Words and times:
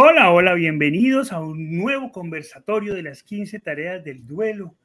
Hola, 0.00 0.30
hola, 0.30 0.54
bienvenidos 0.54 1.32
a 1.32 1.40
un 1.40 1.76
nuevo 1.76 2.12
conversatorio 2.12 2.94
de 2.94 3.02
las 3.02 3.24
15 3.24 3.58
tareas 3.58 4.04
del 4.04 4.24
duelo. 4.24 4.76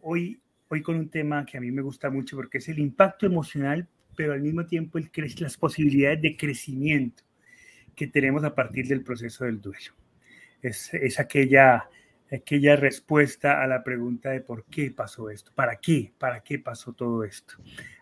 Hoy, 0.00 0.40
hoy 0.68 0.80
con 0.80 0.96
un 0.96 1.10
tema 1.10 1.44
que 1.44 1.58
a 1.58 1.60
mí 1.60 1.70
me 1.70 1.82
gusta 1.82 2.08
mucho 2.08 2.34
porque 2.34 2.56
es 2.56 2.66
el 2.70 2.78
impacto 2.78 3.26
emocional, 3.26 3.86
pero 4.16 4.32
al 4.32 4.40
mismo 4.40 4.64
tiempo 4.64 4.96
el 4.96 5.10
las 5.40 5.58
posibilidades 5.58 6.22
de 6.22 6.34
crecimiento 6.34 7.24
que 7.94 8.06
tenemos 8.06 8.42
a 8.42 8.54
partir 8.54 8.86
del 8.86 9.02
proceso 9.02 9.44
del 9.44 9.60
duelo. 9.60 9.92
Es, 10.62 10.94
es 10.94 11.20
aquella, 11.20 11.90
aquella 12.32 12.74
respuesta 12.74 13.62
a 13.62 13.66
la 13.66 13.84
pregunta 13.84 14.30
de 14.30 14.40
por 14.40 14.64
qué 14.64 14.90
pasó 14.90 15.28
esto, 15.28 15.52
para 15.54 15.76
qué, 15.76 16.14
para 16.16 16.40
qué 16.40 16.58
pasó 16.58 16.94
todo 16.94 17.22
esto. 17.22 17.56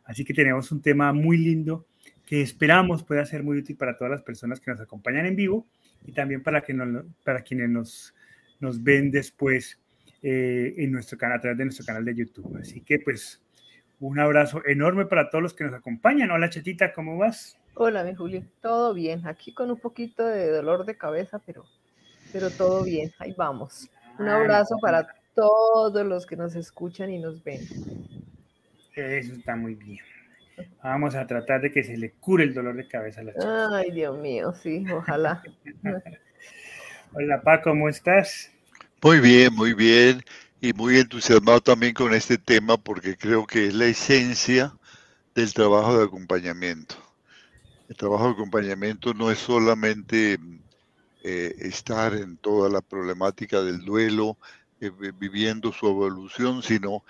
Así 0.04 0.24
que 0.24 0.32
tenemos 0.32 0.70
un 0.70 0.80
tema 0.80 1.12
muy 1.12 1.38
lindo 1.38 1.88
que 2.24 2.40
esperamos 2.40 3.02
pueda 3.02 3.24
ser 3.24 3.42
muy 3.42 3.58
útil 3.58 3.76
para 3.76 3.96
todas 3.96 4.12
las 4.12 4.22
personas 4.22 4.60
que 4.60 4.70
nos 4.70 4.80
acompañan 4.80 5.26
en 5.26 5.34
vivo 5.34 5.66
y 6.06 6.12
también 6.12 6.42
para, 6.42 6.62
que 6.62 6.74
para 7.24 7.42
quienes 7.42 7.68
nos, 7.68 8.14
nos 8.60 8.82
ven 8.82 9.10
después 9.10 9.78
eh, 10.22 10.74
en 10.78 10.92
nuestro 10.92 11.18
canal, 11.18 11.38
a 11.38 11.40
través 11.40 11.58
de 11.58 11.64
nuestro 11.64 11.84
canal 11.84 12.04
de 12.04 12.14
YouTube. 12.14 12.56
Así 12.58 12.80
que 12.80 12.98
pues 13.00 13.42
un 13.98 14.18
abrazo 14.18 14.62
enorme 14.66 15.06
para 15.06 15.30
todos 15.30 15.42
los 15.42 15.54
que 15.54 15.64
nos 15.64 15.74
acompañan. 15.74 16.30
Hola 16.30 16.48
Chetita, 16.48 16.92
¿cómo 16.92 17.18
vas? 17.18 17.58
Hola, 17.74 18.04
mi 18.04 18.14
Juli, 18.14 18.44
todo 18.62 18.94
bien. 18.94 19.26
Aquí 19.26 19.52
con 19.52 19.70
un 19.70 19.78
poquito 19.78 20.24
de 20.24 20.50
dolor 20.50 20.86
de 20.86 20.96
cabeza, 20.96 21.40
pero, 21.44 21.64
pero 22.32 22.50
todo 22.50 22.84
bien. 22.84 23.12
Ahí 23.18 23.34
vamos. 23.36 23.90
Un 24.18 24.28
abrazo 24.28 24.76
para 24.80 25.06
todos 25.34 26.06
los 26.06 26.24
que 26.24 26.36
nos 26.36 26.54
escuchan 26.56 27.10
y 27.10 27.18
nos 27.18 27.44
ven. 27.44 27.60
Eso 28.94 29.34
está 29.34 29.56
muy 29.56 29.74
bien. 29.74 29.98
Vamos 30.82 31.14
a 31.14 31.26
tratar 31.26 31.60
de 31.60 31.70
que 31.70 31.84
se 31.84 31.96
le 31.96 32.12
cure 32.12 32.44
el 32.44 32.54
dolor 32.54 32.76
de 32.76 32.86
cabeza 32.88 33.20
a 33.20 33.24
la 33.24 33.32
chica. 33.32 33.68
Ay, 33.76 33.90
Dios 33.90 34.18
mío, 34.18 34.54
sí, 34.54 34.84
ojalá. 34.90 35.42
Hola, 37.12 37.42
Pa, 37.42 37.62
¿cómo 37.62 37.88
estás? 37.88 38.50
Muy 39.02 39.20
bien, 39.20 39.54
muy 39.54 39.74
bien. 39.74 40.22
Y 40.60 40.72
muy 40.72 40.98
entusiasmado 40.98 41.60
también 41.60 41.92
con 41.92 42.14
este 42.14 42.38
tema 42.38 42.76
porque 42.76 43.16
creo 43.16 43.46
que 43.46 43.66
es 43.66 43.74
la 43.74 43.86
esencia 43.86 44.74
del 45.34 45.52
trabajo 45.52 45.98
de 45.98 46.04
acompañamiento. 46.04 46.96
El 47.88 47.96
trabajo 47.96 48.26
de 48.26 48.32
acompañamiento 48.32 49.12
no 49.14 49.30
es 49.30 49.38
solamente 49.38 50.38
eh, 51.22 51.54
estar 51.58 52.14
en 52.14 52.36
toda 52.38 52.70
la 52.70 52.80
problemática 52.80 53.62
del 53.62 53.84
duelo, 53.84 54.38
eh, 54.80 54.90
viviendo 55.18 55.72
su 55.72 55.86
evolución, 55.86 56.62
sino 56.62 57.04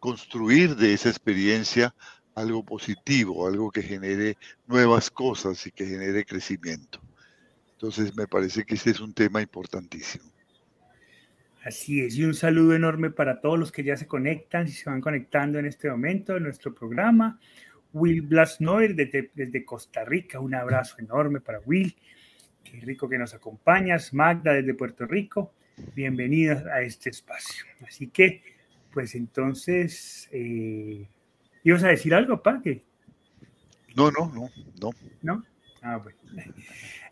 construir 0.00 0.76
de 0.76 0.92
esa 0.92 1.08
experiencia 1.08 1.94
algo 2.38 2.64
positivo, 2.64 3.46
algo 3.46 3.70
que 3.70 3.82
genere 3.82 4.36
nuevas 4.66 5.10
cosas 5.10 5.66
y 5.66 5.70
que 5.70 5.86
genere 5.86 6.24
crecimiento. 6.24 7.00
Entonces 7.72 8.16
me 8.16 8.26
parece 8.26 8.64
que 8.64 8.74
este 8.74 8.90
es 8.90 9.00
un 9.00 9.12
tema 9.12 9.40
importantísimo. 9.42 10.24
Así 11.64 12.00
es, 12.00 12.16
y 12.16 12.24
un 12.24 12.34
saludo 12.34 12.74
enorme 12.74 13.10
para 13.10 13.40
todos 13.40 13.58
los 13.58 13.72
que 13.72 13.84
ya 13.84 13.96
se 13.96 14.06
conectan, 14.06 14.66
y 14.66 14.70
se 14.70 14.88
van 14.88 15.00
conectando 15.00 15.58
en 15.58 15.66
este 15.66 15.90
momento 15.90 16.36
en 16.36 16.44
nuestro 16.44 16.74
programa. 16.74 17.38
Will 17.92 18.22
Blasnoer 18.22 18.94
desde, 18.94 19.30
desde 19.34 19.64
Costa 19.64 20.04
Rica, 20.04 20.40
un 20.40 20.54
abrazo 20.54 20.96
enorme 20.98 21.40
para 21.40 21.60
Will. 21.60 21.94
Qué 22.62 22.80
rico 22.80 23.08
que 23.08 23.18
nos 23.18 23.34
acompañas. 23.34 24.14
Magda 24.14 24.52
desde 24.52 24.74
Puerto 24.74 25.06
Rico, 25.06 25.52
bienvenida 25.94 26.64
a 26.72 26.82
este 26.82 27.10
espacio. 27.10 27.64
Así 27.86 28.08
que, 28.08 28.42
pues 28.92 29.14
entonces, 29.14 30.28
eh, 30.32 31.06
¿Ibas 31.64 31.84
a 31.84 31.88
decir 31.88 32.14
algo, 32.14 32.42
pa? 32.42 32.62
No, 33.94 34.10
no, 34.10 34.32
no, 34.32 34.50
no. 34.80 34.90
¿No? 35.22 35.44
Ah, 35.82 35.96
bueno. 35.96 36.18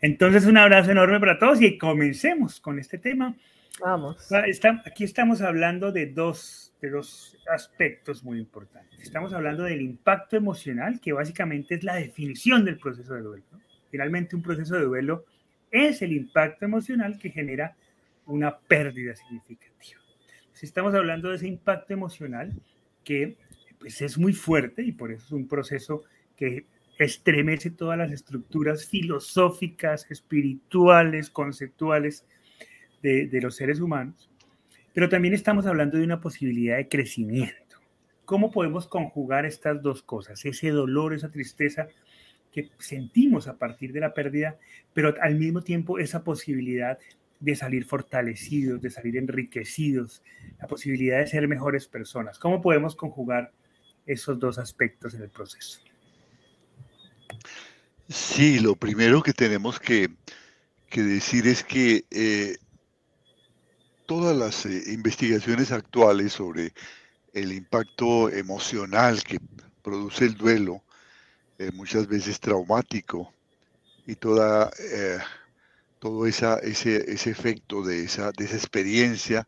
Entonces, 0.01 0.45
un 0.45 0.57
abrazo 0.57 0.91
enorme 0.91 1.19
para 1.19 1.39
todos 1.39 1.61
y 1.61 1.77
comencemos 1.77 2.59
con 2.59 2.79
este 2.79 2.97
tema. 2.97 3.35
Vamos. 3.79 4.31
aquí 4.85 5.03
estamos 5.03 5.41
hablando 5.41 5.91
de 5.91 6.07
dos, 6.07 6.73
de 6.81 6.89
dos 6.89 7.37
aspectos 7.53 8.23
muy 8.23 8.39
importantes. 8.39 8.99
Estamos 8.99 9.33
hablando 9.33 9.63
del 9.63 9.81
impacto 9.81 10.35
emocional, 10.35 10.99
que 10.99 11.13
básicamente 11.13 11.75
es 11.75 11.83
la 11.83 11.95
definición 11.95 12.65
del 12.65 12.77
proceso 12.77 13.13
de 13.13 13.21
duelo. 13.21 13.45
Finalmente, 13.91 14.35
un 14.35 14.41
proceso 14.41 14.75
de 14.75 14.83
duelo 14.83 15.25
es 15.71 16.01
el 16.01 16.13
impacto 16.13 16.65
emocional 16.65 17.17
que 17.19 17.29
genera 17.29 17.75
una 18.25 18.57
pérdida 18.57 19.15
significativa. 19.15 20.01
Si 20.53 20.65
estamos 20.65 20.95
hablando 20.95 21.29
de 21.29 21.35
ese 21.35 21.47
impacto 21.47 21.93
emocional 21.93 22.53
que 23.03 23.37
pues 23.79 24.01
es 24.01 24.17
muy 24.17 24.33
fuerte 24.33 24.83
y 24.83 24.91
por 24.91 25.11
eso 25.11 25.25
es 25.25 25.31
un 25.31 25.47
proceso 25.47 26.03
que 26.35 26.65
estremece 26.99 27.69
todas 27.69 27.97
las 27.97 28.11
estructuras 28.11 28.85
filosóficas, 28.87 30.09
espirituales, 30.09 31.29
conceptuales 31.29 32.25
de, 33.01 33.27
de, 33.27 33.41
los 33.41 33.55
seres 33.55 33.79
humanos. 33.79 34.29
Pero 34.93 35.09
también 35.09 35.33
estamos 35.33 35.65
hablando 35.67 35.97
de 35.97 36.03
una 36.03 36.19
posibilidad 36.19 36.77
de 36.77 36.87
crecimiento. 36.87 37.77
¿Cómo 38.25 38.51
podemos 38.51 38.87
conjugar 38.87 39.45
estas 39.45 39.81
dos 39.81 40.01
cosas? 40.01 40.43
Ese 40.43 40.71
dolor, 40.71 41.13
esa 41.13 41.29
tristeza 41.29 41.87
que 42.51 42.69
sentimos 42.79 43.47
a 43.47 43.57
partir 43.57 43.93
de 43.93 43.99
la 43.99 44.13
pérdida, 44.13 44.57
pero 44.93 45.13
al 45.21 45.35
mismo 45.35 45.61
tiempo 45.61 45.99
esa 45.99 46.23
posibilidad 46.23 46.97
de 47.39 47.55
salir 47.55 47.85
fortalecidos, 47.85 48.81
de 48.81 48.89
salir 48.89 49.17
enriquecidos, 49.17 50.23
la 50.59 50.67
posibilidad 50.67 51.19
de 51.19 51.27
ser 51.27 51.47
mejores 51.47 51.87
personas. 51.87 52.39
¿Cómo 52.39 52.61
podemos 52.61 52.95
conjugar 52.95 53.51
esos 54.07 54.39
dos 54.39 54.57
aspectos 54.57 55.13
en 55.13 55.23
el 55.23 55.29
proceso? 55.29 55.79
Sí, 58.09 58.59
lo 58.59 58.75
primero 58.75 59.21
que 59.21 59.33
tenemos 59.33 59.79
que, 59.79 60.09
decir 60.95 61.45
es 61.45 61.63
que 61.63 62.05
eh, 62.09 62.57
todas 64.05 64.35
las 64.35 64.65
eh, 64.65 64.93
investigaciones 64.93 65.71
actuales 65.71 66.33
sobre 66.33 66.73
el 67.33 67.51
impacto 67.51 68.29
emocional 68.29 69.21
que 69.23 69.39
produce 69.83 70.25
el 70.25 70.35
duelo, 70.35 70.83
eh, 71.59 71.71
muchas 71.73 72.07
veces 72.07 72.39
traumático, 72.39 73.33
y 74.05 74.15
toda, 74.15 74.71
todo 75.99 76.25
esa, 76.27 76.59
ese, 76.59 77.11
ese, 77.11 77.29
efecto 77.29 77.83
de 77.83 78.05
esa, 78.05 78.31
de 78.31 78.45
esa 78.45 78.55
experiencia, 78.55 79.45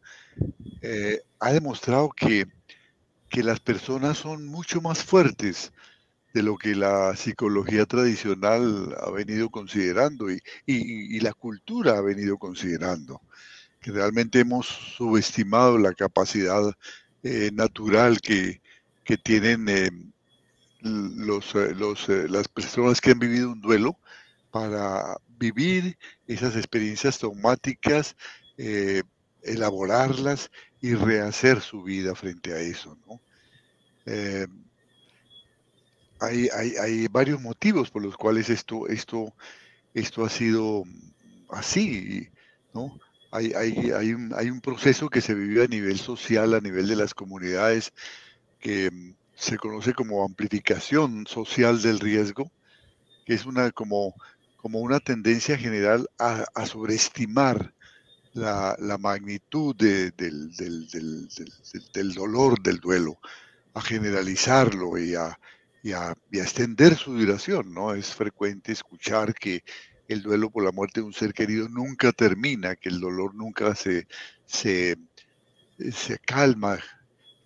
ha 1.40 1.54
demostrado 1.54 2.10
que 2.10 2.46
que 3.30 3.44
las 3.44 3.60
personas 3.60 4.18
son 4.18 4.48
mucho 4.48 4.82
más 4.82 5.04
fuertes 5.04 5.72
de 6.34 6.44
lo 6.44 6.58
que 6.58 6.76
la 6.76 7.16
psicología 7.16 7.86
tradicional 7.86 8.96
ha 9.02 9.10
venido 9.12 9.50
considerando 9.50 10.28
y, 10.32 11.20
la 11.20 11.34
cultura 11.34 11.98
ha 11.98 12.02
venido 12.02 12.38
considerando, 12.38 13.22
que 13.82 13.92
realmente 13.92 14.40
hemos 14.40 14.68
subestimado 14.68 15.78
la 15.78 15.94
capacidad 15.94 16.74
eh, 17.24 17.52
natural 17.54 18.22
que, 18.22 18.62
tienen 19.24 19.68
eh, 19.70 19.90
los, 20.82 21.56
eh, 21.56 21.74
los, 21.74 22.08
las 22.08 22.48
personas 22.48 23.02
que 23.02 23.10
han 23.10 23.18
vivido 23.18 23.52
un 23.52 23.60
duelo 23.60 23.98
para 24.52 25.18
vivir 25.40 25.98
esas 26.28 26.56
experiencias 26.56 27.18
traumáticas, 27.18 28.16
elaborarlas 29.42 30.52
y 30.82 30.96
rehacer 30.96 31.62
su 31.62 31.84
vida 31.84 32.16
frente 32.16 32.54
a 32.54 32.60
eso. 32.60 32.98
¿no? 33.08 33.22
Eh, 34.06 34.48
hay, 36.20 36.50
hay, 36.50 37.08
varios 37.08 37.42
motivos 37.42 37.90
por 37.92 38.04
los 38.04 38.18
cuales 38.18 38.50
esto, 38.50 38.88
esto, 38.88 39.34
esto 39.94 40.26
ha 40.26 40.30
sido 40.30 40.84
así, 41.50 42.30
¿no? 42.74 43.00
Hay, 43.32 43.54
hay, 43.54 43.92
hay, 43.92 44.14
un, 44.14 44.34
hay 44.36 44.50
un 44.50 44.60
proceso 44.60 45.10
que 45.10 45.22
se 45.22 45.34
vive 45.36 45.64
a 45.64 45.68
nivel 45.68 45.98
social, 45.98 46.54
a 46.56 46.60
nivel 46.60 46.88
de 46.88 46.96
las 46.96 47.14
comunidades, 47.14 47.94
que 48.60 48.90
mm, 48.92 49.14
se 49.36 49.58
conoce 49.58 49.94
como 49.94 50.26
amplificación 50.26 51.26
social 51.28 51.82
del 51.82 52.00
riesgo, 52.00 52.52
que 53.26 53.36
es 53.36 53.46
una 53.46 53.72
como, 53.72 54.16
como 54.58 54.80
una 54.80 55.00
tendencia 55.00 55.58
general 55.58 56.10
a 56.18 56.66
sobreestimar 56.66 57.74
la, 58.34 58.76
la 58.80 58.98
magnitud 58.98 59.76
del, 59.76 60.14
del, 60.16 61.28
del, 61.94 62.14
dolor 62.14 62.62
del 62.62 62.78
duelo, 62.78 63.20
a 63.74 63.82
generalizarlo 63.82 64.98
y 64.98 65.16
a, 65.16 65.38
y 65.84 65.94
a, 65.94 66.16
extender 66.32 66.96
su 66.96 67.18
duración. 67.18 67.74
¿no? 67.74 67.94
Es 67.94 68.14
frecuente 68.14 68.72
escuchar 68.72 69.34
que 69.34 69.64
el 70.08 70.22
duelo 70.22 70.50
por 70.50 70.64
la 70.64 70.72
muerte 70.72 71.02
de 71.02 71.08
un 71.08 71.14
ser 71.14 71.34
querido 71.34 71.70
nunca 71.70 72.12
termina, 72.12 72.76
que 72.76 72.90
el 72.90 73.00
dolor 73.00 73.36
nunca 73.36 73.76
se, 73.76 74.08
se 74.46 74.98
calma, 76.26 76.80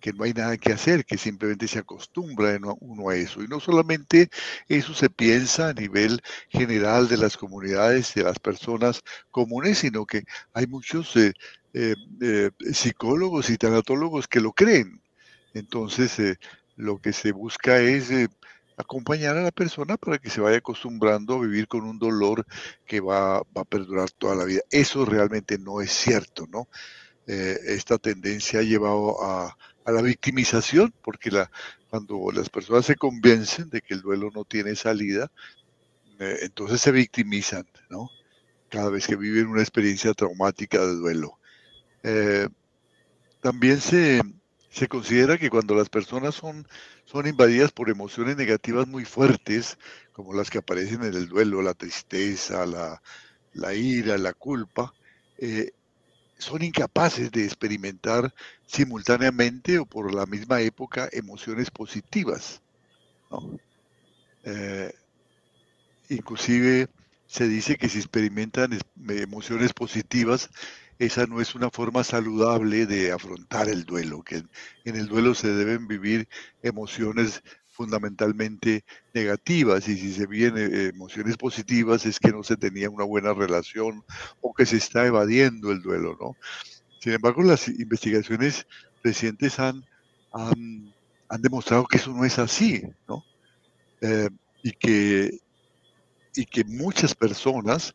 que 0.04 0.12
no 0.12 0.24
hay 0.24 0.34
nada 0.34 0.58
que 0.58 0.70
hacer, 0.70 1.06
que 1.06 1.16
simplemente 1.16 1.66
se 1.66 1.78
acostumbra 1.78 2.58
uno 2.80 3.08
a 3.08 3.16
eso. 3.16 3.42
Y 3.42 3.48
no 3.48 3.58
solamente 3.58 4.28
eso 4.68 4.92
se 4.92 5.08
piensa 5.08 5.68
a 5.68 5.72
nivel 5.72 6.20
general 6.50 7.08
de 7.08 7.16
las 7.16 7.38
comunidades, 7.38 8.12
de 8.12 8.22
las 8.22 8.38
personas 8.38 9.00
comunes, 9.30 9.78
sino 9.78 10.04
que 10.04 10.24
hay 10.52 10.66
muchos 10.66 11.16
eh, 11.16 11.32
eh, 11.72 11.94
eh, 12.20 12.50
psicólogos 12.74 13.48
y 13.48 13.56
tanatólogos 13.56 14.28
que 14.28 14.40
lo 14.40 14.52
creen. 14.52 15.00
Entonces, 15.54 16.36
lo 16.76 16.98
que 16.98 17.14
se 17.14 17.32
busca 17.32 17.78
es 17.78 18.10
acompañar 18.76 19.38
a 19.38 19.42
la 19.42 19.52
persona 19.52 19.96
para 19.96 20.18
que 20.18 20.28
se 20.28 20.42
vaya 20.42 20.58
acostumbrando 20.58 21.36
a 21.36 21.40
vivir 21.40 21.66
con 21.66 21.82
un 21.84 21.98
dolor 21.98 22.44
que 22.84 23.00
va, 23.00 23.38
a 23.38 23.64
perdurar 23.66 24.10
toda 24.10 24.34
la 24.34 24.44
vida. 24.44 24.60
Eso 24.70 25.06
realmente 25.06 25.56
no 25.56 25.80
es 25.80 25.92
cierto, 25.92 26.46
¿no? 26.46 26.68
Esta 27.26 27.96
tendencia 27.96 28.60
ha 28.60 28.62
llevado 28.62 29.24
a, 29.24 29.56
la 29.92 30.02
victimización, 30.02 30.94
porque 31.02 31.30
la, 31.30 31.50
cuando 31.90 32.30
las 32.32 32.48
personas 32.48 32.86
se 32.86 32.96
convencen 32.96 33.70
de 33.70 33.80
que 33.80 33.94
el 33.94 34.00
duelo 34.00 34.30
no 34.34 34.44
tiene 34.44 34.76
salida, 34.76 35.30
eh, 36.18 36.38
entonces 36.42 36.80
se 36.80 36.92
victimizan, 36.92 37.66
¿no? 37.90 38.10
Cada 38.68 38.90
vez 38.90 39.06
que 39.06 39.16
viven 39.16 39.48
una 39.48 39.62
experiencia 39.62 40.12
traumática 40.14 40.80
de 40.80 40.94
duelo. 40.94 41.38
Eh, 42.02 42.48
también 43.40 43.80
se, 43.80 44.20
se 44.70 44.88
considera 44.88 45.38
que 45.38 45.50
cuando 45.50 45.74
las 45.74 45.88
personas 45.88 46.34
son, 46.34 46.66
son 47.04 47.28
invadidas 47.28 47.70
por 47.70 47.90
emociones 47.90 48.36
negativas 48.36 48.88
muy 48.88 49.04
fuertes, 49.04 49.78
como 50.12 50.34
las 50.34 50.50
que 50.50 50.58
aparecen 50.58 51.04
en 51.04 51.14
el 51.14 51.28
duelo, 51.28 51.62
la 51.62 51.74
tristeza, 51.74 52.66
la, 52.66 53.74
ira, 53.74 54.18
la 54.18 54.32
culpa, 54.32 54.92
eh, 55.38 55.70
son 56.38 56.62
incapaces 56.62 57.30
de 57.30 57.44
experimentar 57.44 58.34
simultáneamente 58.66 59.78
o 59.78 59.86
por 59.86 60.14
la 60.14 60.26
misma 60.26 60.60
época 60.60 61.08
emociones 61.12 61.70
positivas. 61.70 62.60
Eh, 64.44 64.92
inclusive 66.08 66.88
se 67.26 67.48
dice 67.48 67.76
que 67.76 67.88
si 67.88 67.98
experimentan 67.98 68.78
emociones 69.08 69.72
positivas, 69.72 70.50
esa 70.98 71.26
no 71.26 71.40
es 71.40 71.54
una 71.54 71.70
forma 71.70 72.04
saludable 72.04 72.86
de 72.86 73.12
afrontar 73.12 73.68
el 73.68 73.84
duelo, 73.84 74.22
que 74.22 74.44
en 74.84 74.96
el 74.96 75.08
duelo 75.08 75.34
se 75.34 75.48
deben 75.48 75.88
vivir 75.88 76.28
emociones 76.62 77.42
fundamentalmente 77.74 78.84
negativas 79.12 79.88
y 79.88 79.98
si 79.98 80.12
se 80.12 80.26
viven 80.26 80.56
eh, 80.56 80.90
emociones 80.94 81.36
positivas 81.36 82.06
es 82.06 82.20
que 82.20 82.30
no 82.30 82.44
se 82.44 82.56
tenía 82.56 82.88
una 82.88 83.04
buena 83.04 83.34
relación 83.34 84.04
o 84.40 84.54
que 84.54 84.64
se 84.64 84.76
está 84.76 85.04
evadiendo 85.06 85.72
el 85.72 85.82
duelo, 85.82 86.16
¿no? 86.20 86.36
Sin 87.00 87.12
embargo, 87.12 87.42
las 87.42 87.68
investigaciones 87.68 88.66
recientes 89.02 89.58
han, 89.58 89.84
han, 90.32 90.94
demostrado 91.42 91.84
que 91.84 91.96
eso 91.96 92.12
no 92.12 92.24
es 92.24 92.38
así, 92.38 92.82
¿no? 93.08 93.24
Eh, 94.00 94.30
y, 94.62 94.70
que, 94.70 95.38
y 96.36 96.46
que 96.46 96.64
muchas 96.64 97.14
personas 97.14 97.94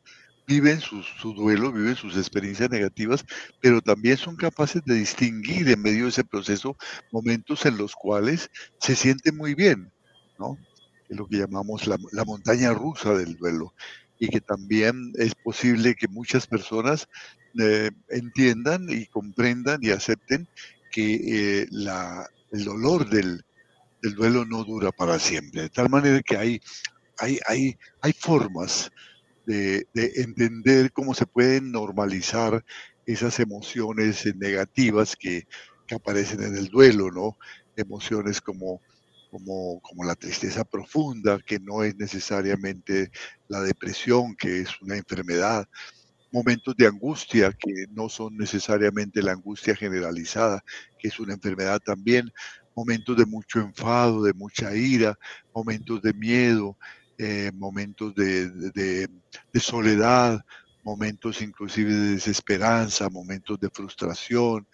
viven 0.50 0.82
su, 0.82 1.04
duelo, 1.36 1.72
viven 1.72 1.96
sus 1.96 2.18
experiencias 2.18 2.72
negativas, 2.72 3.24
pero 3.62 3.82
también 3.82 4.18
son 4.18 4.36
capaces 4.36 4.82
de 4.84 4.96
distinguir 4.96 5.70
en 5.70 5.80
medio 5.80 6.06
de 6.06 6.10
ese 6.10 6.24
proceso 6.24 6.76
momentos 7.12 7.68
en 7.68 7.78
los 7.78 7.94
cuales 7.94 8.50
se 8.80 8.96
sienten 8.96 9.38
muy 9.38 9.54
bien, 9.54 9.92
¿no? 10.40 10.58
Es 11.08 11.18
lo 11.18 11.28
que 11.28 11.38
llamamos 11.38 11.86
la, 11.86 12.00
montaña 12.26 12.74
rusa 12.74 13.14
del 13.14 13.38
duelo 13.38 13.76
y 14.18 14.28
que 14.28 14.42
también 14.42 15.14
es 15.20 15.36
posible 15.36 15.94
que 15.94 16.08
muchas 16.08 16.48
personas 16.48 17.08
eh, 17.60 17.92
entiendan 18.10 18.88
y 18.90 19.06
comprendan 19.06 19.80
y 19.84 19.92
acepten 19.92 20.48
que 20.92 21.62
eh, 21.62 21.68
el 22.52 22.66
dolor 22.66 23.08
del, 23.08 23.46
duelo 24.02 24.46
no 24.46 24.64
dura 24.64 24.92
para 24.92 25.20
siempre, 25.20 25.62
de 25.62 25.70
tal 25.70 25.90
manera 25.92 26.22
que 26.24 26.38
hay, 26.38 26.60
hay, 27.20 27.38
hay, 27.46 27.78
hay 28.02 28.14
formas 28.14 28.92
de, 29.50 29.88
entender 29.96 30.92
cómo 30.94 31.16
se 31.16 31.26
pueden 31.26 31.72
normalizar 31.72 32.64
esas 33.08 33.40
emociones 33.40 34.24
negativas 34.36 35.16
que, 35.16 35.48
aparecen 35.92 36.44
en 36.44 36.56
el 36.56 36.68
duelo, 36.68 37.10
¿no? 37.10 37.36
Emociones 37.76 38.42
como, 38.42 38.80
como, 39.32 39.82
como, 39.82 40.04
la 40.04 40.14
tristeza 40.14 40.64
profunda, 40.64 41.40
que 41.44 41.60
no 41.60 41.84
es 41.84 41.96
necesariamente 41.96 43.10
la 43.48 43.62
depresión, 43.62 44.36
que 44.36 44.60
es 44.60 44.80
una 44.84 44.98
enfermedad, 44.98 45.68
momentos 46.32 46.76
de 46.78 46.86
angustia, 46.86 47.52
que 47.52 47.88
no 47.90 48.08
son 48.08 48.38
necesariamente 48.38 49.24
la 49.24 49.32
angustia 49.32 49.76
generalizada, 49.76 50.64
que 51.00 51.08
es 51.08 51.20
una 51.20 51.34
enfermedad 51.34 51.80
también, 51.84 52.32
momentos 52.76 53.18
de 53.18 53.26
mucho 53.26 53.62
enfado, 53.62 54.22
de 54.22 54.34
mucha 54.34 54.76
ira, 54.76 55.18
momentos 55.56 56.04
de 56.04 56.14
miedo, 56.14 56.78
eh, 57.22 57.52
momentos 57.54 58.16
de, 58.16 59.10
soledad, 59.60 60.40
momentos 60.86 61.42
inclusive 61.42 61.94
de 61.94 62.12
desesperanza, 62.12 63.10
momentos 63.10 63.60
de 63.60 63.70
frustración, 63.70 64.66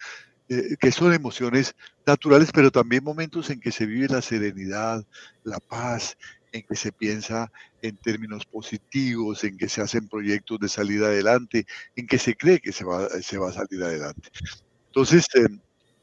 eh, 0.48 0.76
que 0.78 0.92
son 0.92 1.12
emociones 1.12 1.74
naturales, 2.06 2.50
pero 2.54 2.70
también 2.70 3.02
momentos 3.02 3.50
en 3.50 3.58
que 3.58 3.72
se 3.72 3.84
vive 3.84 4.06
la 4.06 4.22
serenidad, 4.22 5.04
la 5.42 5.58
paz, 5.58 6.16
en 6.52 6.62
que 6.62 6.76
se 6.76 6.92
piensa 6.92 7.50
en 7.82 7.96
términos 7.96 8.46
positivos, 8.46 9.42
en 9.42 9.58
que 9.58 9.68
se 9.68 9.82
hacen 9.82 10.08
proyectos 10.08 10.60
de 10.60 10.68
salida 10.68 11.08
adelante, 11.08 11.66
en 11.96 12.06
que 12.06 12.18
se 12.18 12.36
cree 12.36 12.60
que 12.60 12.70
se 12.70 12.84
va, 12.84 13.08
se 13.08 13.38
va 13.38 13.48
a 13.48 13.54
salir 13.54 13.82
adelante. 13.82 14.28
Entonces, 14.86 15.26
em, 15.34 15.58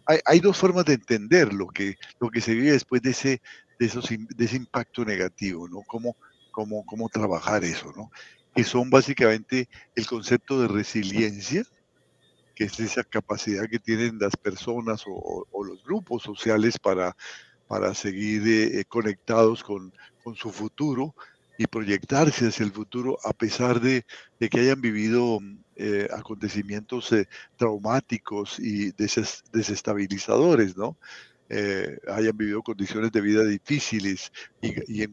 hay, 0.05 0.19
hay, 0.25 0.41
dos 0.41 0.57
formas 0.57 0.83
de 0.83 0.95
entender 0.95 1.53
lo 1.53 1.67
que, 1.67 1.95
lo 2.19 2.29
que 2.29 2.41
se 2.41 2.53
vive 2.53 2.73
después 2.73 3.01
de 3.01 3.11
ese, 3.11 3.41
de, 3.79 3.85
esos, 3.85 4.09
de 4.09 4.45
ese 4.45 4.57
impacto 4.57 5.05
negativo, 5.05 5.69
¿no? 5.69 5.83
Como 5.83 6.17
cómo, 6.53 6.85
cómo 6.85 7.09
trabajar 7.09 7.65
eso, 7.65 7.91
¿no? 7.97 8.09
Que 8.55 8.63
son 8.63 8.89
básicamente 8.89 9.67
el 9.95 10.05
concepto 10.05 10.61
de 10.61 10.69
resiliencia, 10.69 11.65
que 12.55 12.65
es 12.65 12.79
esa 12.79 13.03
capacidad 13.03 13.67
que 13.67 13.79
tienen 13.79 14.19
las 14.19 14.37
personas 14.37 15.03
o, 15.07 15.45
los 15.65 15.83
grupos 15.83 16.23
sociales 16.23 16.79
para, 16.79 17.17
para 17.67 17.93
seguir 17.93 18.47
eh, 18.47 18.79
eh, 18.79 18.85
conectados 18.85 19.63
con, 19.63 19.91
con, 20.23 20.35
su 20.35 20.51
futuro 20.51 21.15
y 21.57 21.65
proyectarse 21.65 22.47
hacia 22.47 22.65
el 22.65 22.71
futuro 22.71 23.17
a 23.23 23.33
pesar 23.33 23.81
de, 23.81 24.05
de 24.39 24.49
que 24.49 24.59
hayan 24.59 24.81
vivido 24.81 25.39
eh, 25.75 26.07
acontecimientos 26.15 27.09
traumáticos 27.57 28.59
y 28.59 28.91
desestabilizadores, 28.91 30.77
¿no? 30.77 30.97
Eh, 31.49 31.99
hayan 32.07 32.37
vivido 32.37 32.63
condiciones 32.63 33.11
de 33.11 33.21
vida 33.21 33.43
difíciles 33.43 34.31
y, 34.61 35.03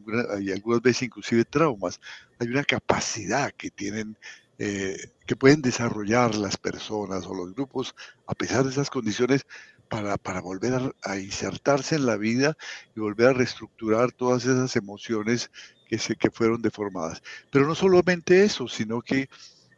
algunas 0.51 0.81
veces 0.81 1.03
inclusive 1.03 1.45
traumas. 1.45 1.99
Hay 2.39 2.47
una 2.47 2.63
capacidad 2.63 3.51
que 3.51 3.69
tienen, 3.69 4.17
eh, 4.57 4.97
que 5.27 5.35
pueden 5.35 5.61
desarrollar 5.61 6.35
las 6.35 6.57
personas 6.57 7.25
o 7.27 7.35
los 7.35 7.53
grupos 7.53 7.93
a 8.27 8.33
pesar 8.33 8.63
de 8.63 8.71
esas 8.71 8.89
condiciones 8.89 9.45
para, 9.89 10.17
para 10.17 10.39
volver 10.39 10.93
a, 11.03 11.17
insertarse 11.19 11.95
en 11.95 12.05
la 12.05 12.15
vida 12.15 12.55
y 12.95 13.01
volver 13.01 13.27
a 13.27 13.33
reestructurar 13.33 14.13
todas 14.13 14.45
esas 14.45 14.75
emociones 14.77 15.51
que, 15.89 15.97
se, 15.97 16.15
que 16.15 16.31
fueron 16.31 16.61
deformadas. 16.61 17.21
Pero 17.51 17.67
no 17.67 17.75
solamente 17.75 18.43
eso, 18.43 18.69
sino 18.69 19.01
que 19.01 19.27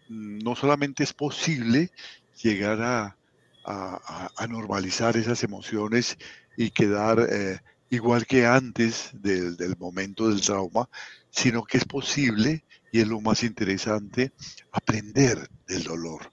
mm, 0.09 0.38
no 0.44 0.56
solamente 0.56 1.03
es 1.03 1.13
posible 1.13 1.89
llegar 2.35 2.81
a, 2.81 3.18
a, 3.66 4.47
normalizar 4.47 5.16
esas 5.18 5.44
emociones 5.44 6.18
y 6.57 6.72
quedar 6.72 7.28
eh, 7.30 7.60
igual 7.90 8.26
que 8.26 8.45
antes 8.45 9.12
del, 9.14 9.76
momento 9.78 10.30
del 10.30 10.42
trauma, 10.42 10.90
sino 11.30 11.64
que 11.64 11.78
es 11.78 11.86
posible, 11.86 12.64
y 12.92 13.02
es 13.02 13.07
lo 13.07 13.22
más 13.22 13.44
interesante, 13.44 14.31
aprender 14.72 15.50
del 15.68 15.83
dolor 15.83 16.31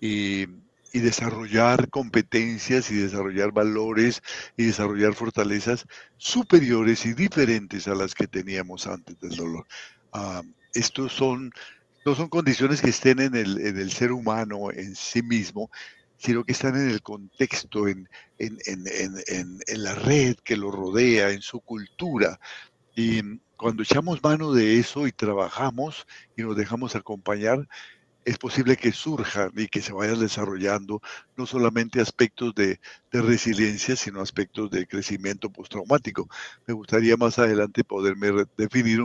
y, 0.00 0.46
y 0.92 1.00
desarrollar 1.00 1.88
competencias 1.90 2.90
y 2.90 2.96
desarrollar 2.96 3.52
valores 3.52 4.22
y 4.56 4.66
desarrollar 4.66 5.14
fortalezas 5.14 5.86
superiores 6.18 7.04
y 7.04 7.14
diferentes 7.14 7.88
a 7.88 7.94
las 7.94 8.14
que 8.14 8.26
teníamos 8.26 8.86
antes 8.86 9.18
del 9.18 9.34
dolor. 9.34 9.66
Ah, 10.12 10.42
estos 10.72 11.12
son 11.12 11.52
no 12.06 12.14
son 12.14 12.28
condiciones 12.28 12.80
que 12.82 12.90
estén 12.90 13.18
en 13.20 13.34
el, 13.34 13.58
en 13.66 13.78
el, 13.78 13.90
ser 13.90 14.12
humano 14.12 14.70
en 14.70 14.94
sí 14.94 15.22
mismo, 15.22 15.70
sino 16.24 16.42
que 16.42 16.52
están 16.52 16.74
en 16.76 16.88
el 16.88 17.02
contexto, 17.02 17.86
en, 17.86 18.08
la 19.76 19.94
red 19.94 20.36
que 20.42 20.56
lo 20.56 20.70
rodea, 20.70 21.30
en 21.32 21.42
su 21.42 21.60
cultura. 21.60 22.40
Y 22.96 23.20
cuando 23.58 23.82
echamos 23.82 24.22
mano 24.22 24.54
de 24.54 24.78
eso 24.78 25.06
y 25.06 25.12
trabajamos 25.12 26.06
y 26.34 26.42
nos 26.42 26.56
dejamos 26.56 26.96
acompañar, 26.96 27.68
es 28.24 28.38
posible 28.38 28.78
que 28.78 28.90
surjan 28.90 29.52
y 29.54 29.66
que 29.68 29.82
se 29.82 29.92
vayan 29.92 30.18
desarrollando 30.18 31.02
no 31.36 31.44
solamente 31.44 32.00
aspectos 32.00 32.54
de, 32.54 32.80
resiliencia, 33.12 33.94
sino 33.94 34.22
aspectos 34.22 34.70
de 34.70 34.86
crecimiento 34.86 35.50
postraumático. 35.50 36.26
Me 36.66 36.72
gustaría 36.72 37.18
más 37.18 37.38
adelante 37.38 37.84
poderme 37.84 38.46
definir, 38.56 39.04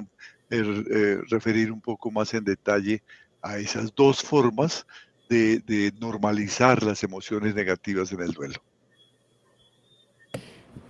er, 0.50 0.66
eh, 0.90 1.18
referir 1.28 1.70
un 1.74 1.82
poco 1.82 2.12
más 2.12 2.34
en 2.34 2.46
detalle 2.46 3.04
a 3.42 3.58
esas 3.58 3.94
dos 3.94 4.24
formas 4.24 4.86
de, 5.30 5.94
normalizar 6.00 6.84
las 6.84 7.04
emociones 7.04 7.56
negativas 7.56 8.12
en 8.12 8.22
el 8.22 8.32
duelo. 8.32 8.56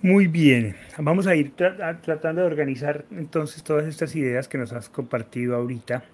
Muy 0.01 0.27
bien, 0.27 0.77
vamos 0.97 1.27
a 1.27 1.35
ir 1.35 1.51
tratando 1.55 2.41
de 2.41 2.47
organizar 2.47 3.05
entonces 3.11 3.63
todas 3.63 3.85
estas 3.85 4.15
ideas 4.15 4.47
que 4.47 4.57
nos 4.57 4.71
has 4.71 4.87
compartido 4.89 5.57
ahorita. 5.57 6.05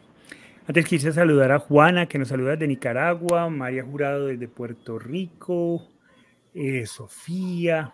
Antes 0.68 0.86
quise 0.86 1.12
saludar 1.12 1.52
a 1.52 1.60
Juana, 1.60 2.08
que 2.08 2.18
nos 2.18 2.30
saluda 2.30 2.52
desde 2.52 2.68
Nicaragua, 2.68 3.48
María 3.52 3.84
Jurado 3.84 4.26
desde 4.26 4.48
Puerto 4.48 4.98
Rico, 4.98 5.88
eh, 6.56 6.88
Sofía, 6.88 7.94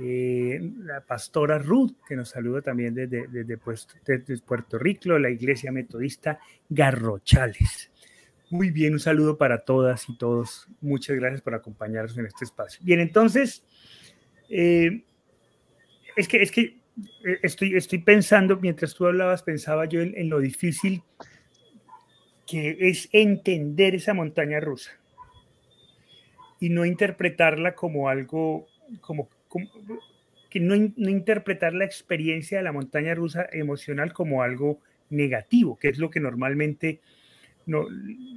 eh, 0.00 0.58
la 0.78 1.02
pastora 1.02 1.58
Ruth, 1.58 1.92
que 2.08 2.16
nos 2.16 2.30
saluda 2.30 2.62
también 2.62 2.94
desde, 2.94 3.28
desde, 3.28 3.58
Puerto 3.58 4.78
Rico, 4.78 5.18
la 5.18 5.28
iglesia 5.28 5.70
metodista 5.70 6.38
Garrochales. 6.70 7.91
Muy 8.52 8.70
bien, 8.70 8.92
un 8.92 9.00
saludo 9.00 9.38
para 9.38 9.64
todas 9.64 10.06
y 10.10 10.18
todos. 10.18 10.68
Muchas 10.82 11.16
gracias 11.16 11.40
por 11.40 11.54
acompañarnos 11.54 12.18
en 12.18 12.26
este 12.26 12.44
espacio. 12.44 12.82
Bien, 12.84 13.00
entonces, 13.00 13.64
eh, 14.50 15.04
es 16.16 16.28
que, 16.28 16.42
es 16.42 16.52
que 16.52 16.60
eh, 17.24 17.38
estoy, 17.42 17.74
estoy 17.74 18.00
pensando, 18.00 18.58
mientras 18.58 18.94
tú 18.94 19.06
hablabas, 19.06 19.42
pensaba 19.42 19.86
yo 19.86 20.02
en, 20.02 20.28
lo 20.28 20.38
difícil 20.38 21.02
que 22.46 22.76
es 22.78 23.08
entender 23.12 23.94
esa 23.94 24.12
montaña 24.12 24.60
rusa 24.60 25.00
y 26.60 26.68
no 26.68 26.84
interpretarla 26.84 27.74
como 27.74 28.10
algo, 28.10 28.66
como, 29.00 29.30
que 30.50 30.60
no, 30.60 30.74
no, 30.76 31.08
interpretar 31.08 31.72
la 31.72 31.86
experiencia 31.86 32.58
de 32.58 32.64
la 32.64 32.72
montaña 32.72 33.14
rusa 33.14 33.46
emocional 33.50 34.12
como 34.12 34.42
algo 34.42 34.78
negativo, 35.08 35.78
que 35.78 35.88
es 35.88 35.96
lo 35.96 36.10
que 36.10 36.20
normalmente 36.20 37.00
no, 37.66 37.86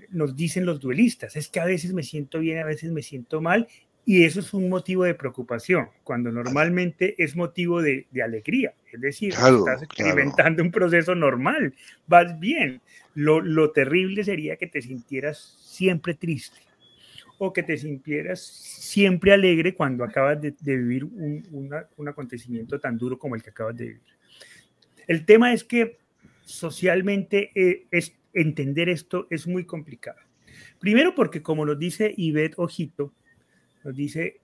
nos 0.09 0.35
dicen 0.35 0.65
los 0.65 0.79
duelistas. 0.79 1.35
Es 1.35 1.49
que 1.49 1.59
a 1.59 1.65
veces 1.65 1.93
me 1.93 2.03
siento 2.03 2.39
bien, 2.39 2.59
a 2.59 2.65
veces 2.65 2.91
me 2.91 3.01
siento 3.01 3.41
mal, 3.41 3.67
y 4.05 4.23
eso 4.23 4.39
es 4.39 4.53
un 4.53 4.69
motivo 4.69 5.03
de 5.03 5.15
preocupación, 5.15 5.89
cuando 6.03 6.31
normalmente 6.31 7.15
es 7.17 7.35
motivo 7.35 7.81
de, 7.81 8.05
alegría. 8.23 8.73
Es 8.91 9.01
decir, 9.01 9.33
estás 9.33 9.81
experimentando 9.81 10.61
un 10.61 10.71
proceso 10.71 11.15
normal, 11.15 11.73
vas 12.05 12.39
bien. 12.39 12.81
Lo, 13.15 13.71
terrible 13.71 14.23
sería 14.23 14.57
que 14.57 14.67
te 14.67 14.81
sintieras 14.81 15.57
siempre 15.59 16.13
triste 16.13 16.59
o 17.37 17.51
que 17.51 17.63
te 17.63 17.77
sintieras 17.77 18.41
siempre 18.41 19.33
alegre 19.33 19.73
cuando 19.73 20.03
acabas 20.03 20.39
de, 20.39 20.53
vivir 20.61 21.03
un, 21.03 21.43
un, 21.97 22.07
acontecimiento 22.07 22.79
tan 22.79 22.97
duro 22.97 23.17
como 23.17 23.35
el 23.35 23.41
que 23.41 23.49
acabas 23.49 23.75
de 23.75 23.85
vivir. 23.85 24.01
El 25.07 25.25
tema 25.25 25.51
es 25.51 25.63
que 25.63 25.97
socialmente 26.43 27.51
eh, 27.55 27.87
es, 27.91 28.13
entender 28.35 28.89
esto 28.89 29.27
es 29.31 29.47
muy 29.47 29.65
complicado. 29.65 30.19
Primero 30.79 31.15
porque, 31.15 31.41
como 31.41 31.65
nos 31.65 31.79
dice 31.79 32.13
Ivette 32.15 32.55
Ojito, 32.57 33.13
nos 33.83 33.95
dice 33.95 34.41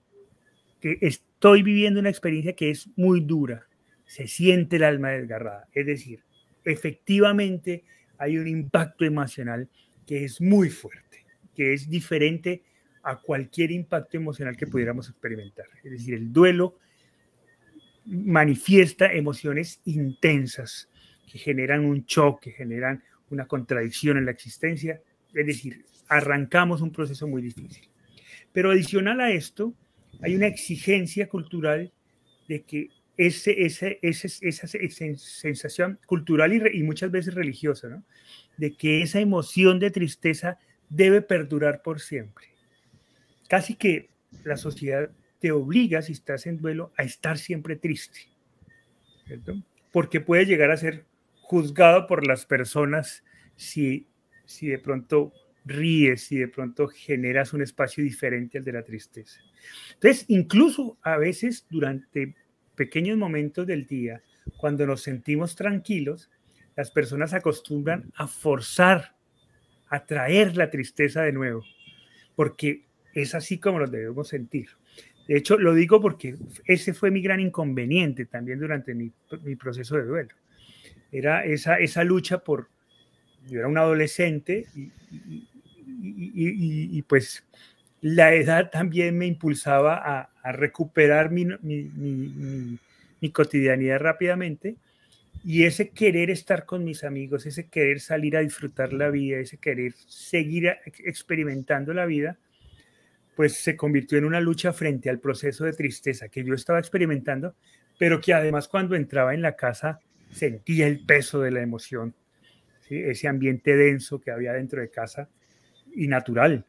que 0.80 0.98
estoy 1.02 1.62
viviendo 1.62 2.00
una 2.00 2.10
experiencia 2.10 2.54
que 2.54 2.72
es 2.72 2.90
muy 2.96 3.22
dura, 3.22 3.68
se 4.06 4.28
siente 4.28 4.78
el 4.78 4.84
alma 4.84 5.10
desgarrada, 5.10 5.68
es 5.74 5.86
decir, 5.86 6.24
efectivamente 6.66 7.84
hay 8.18 8.38
un 8.38 8.48
impacto 8.48 9.06
emocional 9.06 9.70
que 10.06 10.24
es 10.26 10.42
muy 10.42 10.70
fuerte, 10.70 11.26
que 11.56 11.74
es 11.74 11.90
diferente 11.90 12.64
a 13.04 13.20
cualquier 13.20 13.72
impacto 13.72 14.18
emocional 14.18 14.58
que 14.58 14.68
pudiéramos 14.68 15.10
experimentar. 15.10 15.66
Es 15.84 15.92
decir, 15.92 16.14
el 16.14 16.32
duelo 16.32 16.78
manifiesta 18.06 19.12
emociones 19.12 19.82
intensas 19.86 20.90
que 21.32 21.40
generan 21.40 21.86
un 21.86 22.06
choque, 22.06 22.52
generan 22.52 23.04
una 23.32 23.48
contradicción 23.48 24.18
en 24.18 24.26
la 24.26 24.32
existencia. 24.32 25.02
Es 25.34 25.46
decir, 25.46 25.86
arrancamos 26.08 26.82
un 26.82 26.92
proceso 26.92 27.28
muy 27.28 27.42
difícil. 27.42 27.90
Pero 28.52 28.72
adicional 28.72 29.22
a 29.22 29.32
esto, 29.32 29.74
hay 30.22 30.36
una 30.36 30.48
exigencia 30.48 31.30
cultural 31.30 31.92
de 32.48 32.64
que 32.64 32.90
ese, 33.18 33.66
ese, 33.66 34.00
esa 34.02 34.68
sensación 34.68 36.00
cultural 36.06 36.54
y, 36.74 36.84
muchas 36.84 37.12
veces 37.12 37.34
religiosa, 37.34 37.88
¿no? 37.88 38.04
de 38.58 38.74
que 38.74 39.02
esa 39.02 39.20
emoción 39.20 39.80
de 39.80 39.92
tristeza 39.92 40.60
debe 40.90 41.22
perdurar 41.22 41.82
por 41.82 42.00
siempre. 42.00 42.46
Casi 43.48 43.76
que 43.76 44.10
la 44.44 44.58
sociedad 44.58 45.12
te 45.40 45.52
obliga, 45.52 46.02
si 46.02 46.14
estás 46.14 46.46
en 46.46 46.58
duelo, 46.58 46.92
a 46.98 47.04
estar 47.04 47.38
siempre 47.38 47.76
triste, 47.76 48.30
porque 49.92 50.20
puede 50.20 50.46
llegar 50.46 50.72
a 50.72 50.78
ser 50.78 51.06
juzgado 51.52 52.08
por 52.08 52.26
las 52.26 52.46
personas 52.46 53.26
si, 53.58 54.08
si 54.46 54.68
de 54.68 54.80
pronto 54.80 55.34
ríes 55.66 56.32
y 56.32 56.38
de 56.38 56.48
pronto 56.48 56.88
generas 56.88 57.52
un 57.52 57.62
espacio 57.62 58.06
diferente 58.06 58.58
al 58.58 58.64
de 58.64 58.72
la 58.72 58.86
tristeza. 58.86 59.42
Entonces, 59.96 60.24
incluso 60.30 60.98
a 61.02 61.18
veces 61.18 61.68
durante 61.70 62.36
pequeños 62.74 63.18
momentos 63.18 63.68
del 63.68 63.86
día, 63.86 64.24
cuando 64.56 64.88
nos 64.88 65.02
sentimos 65.02 65.58
tranquilos, 65.58 66.32
las 66.78 66.90
personas 66.90 67.34
acostumbran 67.34 68.14
a 68.16 68.28
forzar, 68.28 69.18
a 69.90 70.06
traer 70.06 70.56
la 70.56 70.70
tristeza 70.70 71.24
de 71.24 71.34
nuevo, 71.34 71.66
porque 72.34 72.86
es 73.14 73.36
así 73.36 73.60
como 73.60 73.80
lo 73.80 73.88
debemos 73.88 74.30
sentir. 74.30 74.70
De 75.28 75.36
hecho, 75.36 75.58
lo 75.58 75.74
digo 75.74 76.00
porque 76.00 76.38
ese 76.64 76.94
fue 76.94 77.12
mi 77.12 77.22
gran 77.22 77.42
inconveniente 77.42 78.26
también 78.26 78.58
durante 78.58 78.96
mi 78.96 79.12
proceso 79.58 79.98
de 79.98 80.06
duelo. 80.06 80.41
Era 81.12 81.46
esa, 81.46 81.80
esa 81.80 82.04
lucha 82.04 82.40
por... 82.40 82.70
Yo 83.48 83.60
era 83.60 83.68
un 83.68 83.78
adolescente 83.78 84.66
y, 84.76 84.92
y, 86.98 87.02
pues 87.04 87.44
la 88.02 88.34
edad 88.34 88.72
también 88.72 89.18
me 89.18 89.28
impulsaba 89.28 90.30
a, 90.44 90.52
recuperar 90.52 91.32
mi, 91.32 91.46
mi, 91.62 93.30
cotidianidad 93.32 94.00
rápidamente. 94.00 94.76
Y 95.44 95.64
ese 95.64 95.90
querer 95.90 96.30
estar 96.30 96.66
con 96.66 96.84
mis 96.84 97.04
amigos, 97.04 97.46
ese 97.46 97.68
querer 97.68 98.00
salir 98.00 98.38
a 98.38 98.42
disfrutar 98.42 98.94
la 98.94 99.10
vida, 99.10 99.40
ese 99.40 99.58
querer 99.58 99.94
seguir 100.08 100.72
experimentando 101.00 101.94
la 101.94 102.06
vida, 102.06 102.38
pues 103.36 103.54
se 103.54 103.76
convirtió 103.76 104.18
en 104.18 104.26
una 104.26 104.40
lucha 104.40 104.74
frente 104.74 105.10
al 105.10 105.20
proceso 105.20 105.66
de 105.66 105.74
tristeza 105.74 106.30
que 106.30 106.44
yo 106.44 106.54
estaba 106.54 106.80
experimentando, 106.80 107.56
pero 107.98 108.22
que 108.22 108.34
además 108.34 108.68
cuando 108.68 108.96
entraba 108.96 109.34
en 109.34 109.42
la 109.42 109.56
casa 109.56 110.00
sentía 110.32 110.88
el 110.88 111.06
peso 111.06 111.40
de 111.42 111.52
la 111.52 111.62
emoción, 111.62 112.16
ese 112.90 113.28
ambiente 113.28 113.76
denso 113.76 114.20
que 114.20 114.32
había 114.32 114.54
dentro 114.54 114.82
de 114.82 114.90
casa 114.90 115.30
y 115.94 116.08
natural, 116.08 116.66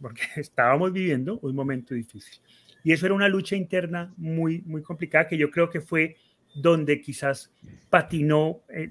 porque 0.00 0.22
estábamos 0.36 0.92
viviendo 0.92 1.38
un 1.40 1.54
momento 1.54 1.94
difícil. 1.94 2.40
Y 2.82 2.92
eso 2.92 3.06
era 3.06 3.14
una 3.14 3.28
lucha 3.28 3.56
interna 3.56 4.14
muy, 4.16 4.62
muy 4.62 4.82
complicada 4.82 5.26
que 5.26 5.36
yo 5.36 5.50
creo 5.50 5.68
que 5.68 5.80
fue 5.80 6.16
donde 6.54 7.00
quizás 7.00 7.52
patinó, 7.90 8.62
eh, 8.68 8.90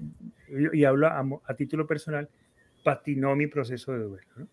y 0.72 0.84
hablo 0.84 1.08
a, 1.08 1.56
título 1.56 1.86
personal, 1.86 2.28
patinó 2.84 3.34
mi 3.34 3.46
proceso 3.46 3.92
de 3.92 4.04
duelo. 4.04 4.48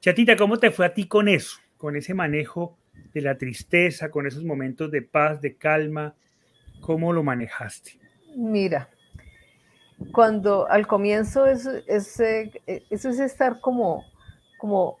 Chatita, 0.00 0.36
¿cómo 0.36 0.58
te 0.58 0.70
fue 0.70 0.84
a 0.84 0.92
ti 0.92 1.06
con 1.06 1.28
eso? 1.28 1.58
Con 1.78 1.96
ese 1.96 2.12
manejo 2.12 2.78
de 3.14 3.22
la 3.22 3.38
tristeza, 3.38 4.10
con 4.10 4.26
esos 4.26 4.44
momentos 4.44 4.90
de 4.90 5.02
paz, 5.02 5.40
de 5.40 5.56
calma, 5.56 6.14
¿cómo 6.80 7.12
lo 7.12 7.22
manejaste? 7.22 7.98
Mira, 8.36 8.90
cuando 10.12 10.68
al 10.68 10.86
comienzo 10.86 11.46
es, 11.46 11.66
eh, 11.66 12.50
eso 12.90 13.08
es 13.08 13.18
estar 13.18 13.60
como 13.60 14.04
como 14.58 14.98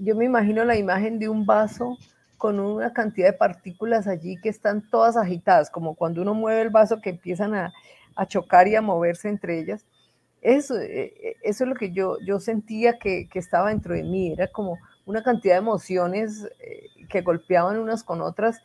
yo 0.00 0.16
me 0.16 0.24
imagino 0.24 0.64
la 0.64 0.76
imagen 0.76 1.20
de 1.20 1.28
un 1.28 1.46
vaso 1.46 1.96
con 2.38 2.58
una 2.58 2.92
cantidad 2.92 3.28
de 3.28 3.38
partículas 3.38 4.08
allí 4.08 4.36
que 4.40 4.48
están 4.48 4.82
todas 4.90 5.16
agitadas, 5.16 5.70
como 5.70 5.94
cuando 5.94 6.22
uno 6.22 6.34
mueve 6.34 6.62
el 6.62 6.70
vaso 6.70 7.00
que 7.00 7.10
empiezan 7.10 7.54
a, 7.54 7.72
chocar 8.26 8.66
y 8.66 8.74
a 8.74 8.82
moverse 8.82 9.28
entre 9.28 9.60
ellas. 9.60 9.86
Eso, 10.40 10.76
eh, 10.76 11.14
eh, 11.22 11.36
eso 11.42 11.62
es 11.62 11.70
lo 11.70 11.76
que 11.76 11.92
yo, 11.92 12.16
yo 12.26 12.40
sentía 12.40 12.98
que, 12.98 13.28
estaba 13.34 13.68
dentro 13.68 13.94
de 13.94 14.02
mí, 14.02 14.32
era 14.32 14.48
como 14.48 14.76
una 15.06 15.22
cantidad 15.22 15.54
de 15.54 15.58
emociones 15.60 16.48
que 17.08 17.20
golpeaban 17.20 17.78
unas 17.78 18.02
con 18.02 18.20
otras, 18.20 18.60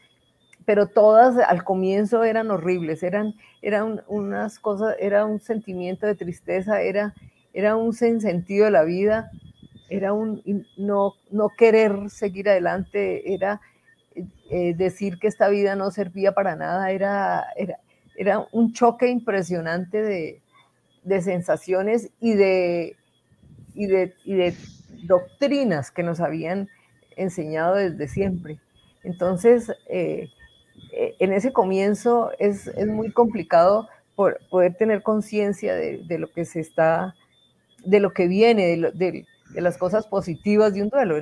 pero 0.67 0.87
todas 0.87 1.37
al 1.37 1.63
comienzo 1.63 2.25
eran 2.25 2.51
horribles, 2.51 3.01
eran, 3.01 3.35
eran 3.61 4.01
unas 4.09 4.59
cosas, 4.59 4.97
era 4.99 5.23
un 5.23 5.39
sentimiento 5.39 6.05
de 6.05 6.13
tristeza, 6.13 6.81
era, 6.81 7.15
era 7.53 7.77
un 7.77 7.93
sentido 7.93 8.65
de 8.65 8.71
la 8.71 8.83
vida, 8.83 9.31
era 9.89 10.11
un 10.11 10.43
no, 10.75 11.15
querer 11.57 12.09
seguir 12.09 12.49
adelante, 12.49 13.33
era 13.33 13.61
eh, 14.49 14.73
decir 14.75 15.19
que 15.19 15.29
esta 15.29 15.47
vida 15.47 15.77
no 15.77 15.89
servía 15.89 16.33
para 16.33 16.57
nada, 16.57 16.91
era, 16.91 17.45
era, 18.17 18.45
un 18.51 18.73
choque 18.73 19.07
impresionante 19.07 20.01
de, 20.01 21.21
sensaciones 21.21 22.09
y 22.19 22.33
de, 22.33 22.97
y 23.73 23.85
de, 23.85 24.13
y 24.25 24.33
de 24.33 24.53
doctrinas 25.03 25.91
que 25.91 26.03
nos 26.03 26.19
habían 26.19 26.67
enseñado 27.15 27.75
desde 27.75 28.09
siempre. 28.09 28.59
Entonces, 29.05 29.69
eh, 29.87 30.27
eh, 30.27 30.29
en 30.91 31.33
ese 31.33 31.51
comienzo 31.53 32.31
es, 32.39 32.69
muy 32.87 33.11
complicado 33.11 33.87
por, 34.15 34.39
poder 34.49 34.75
tener 34.75 35.03
conciencia 35.03 35.75
de, 35.75 36.17
lo 36.17 36.31
que 36.31 36.45
se 36.45 36.59
está, 36.59 37.15
de 37.83 37.99
lo 37.99 38.13
que 38.13 38.27
viene, 38.27 38.77
de, 38.93 39.25
las 39.53 39.77
cosas 39.77 40.07
positivas 40.07 40.73
de 40.73 40.83
un 40.83 40.89
duelo. 40.89 41.15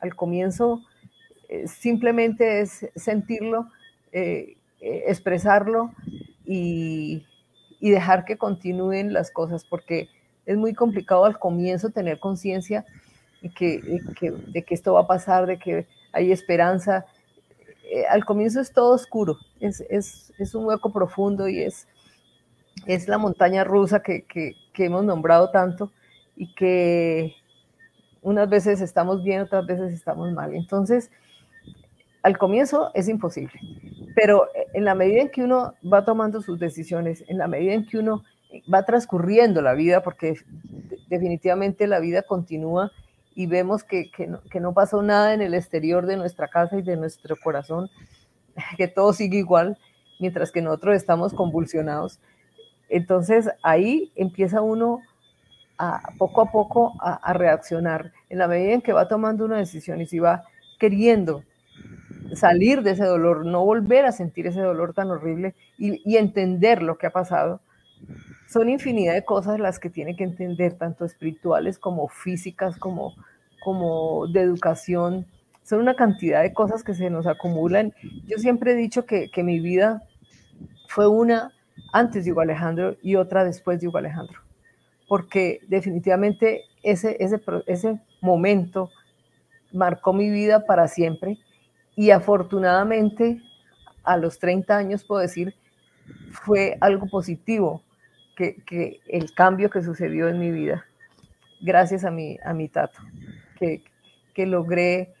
al 0.00 0.14
comienzo 0.14 0.82
eh, 1.50 1.66
simplemente 1.66 2.60
es 2.60 2.88
sentirlo, 2.94 3.66
eh, 4.12 4.56
eh, 4.80 5.04
expresarlo 5.08 5.90
y, 6.46 7.26
dejar 7.80 8.24
que 8.24 8.36
continúen 8.36 9.12
las 9.12 9.32
cosas, 9.32 9.64
porque 9.64 10.08
es 10.46 10.56
muy 10.56 10.74
complicado 10.74 11.24
al 11.24 11.40
comienzo 11.40 11.90
tener 11.90 12.20
conciencia 12.20 12.84
de 13.42 13.50
que 13.50 14.74
esto 14.74 14.92
va 14.92 15.00
a 15.00 15.06
pasar, 15.08 15.46
de 15.46 15.58
que 15.58 15.86
hay 16.12 16.30
esperanza. 16.30 17.06
Eh, 17.92 18.06
al 18.08 18.24
comienzo 18.24 18.60
es 18.60 18.72
todo 18.72 18.94
oscuro, 18.94 19.38
es, 19.58 19.80
es, 19.90 20.32
es, 20.38 20.54
un 20.54 20.64
hueco 20.64 20.92
profundo 20.92 21.48
y 21.48 21.62
es, 21.62 21.88
es 22.86 23.08
la 23.08 23.18
montaña 23.18 23.64
rusa 23.64 24.00
que, 24.00 24.22
que, 24.22 24.54
que 24.72 24.84
hemos 24.84 25.04
nombrado 25.04 25.50
tanto 25.50 25.90
y 26.36 26.54
que 26.54 27.34
unas 28.22 28.48
veces 28.48 28.80
estamos 28.80 29.24
bien, 29.24 29.40
otras 29.40 29.66
veces 29.66 29.92
estamos 29.92 30.32
mal. 30.32 30.54
Entonces, 30.54 31.10
al 32.22 32.38
comienzo 32.38 32.92
es 32.94 33.08
imposible, 33.08 33.58
pero 34.14 34.46
en 34.72 34.84
la 34.84 34.94
medida 34.94 35.22
en 35.22 35.30
que 35.30 35.42
uno 35.42 35.74
va 35.92 36.04
tomando 36.04 36.42
sus 36.42 36.60
decisiones, 36.60 37.24
en 37.26 37.38
la 37.38 37.48
medida 37.48 37.72
en 37.72 37.86
que 37.86 37.98
uno 37.98 38.22
va 38.72 38.84
transcurriendo 38.84 39.62
la 39.62 39.74
vida, 39.74 40.02
porque 40.02 40.36
definitivamente 41.08 41.88
la 41.88 41.98
vida 41.98 42.22
continúa 42.22 42.92
y 43.34 43.46
vemos 43.46 43.84
que, 43.84 44.10
que, 44.10 44.26
no, 44.26 44.42
que, 44.50 44.60
no, 44.60 44.72
pasó 44.74 45.02
nada 45.02 45.34
en 45.34 45.40
el 45.40 45.54
exterior 45.54 46.06
de 46.06 46.16
nuestra 46.16 46.48
casa 46.48 46.78
y 46.78 46.82
de 46.82 46.96
nuestro 46.96 47.36
corazón, 47.42 47.88
que 48.76 48.88
todo 48.88 49.12
sigue 49.12 49.38
igual, 49.38 49.78
mientras 50.18 50.52
que 50.52 50.62
nosotros 50.62 50.96
estamos 50.96 51.32
convulsionados. 51.32 52.20
Entonces 52.88 53.48
ahí 53.62 54.12
empieza 54.16 54.60
uno 54.60 55.00
a, 55.78 56.02
poco 56.18 56.42
a 56.42 56.50
poco 56.50 56.92
a, 57.00 57.32
reaccionar 57.32 58.12
en 58.28 58.38
la 58.38 58.48
medida 58.48 58.74
en 58.74 58.82
que 58.82 58.92
va 58.92 59.08
tomando 59.08 59.44
una 59.44 59.56
decisión 59.56 60.00
y 60.00 60.06
si 60.06 60.18
va 60.18 60.44
queriendo 60.78 61.42
salir 62.34 62.82
de 62.82 62.92
ese 62.92 63.04
dolor, 63.04 63.46
no 63.46 63.64
volver 63.64 64.04
a 64.04 64.12
sentir 64.12 64.46
ese 64.46 64.60
dolor 64.60 64.92
tan 64.92 65.10
horrible 65.10 65.54
y, 65.78 66.16
entender 66.16 66.82
lo 66.82 66.98
que 66.98 67.06
ha 67.06 67.10
pasado. 67.10 67.60
Son 68.50 68.68
infinidad 68.68 69.14
de 69.14 69.24
cosas 69.24 69.60
las 69.60 69.78
que 69.78 69.90
tiene 69.90 70.16
que 70.16 70.24
entender, 70.24 70.74
tanto 70.74 71.04
espirituales 71.04 71.78
como 71.78 72.08
físicas, 72.08 72.76
como, 72.76 73.14
como 73.62 74.26
de 74.26 74.40
educación. 74.40 75.24
Son 75.62 75.78
una 75.78 75.94
cantidad 75.94 76.42
de 76.42 76.52
cosas 76.52 76.82
que 76.82 76.94
se 76.94 77.10
nos 77.10 77.28
acumulan. 77.28 77.94
Yo 78.26 78.38
siempre 78.38 78.72
he 78.72 78.74
dicho 78.74 79.06
que, 79.06 79.30
que 79.30 79.44
mi 79.44 79.60
vida 79.60 80.02
fue 80.88 81.06
una 81.06 81.52
antes 81.92 82.24
de 82.24 82.32
Hugo 82.32 82.40
Alejandro 82.40 82.96
y 83.02 83.14
otra 83.14 83.44
después 83.44 83.80
de 83.80 83.86
Hugo 83.86 83.98
Alejandro, 83.98 84.40
porque 85.06 85.60
definitivamente 85.68 86.64
ese, 86.82 87.18
ese, 87.20 87.40
ese 87.68 88.00
momento 88.20 88.90
marcó 89.72 90.12
mi 90.12 90.28
vida 90.28 90.66
para 90.66 90.88
siempre 90.88 91.38
y 91.94 92.10
afortunadamente 92.10 93.40
a 94.02 94.16
los 94.16 94.40
30 94.40 94.76
años 94.76 95.04
puedo 95.04 95.20
decir 95.20 95.54
fue 96.32 96.76
algo 96.80 97.06
positivo 97.06 97.84
que, 98.36 99.00
el 99.06 99.32
cambio 99.32 99.70
que 99.70 99.82
sucedió 99.82 100.28
en 100.28 100.38
mi 100.38 100.50
vida 100.50 100.86
gracias 101.60 102.04
a 102.04 102.10
mi, 102.10 102.38
a 102.44 102.54
mi 102.54 102.68
tato 102.68 103.00
que, 103.58 103.82
que 104.34 104.46
logré 104.46 105.12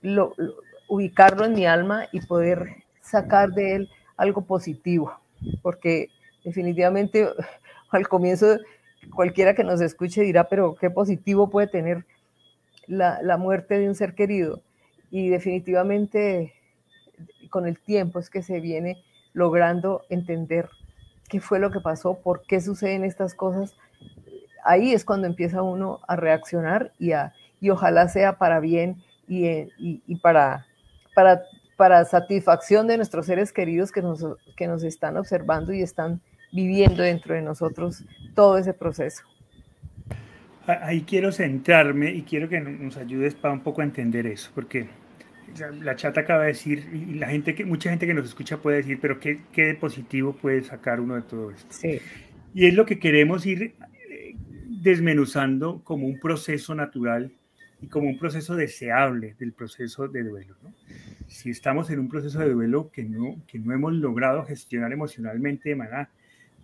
lo, 0.00 0.34
lo, 0.36 0.54
ubicarlo 0.88 1.44
en 1.44 1.54
mi 1.54 1.66
alma 1.66 2.06
y 2.12 2.20
poder 2.20 2.84
sacar 3.00 3.50
de 3.50 3.76
él 3.76 3.90
algo 4.16 4.42
positivo 4.42 5.18
porque 5.62 6.08
definitivamente 6.44 7.28
al 7.90 8.08
comienzo 8.08 8.58
cualquiera 9.14 9.54
que 9.54 9.64
nos 9.64 9.80
escuche 9.80 10.22
dirá 10.22 10.48
pero 10.48 10.76
qué 10.76 10.90
positivo 10.90 11.50
puede 11.50 11.66
tener 11.66 12.04
la, 12.86 13.20
la 13.22 13.36
muerte 13.36 13.78
de 13.78 13.88
un 13.88 13.94
ser 13.94 14.14
querido 14.14 14.62
y 15.10 15.28
definitivamente 15.28 16.54
con 17.50 17.66
el 17.66 17.78
tiempo 17.78 18.18
es 18.18 18.30
que 18.30 18.42
se 18.42 18.60
viene 18.60 19.02
logrando 19.32 20.02
entender 20.08 20.68
qué 21.28 21.40
fue 21.40 21.58
lo 21.58 21.70
que 21.70 21.80
pasó, 21.80 22.18
por 22.18 22.42
qué 22.42 22.60
suceden 22.60 23.04
estas 23.04 23.34
cosas. 23.34 23.76
Ahí 24.64 24.92
es 24.92 25.04
cuando 25.04 25.26
empieza 25.26 25.62
uno 25.62 26.00
a 26.08 26.16
reaccionar 26.16 26.92
y, 26.98 27.12
a, 27.12 27.32
y 27.60 27.70
ojalá 27.70 28.08
sea 28.08 28.38
para 28.38 28.60
bien 28.60 29.02
y, 29.26 29.46
y, 29.46 30.02
y 30.06 30.16
para, 30.16 30.66
para, 31.14 31.42
para, 31.76 32.04
satisfacción 32.04 32.86
de 32.86 32.96
nuestros 32.96 33.26
seres 33.26 33.52
queridos 33.52 33.92
que 33.92 34.02
nos, 34.02 34.24
que 34.56 34.66
nos 34.66 34.82
están 34.82 35.16
observando 35.16 35.72
y 35.72 35.82
están 35.82 36.20
viviendo 36.52 37.02
dentro 37.02 37.34
de 37.34 37.42
nosotros 37.42 38.04
todo 38.34 38.58
ese 38.58 38.72
proceso. 38.72 39.24
Ahí 40.66 41.02
quiero 41.02 41.32
centrarme 41.32 42.10
y 42.10 42.22
quiero 42.22 42.48
que 42.48 42.60
nos 42.60 42.96
ayudes 42.98 43.34
para 43.34 43.54
un 43.54 43.60
poco 43.60 43.82
entender 43.82 44.26
eso, 44.26 44.50
porque 44.54 44.88
la 45.60 45.96
chata 45.96 46.22
acaba 46.22 46.42
de 46.42 46.48
decir, 46.48 46.88
y 46.92 47.14
la 47.14 47.28
gente 47.28 47.54
que, 47.54 47.64
mucha 47.64 47.90
gente 47.90 48.06
que 48.06 48.14
nos 48.14 48.26
escucha 48.26 48.58
puede 48.58 48.78
decir, 48.78 48.98
pero 49.00 49.18
¿qué, 49.18 49.40
qué 49.52 49.74
positivo 49.74 50.34
puede 50.34 50.62
sacar 50.62 51.00
uno 51.00 51.14
de 51.14 51.22
todo 51.22 51.50
esto? 51.50 51.68
Sí. 51.70 52.00
Y 52.54 52.66
es 52.66 52.74
lo 52.74 52.86
que 52.86 52.98
queremos 52.98 53.46
ir 53.46 53.74
eh, 54.10 54.34
desmenuzando 54.66 55.82
como 55.84 56.06
un 56.06 56.18
proceso 56.18 56.74
natural 56.74 57.32
y 57.80 57.86
como 57.86 58.08
un 58.08 58.18
proceso 58.18 58.56
deseable 58.56 59.34
del 59.38 59.52
proceso 59.52 60.08
de 60.08 60.24
duelo. 60.24 60.56
¿no? 60.62 60.72
Si 61.26 61.50
estamos 61.50 61.90
en 61.90 62.00
un 62.00 62.08
proceso 62.08 62.40
de 62.40 62.50
duelo 62.50 62.90
que 62.90 63.04
no, 63.04 63.36
que 63.46 63.58
no 63.58 63.72
hemos 63.72 63.92
logrado 63.92 64.44
gestionar 64.44 64.92
emocionalmente 64.92 65.68
de 65.68 65.76
manera 65.76 66.10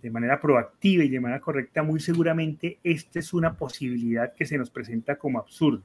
de 0.01 0.11
manera 0.11 0.39
proactiva 0.39 1.03
y 1.03 1.09
de 1.09 1.19
manera 1.19 1.41
correcta, 1.41 1.81
muy 1.81 1.99
seguramente 1.99 2.77
esta 2.83 3.17
es 3.17 3.33
una 3.33 3.57
posibilidad 3.57 4.33
que 4.35 4.45
se 4.45 4.55
nos 4.55 4.69
presenta 4.69 5.15
como 5.15 5.39
absurda. 5.39 5.81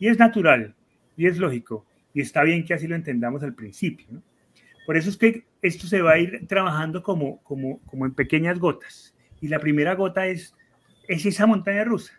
Y 0.00 0.08
es 0.08 0.18
natural, 0.18 0.74
y 1.16 1.28
es 1.28 1.38
lógico, 1.38 1.86
y 2.14 2.20
está 2.20 2.42
bien 2.42 2.64
que 2.64 2.74
así 2.74 2.86
lo 2.86 2.96
entendamos 2.96 3.42
al 3.42 3.54
principio. 3.54 4.06
Por 4.86 4.96
eso 4.96 5.10
es 5.10 5.16
que 5.16 5.44
esto 5.62 5.86
se 5.86 6.02
va 6.02 6.12
a 6.12 6.18
ir 6.18 6.46
trabajando 6.48 7.02
como, 7.02 7.42
como, 7.42 7.80
como 7.86 8.06
en 8.06 8.14
pequeñas 8.14 8.58
gotas. 8.58 9.14
Y 9.40 9.48
la 9.48 9.60
primera 9.60 9.94
gota 9.94 10.26
es, 10.26 10.54
es 11.08 11.24
esa 11.26 11.46
montaña 11.46 11.84
rusa, 11.84 12.12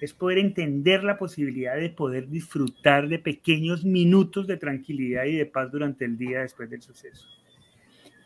es 0.00 0.12
poder 0.12 0.38
entender 0.38 1.04
la 1.04 1.18
posibilidad 1.18 1.76
de 1.76 1.90
poder 1.90 2.28
disfrutar 2.28 3.08
de 3.08 3.18
pequeños 3.18 3.84
minutos 3.84 4.46
de 4.46 4.56
tranquilidad 4.56 5.24
y 5.24 5.36
de 5.36 5.46
paz 5.46 5.70
durante 5.72 6.04
el 6.04 6.18
día 6.18 6.40
después 6.40 6.70
del 6.70 6.82
suceso. 6.82 7.26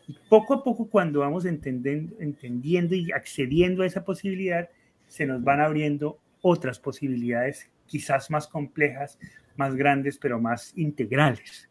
Y 0.07 0.17
poco 0.29 0.53
a 0.53 0.63
poco, 0.63 0.89
cuando 0.89 1.21
vamos 1.21 1.45
entendiendo, 1.45 2.15
entendiendo 2.19 2.93
y 2.93 3.11
accediendo 3.11 3.83
a 3.83 3.85
esa 3.85 4.03
posibilidad, 4.03 4.69
se 5.07 5.25
nos 5.25 5.43
van 5.43 5.61
abriendo 5.61 6.19
otras 6.41 6.77
posibilidades, 6.77 7.69
quizás 7.87 8.29
más 8.29 8.47
complejas, 8.47 9.17
más 9.57 9.75
grandes, 9.75 10.17
pero 10.17 10.39
más 10.39 10.73
integrales. 10.77 11.69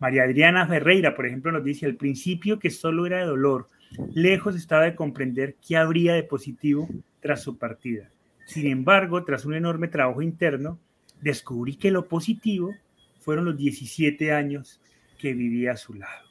María 0.00 0.24
Adriana 0.24 0.66
Ferreira, 0.66 1.14
por 1.14 1.26
ejemplo, 1.26 1.52
nos 1.52 1.62
dice 1.62 1.86
al 1.86 1.96
principio 1.96 2.58
que 2.58 2.70
solo 2.70 3.06
era 3.06 3.18
de 3.18 3.26
dolor, 3.26 3.68
lejos 4.14 4.56
estaba 4.56 4.84
de 4.84 4.94
comprender 4.94 5.56
qué 5.66 5.76
habría 5.76 6.14
de 6.14 6.22
positivo 6.22 6.88
tras 7.20 7.42
su 7.42 7.58
partida. 7.58 8.10
Sin 8.46 8.66
embargo, 8.66 9.24
tras 9.24 9.44
un 9.44 9.54
enorme 9.54 9.88
trabajo 9.88 10.22
interno, 10.22 10.78
descubrí 11.20 11.76
que 11.76 11.90
lo 11.90 12.08
positivo 12.08 12.74
fueron 13.20 13.44
los 13.44 13.56
17 13.58 14.32
años 14.32 14.80
que 15.18 15.34
vivía 15.34 15.72
a 15.72 15.76
su 15.76 15.94
lado. 15.94 16.28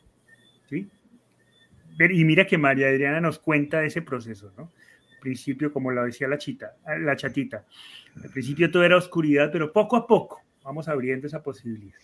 ¿Sí? 0.67 0.87
y 2.11 2.23
mira 2.23 2.47
que 2.47 2.57
María 2.57 2.87
Adriana 2.87 3.19
nos 3.19 3.39
cuenta 3.39 3.81
de 3.81 3.87
ese 3.87 4.01
proceso, 4.01 4.53
¿no? 4.57 4.71
Al 5.11 5.19
principio, 5.19 5.73
como 5.73 5.91
lo 5.91 6.05
decía 6.05 6.29
la, 6.29 6.37
chita, 6.37 6.77
la 6.85 7.15
chatita, 7.17 7.65
al 8.23 8.29
principio 8.29 8.71
todo 8.71 8.83
era 8.83 8.95
oscuridad, 8.95 9.49
pero 9.51 9.73
poco 9.73 9.97
a 9.97 10.07
poco 10.07 10.41
vamos 10.63 10.88
abriendo 10.88 11.28
esa 11.28 11.41
posibilidad. 11.41 11.95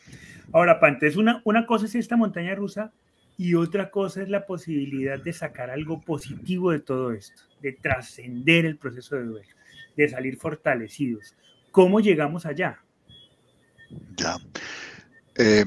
Ahora, 0.52 0.80
Pantes, 0.80 1.16
una, 1.16 1.42
una 1.44 1.66
cosa 1.66 1.86
es 1.86 1.96
esta 1.96 2.16
montaña 2.16 2.56
rusa 2.56 2.92
y 3.38 3.56
otra 3.56 3.92
cosa 3.92 4.22
es 4.22 4.30
la 4.30 4.46
posibilidad 4.46 5.20
de 5.22 5.34
sacar 5.34 5.70
algo 5.70 6.02
positivo 6.02 6.72
de 6.72 6.80
todo 6.80 7.12
esto, 7.12 7.44
de 7.62 7.74
trascender 7.74 8.66
el 8.66 8.78
proceso 8.78 9.16
de 9.16 9.24
duelo, 9.24 9.56
de 9.98 10.10
salir 10.10 10.38
fortalecidos. 10.38 11.36
¿Cómo 11.72 12.00
llegamos 12.00 12.46
allá? 12.46 12.80
Ya. 14.16 14.38
Eh, 15.38 15.66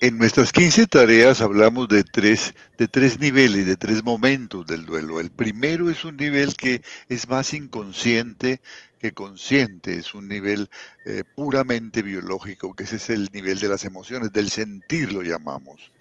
en 0.00 0.18
nuestras 0.18 0.52
15 0.52 0.88
tareas 0.88 1.40
hablamos 1.40 1.88
de 1.88 2.04
tres, 2.04 2.54
de 2.76 2.86
tres 2.86 3.18
niveles, 3.18 3.66
de 3.66 3.76
tres 3.76 4.04
momentos 4.04 4.66
del 4.66 4.84
duelo. 4.84 5.20
El 5.20 5.30
primero 5.30 5.88
es 5.88 6.04
un 6.04 6.16
nivel 6.16 6.54
que 6.54 6.82
es 7.08 7.28
más 7.28 7.54
inconsciente 7.54 8.60
que 8.98 9.12
consciente, 9.12 9.96
es 9.96 10.14
un 10.14 10.28
nivel 10.28 10.68
eh, 11.04 11.24
puramente 11.34 12.02
biológico, 12.02 12.74
que 12.74 12.84
ese 12.84 12.96
es 12.96 13.10
el 13.10 13.28
nivel 13.32 13.58
de 13.58 13.68
las 13.68 13.84
emociones, 13.84 14.32
del 14.32 14.50
sentir 14.50 15.12
lo 15.12 15.22
llamamos. 15.22 15.92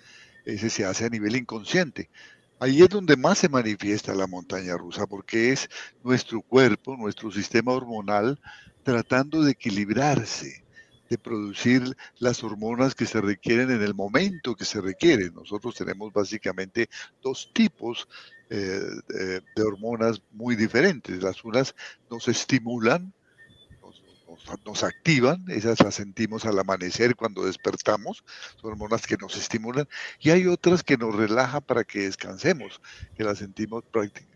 Ese 0.45 0.69
se 0.69 0.85
hace 0.85 1.05
a 1.05 1.09
nivel 1.09 1.35
inconsciente. 1.35 2.09
Ahí 2.59 2.81
es 2.81 2.89
donde 2.89 3.17
más 3.17 3.39
se 3.39 3.49
manifiesta 3.49 4.13
la 4.15 4.27
montaña 4.27 4.77
rusa, 4.77 5.07
porque 5.07 5.51
es 5.51 5.69
nuestro 6.03 6.41
cuerpo, 6.41 6.95
nuestro 6.95 7.31
sistema 7.31 7.73
hormonal, 7.73 8.39
tratando 8.83 9.43
de 9.43 9.51
equilibrarse 9.51 10.65
de 11.09 11.17
producir 11.17 11.95
las 12.17 12.43
hormonas 12.43 12.95
que 12.95 13.05
se 13.05 13.21
requieren 13.21 13.71
en 13.71 13.81
el 13.81 13.93
momento 13.93 14.55
que 14.55 14.65
se 14.65 14.81
requieren. 14.81 15.33
Nosotros 15.33 15.75
tenemos 15.75 16.11
básicamente 16.11 16.89
dos 17.21 17.51
tipos 17.53 18.07
eh, 18.49 18.79
de, 19.07 19.41
de, 19.55 19.63
hormonas 19.63 20.21
muy 20.31 20.55
diferentes. 20.55 21.23
Las 21.23 21.43
unas 21.43 21.75
nos 22.11 22.27
estimulan, 22.27 23.11
nos, 23.81 24.65
nos, 24.65 24.83
activan, 24.83 25.45
esas 25.49 25.79
las 25.81 25.95
sentimos 25.95 26.45
al 26.45 26.59
amanecer 26.59 27.15
cuando 27.15 27.45
despertamos, 27.45 28.23
son 28.61 28.71
hormonas 28.71 29.07
que 29.07 29.17
nos 29.17 29.35
estimulan, 29.35 29.87
y 30.19 30.29
hay 30.29 30.45
otras 30.45 30.83
que 30.83 30.97
nos 30.97 31.15
relajan 31.15 31.63
para 31.63 31.83
que 31.83 32.01
descansemos, 32.01 32.81
que 33.17 33.23
las 33.23 33.39
sentimos 33.39 33.83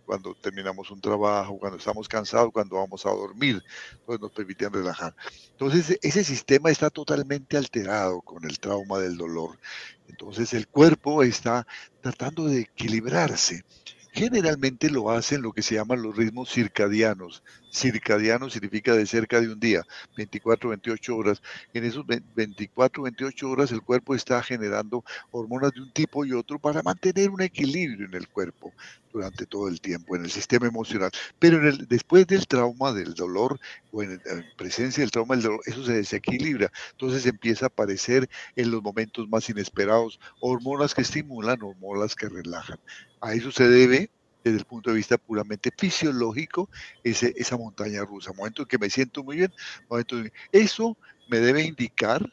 cuando 0.06 0.34
terminamos 0.34 0.90
un 0.90 1.02
trabajo, 1.02 1.60
cuando 1.60 1.78
estamos 1.78 2.08
cansados, 2.08 2.52
cuando 2.52 2.78
vamos 2.78 3.06
a 3.06 3.12
dormir, 3.12 3.64
pues 4.08 4.20
nos 4.20 4.32
permiten 4.32 4.74
relajar. 4.74 5.16
Entonces 5.52 6.00
ese 6.02 6.24
sistema 6.24 6.72
está 6.72 6.90
totalmente 6.90 7.58
alterado 7.58 8.22
con 8.22 8.44
el 8.44 8.58
trauma 8.58 8.98
del 8.98 9.18
dolor. 9.18 9.60
Entonces 10.08 10.52
el 10.56 10.68
cuerpo 10.68 11.22
está 11.22 11.68
tratando 12.02 12.48
de 12.48 12.62
equilibrarse 12.62 13.64
generalmente 14.12 14.90
lo 14.90 15.12
hacen 15.12 15.42
lo 15.42 15.52
que 15.52 15.62
se 15.62 15.76
llaman 15.76 16.02
los 16.02 16.16
ritmos 16.16 16.52
circadianos. 16.52 17.44
Circadiano 17.72 18.50
significa 18.50 18.96
de 18.96 19.06
cerca 19.06 19.40
de 19.40 19.50
un 19.50 19.60
día, 19.60 19.84
24, 20.18 20.70
28 20.70 21.16
horas. 21.16 21.42
En 21.74 21.86
esos 21.86 22.06
24, 22.08 23.04
28 23.04 23.50
horas 23.50 23.72
el 23.72 23.82
cuerpo 23.82 24.16
está 24.16 24.42
generando 24.42 25.04
hormonas 25.32 25.74
de 25.74 25.82
un 25.82 25.92
tipo 25.92 26.26
y 26.26 26.34
otro 26.34 26.60
para 26.60 26.82
mantener 26.82 27.30
un 27.30 27.42
equilibrio 27.42 28.06
en 28.08 28.16
el 28.16 28.28
cuerpo 28.28 28.74
durante 29.12 29.46
todo 29.46 29.68
el 29.68 29.82
tiempo, 29.82 30.16
en 30.16 30.24
el 30.24 30.32
sistema 30.32 30.68
emocional. 30.68 31.12
Pero 31.40 31.60
después 31.88 32.28
del 32.28 32.48
trauma, 32.48 32.94
del 32.94 33.14
dolor, 33.14 33.60
o 33.92 34.04
en, 34.04 34.22
en, 34.26 34.46
presencia 34.58 35.02
del 35.02 35.12
trauma 35.12 35.36
del 35.36 35.44
dolor, 35.44 35.62
eso 35.66 35.86
se 35.86 35.94
desequilibra. 35.94 36.72
Entonces 36.92 37.26
empieza 37.26 37.66
a 37.66 37.68
aparecer 37.68 38.30
en 38.56 38.72
los 38.72 38.82
momentos 38.82 39.28
más 39.30 39.50
inesperados 39.50 40.20
hormonas 40.42 40.94
que 40.94 41.02
estimulan, 41.02 41.62
hormonas 41.62 42.16
que 42.16 42.30
relajan. 42.30 42.80
A 43.22 43.34
eso 43.34 43.52
se 43.52 43.68
debe 43.68 44.10
desde 44.44 44.60
el 44.60 44.66
punto 44.66 44.90
de 44.90 44.96
vista 44.96 45.18
puramente 45.18 45.72
fisiológico, 45.76 46.70
ese, 47.04 47.34
esa 47.38 47.58
montaña 47.58 48.04
rusa. 48.04 48.32
Momento 48.34 48.64
en 48.64 48.68
que 48.68 48.78
me 48.78 48.90
siento 48.90 49.24
muy 49.24 49.38
bien, 49.38 49.54
momento 49.90 50.18
en... 50.18 50.32
Eso 50.52 50.98
me 51.30 51.40
debe 51.40 51.64
indicar, 51.64 52.32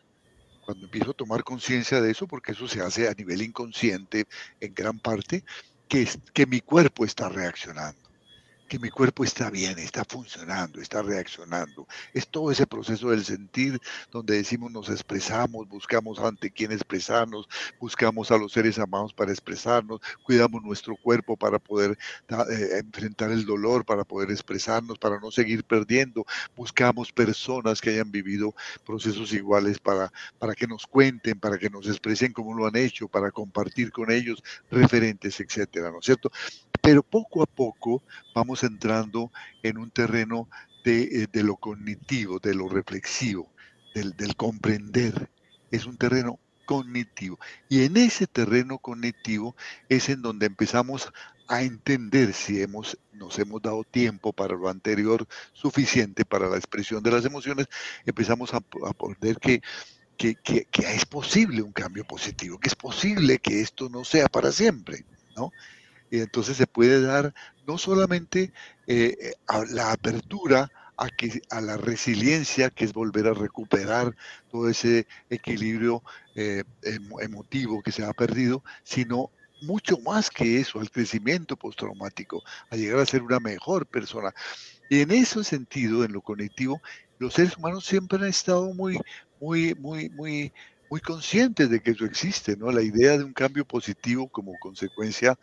cuando 0.65 0.85
empiezo 0.85 1.11
a 1.11 1.15
tomar 1.15 1.45
conciencia 1.45 2.01
de 2.01 2.11
eso, 2.11 2.27
porque 2.27 2.53
eso 2.53 2.69
se 2.69 2.81
hace 2.81 3.09
a 3.09 3.15
nivel 3.15 3.43
inconsciente 3.43 4.27
en 4.61 4.75
gran 4.75 4.99
parte, 4.99 5.45
que, 5.89 6.09
que 6.33 6.47
mi 6.47 6.61
cuerpo 6.61 7.05
está 7.05 7.29
reaccionando 7.29 8.06
que 8.67 8.79
mi 8.79 8.91
cuerpo 8.91 9.25
está 9.25 9.51
bien, 9.51 9.79
está 9.79 10.05
funcionando, 10.05 10.81
está 10.81 11.03
reaccionando. 11.03 11.87
Es 12.13 12.29
todo 12.29 12.51
ese 12.51 12.67
proceso 12.67 13.11
del 13.11 13.25
sentir 13.25 13.81
donde 14.11 14.37
decimos 14.37 14.73
nos 14.73 14.89
expresamos, 14.89 15.69
buscamos 15.69 16.19
ante 16.19 16.51
quién 16.51 16.73
expresarnos, 16.73 17.49
buscamos 17.81 18.31
a 18.31 18.39
los 18.39 18.53
seres 18.53 18.79
amados 18.79 19.13
para 19.13 19.33
expresarnos, 19.33 20.01
cuidamos 20.23 20.63
nuestro 20.63 20.97
cuerpo 20.97 21.37
para 21.37 21.59
poder 21.59 21.97
eh, 22.29 22.79
enfrentar 22.79 23.31
el 23.31 23.45
dolor, 23.45 23.85
para 23.85 24.05
poder 24.05 24.31
expresarnos, 24.31 24.99
para 24.99 25.21
no 25.21 25.31
seguir 25.31 25.65
perdiendo. 25.65 26.25
Buscamos 26.57 27.13
personas 27.13 27.81
que 27.81 27.91
hayan 27.91 28.11
vivido 28.11 28.55
procesos 28.85 29.33
iguales 29.33 29.79
para, 29.79 30.13
para 30.39 30.55
que 30.55 30.67
nos 30.67 30.87
cuenten, 30.87 31.39
para 31.39 31.59
que 31.59 31.71
nos 31.71 31.87
expresen 31.87 32.33
cómo 32.33 32.55
lo 32.55 32.67
han 32.67 32.77
hecho, 32.77 33.09
para 33.09 33.31
compartir 33.31 33.93
con 33.93 34.11
ellos 34.11 34.43
referentes, 34.71 35.39
etcétera, 35.41 35.91
¿no 35.91 36.01
es 36.01 36.07
cierto? 36.07 36.31
Pero 36.87 37.03
poco 37.03 37.43
a 37.43 37.47
poco 37.47 38.05
vamos 38.33 38.63
entrando 38.63 39.33
en 39.65 39.77
un 39.77 39.91
terreno 39.91 40.49
de, 40.85 41.25
eh, 41.25 41.43
lo 41.43 41.57
cognitivo, 41.57 42.39
de 42.39 42.55
lo 42.55 42.69
reflexivo, 42.69 43.51
del, 43.93 44.37
comprender. 44.37 45.29
Es 45.73 45.85
un 45.85 45.97
terreno 45.97 46.39
cognitivo. 46.65 47.41
Y 47.69 47.83
en 47.83 47.97
ese 47.97 48.29
terreno 48.29 48.79
cognitivo 48.79 49.57
es 49.89 50.09
en 50.11 50.23
donde 50.23 50.47
empezamos 50.47 51.13
a 51.49 51.63
entender 51.63 52.33
si 52.33 52.63
hemos, 52.63 52.97
nos 53.13 53.37
hemos 53.41 53.61
dado 53.63 53.83
tiempo 53.83 54.33
para 54.33 54.55
lo 54.55 54.69
anterior 54.69 55.27
suficiente 55.55 56.25
para 56.25 56.49
la 56.49 56.57
expresión 56.57 57.03
de 57.03 57.11
las 57.11 57.25
emociones, 57.25 57.67
empezamos 58.05 58.55
a, 58.55 58.59
a 58.59 58.93
poder 58.93 59.39
que, 59.39 59.61
que, 60.17 60.37
es 60.73 61.05
posible 61.05 61.63
un 61.63 61.73
cambio 61.73 62.05
positivo, 62.05 62.61
que 62.61 62.69
es 62.69 62.77
posible 62.77 63.41
que 63.41 63.61
esto 63.61 63.89
no 63.89 64.05
sea 64.05 64.29
para 64.29 64.53
siempre, 64.53 65.05
¿no? 65.37 65.51
Y 66.11 66.21
entonces 66.21 66.57
se 66.57 66.67
puede 66.67 67.01
dar 67.01 67.35
no 67.67 67.79
solamente 67.79 68.53
eh, 68.87 69.17
eh, 69.21 69.33
la 69.71 69.93
apertura 69.93 70.71
a, 70.97 71.09
que, 71.09 71.43
a 71.51 71.61
la 71.61 71.77
resiliencia, 71.77 72.71
que 72.71 72.85
es 72.85 72.93
volver 72.93 73.27
a 73.27 73.35
recuperar 73.35 74.15
todo 74.51 74.69
ese 74.69 75.07
equilibrio 75.31 76.03
eh, 76.35 76.65
emotivo 77.21 77.83
que 77.83 77.93
se 77.93 78.05
ha 78.05 78.13
perdido, 78.13 78.63
sino 78.83 79.31
mucho 79.63 79.99
más 79.99 80.31
que 80.31 80.61
eso, 80.61 80.81
al 80.81 80.91
crecimiento 80.91 81.57
postraumático, 81.57 82.43
a 82.71 82.77
llegar 82.77 83.01
a 83.01 83.07
ser 83.07 83.23
una 83.23 83.41
mejor 83.41 83.87
persona. 83.87 84.33
Y 84.89 85.01
en 85.01 85.11
ese 85.11 85.43
sentido, 85.45 86.05
en 86.05 86.13
lo 86.13 86.21
cognitivo, 86.21 86.81
los 87.19 87.35
seres 87.35 87.57
humanos 87.57 87.85
siempre 87.85 88.19
han 88.19 88.27
estado 88.27 88.73
muy, 88.75 88.99
muy, 89.41 89.75
muy, 89.75 90.09
muy 90.11 90.53
muy 90.91 91.01
conscientes 91.01 91.71
de 91.71 91.81
que 91.81 91.93
eso 91.93 92.05
existe, 92.05 92.57
¿no? 92.57 92.71
La 92.71 92.83
idea 92.83 93.19
de 93.19 93.25
un 93.25 93.33
cambio 93.33 93.65
positivo 93.65 94.29
como 94.29 94.53
consecuencia 94.61 95.39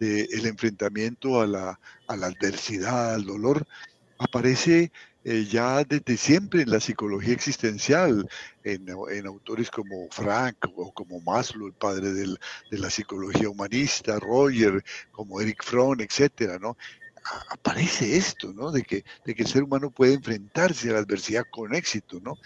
del 0.00 0.46
enfrentamiento 0.46 1.40
a 1.40 1.46
la, 1.46 1.80
adversidad, 2.06 3.14
al 3.14 3.24
dolor, 3.24 3.66
aparece 4.18 4.90
eh, 5.24 5.44
ya 5.44 5.84
desde 5.84 6.16
siempre 6.16 6.62
en 6.62 6.70
la 6.70 6.80
psicología 6.80 7.34
existencial, 7.34 8.28
en, 8.64 8.88
autores 9.26 9.70
como 9.70 10.08
Frank 10.10 10.56
o 10.76 10.92
como 10.92 11.20
Maslow, 11.20 11.68
el 11.68 11.74
padre 11.74 12.12
de 12.12 12.36
la 12.70 12.90
psicología 12.90 13.48
humanista, 13.48 14.18
Roger, 14.18 14.82
como 15.12 15.40
Eric 15.40 15.62
Fromm, 15.62 16.00
etcétera, 16.00 16.58
¿no? 16.58 16.76
aparece 17.50 18.16
esto, 18.16 18.52
¿no? 18.52 18.70
De 18.70 18.82
que, 18.82 19.04
de 19.24 19.34
que 19.34 19.42
el 19.42 19.48
ser 19.48 19.62
humano 19.62 19.90
puede 19.90 20.14
enfrentarse 20.14 20.90
a 20.90 20.94
la 20.94 20.98
adversidad 21.00 21.44
con 21.50 21.74
éxito, 21.74 22.20
¿no? 22.20 22.36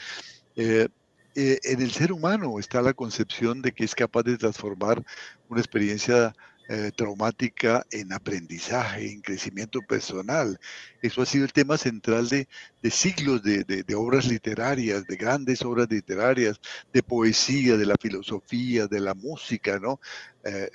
Eh, 0.57 0.89
eh, 1.35 1.59
en 1.65 1.81
el 1.81 1.91
ser 1.93 2.13
humano 2.13 2.59
está 2.59 2.83
la 2.83 2.95
concepción 2.95 3.63
de 3.63 3.73
que 3.73 3.85
es 3.85 3.95
capaz 3.95 4.23
de 4.23 4.37
transformar 4.37 5.03
una 5.49 5.61
experiencia 5.61 6.35
eh, 6.69 6.93
traumática 6.95 7.85
en 7.91 8.13
aprendizaje, 8.13 9.11
en 9.11 9.21
crecimiento 9.21 9.81
personal. 9.83 10.59
Eso 11.03 11.21
ha 11.21 11.27
sido 11.27 11.45
el 11.45 11.53
tema 11.53 11.77
central 11.77 12.29
de, 12.29 12.47
siglos 12.91 13.43
de, 13.43 13.95
obras 13.97 14.27
literarias, 14.27 15.05
de 15.07 15.17
grandes 15.17 15.63
obras 15.63 15.89
literarias, 15.91 16.61
de 16.93 17.03
poesía, 17.03 17.77
de 17.77 17.87
la 17.87 17.97
filosofía, 18.01 18.87
de 18.87 19.01
la 19.01 19.15
música, 19.15 19.81
¿no? 19.81 20.01
Eh, 20.45 20.71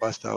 basta 0.00 0.36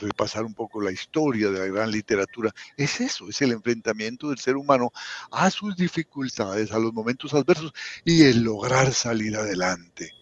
repasar 0.00 0.44
un 0.44 0.54
poco 0.54 0.80
la 0.80 0.92
historia 0.92 1.50
de 1.50 1.58
la 1.60 1.66
gran 1.66 1.90
literatura. 1.90 2.52
Es 2.76 3.00
eso, 3.00 3.28
es 3.28 3.40
el 3.42 3.52
enfrentamiento 3.52 4.30
del 4.30 4.38
ser 4.38 4.56
humano 4.56 4.92
a 5.30 5.50
sus 5.50 5.76
dificultades, 5.76 6.72
a 6.72 6.78
los 6.78 6.92
momentos 6.92 7.34
adversos 7.34 7.72
y 8.04 8.24
el 8.24 8.42
lograr 8.42 8.92
salir 8.92 9.36
adelante. 9.36 10.12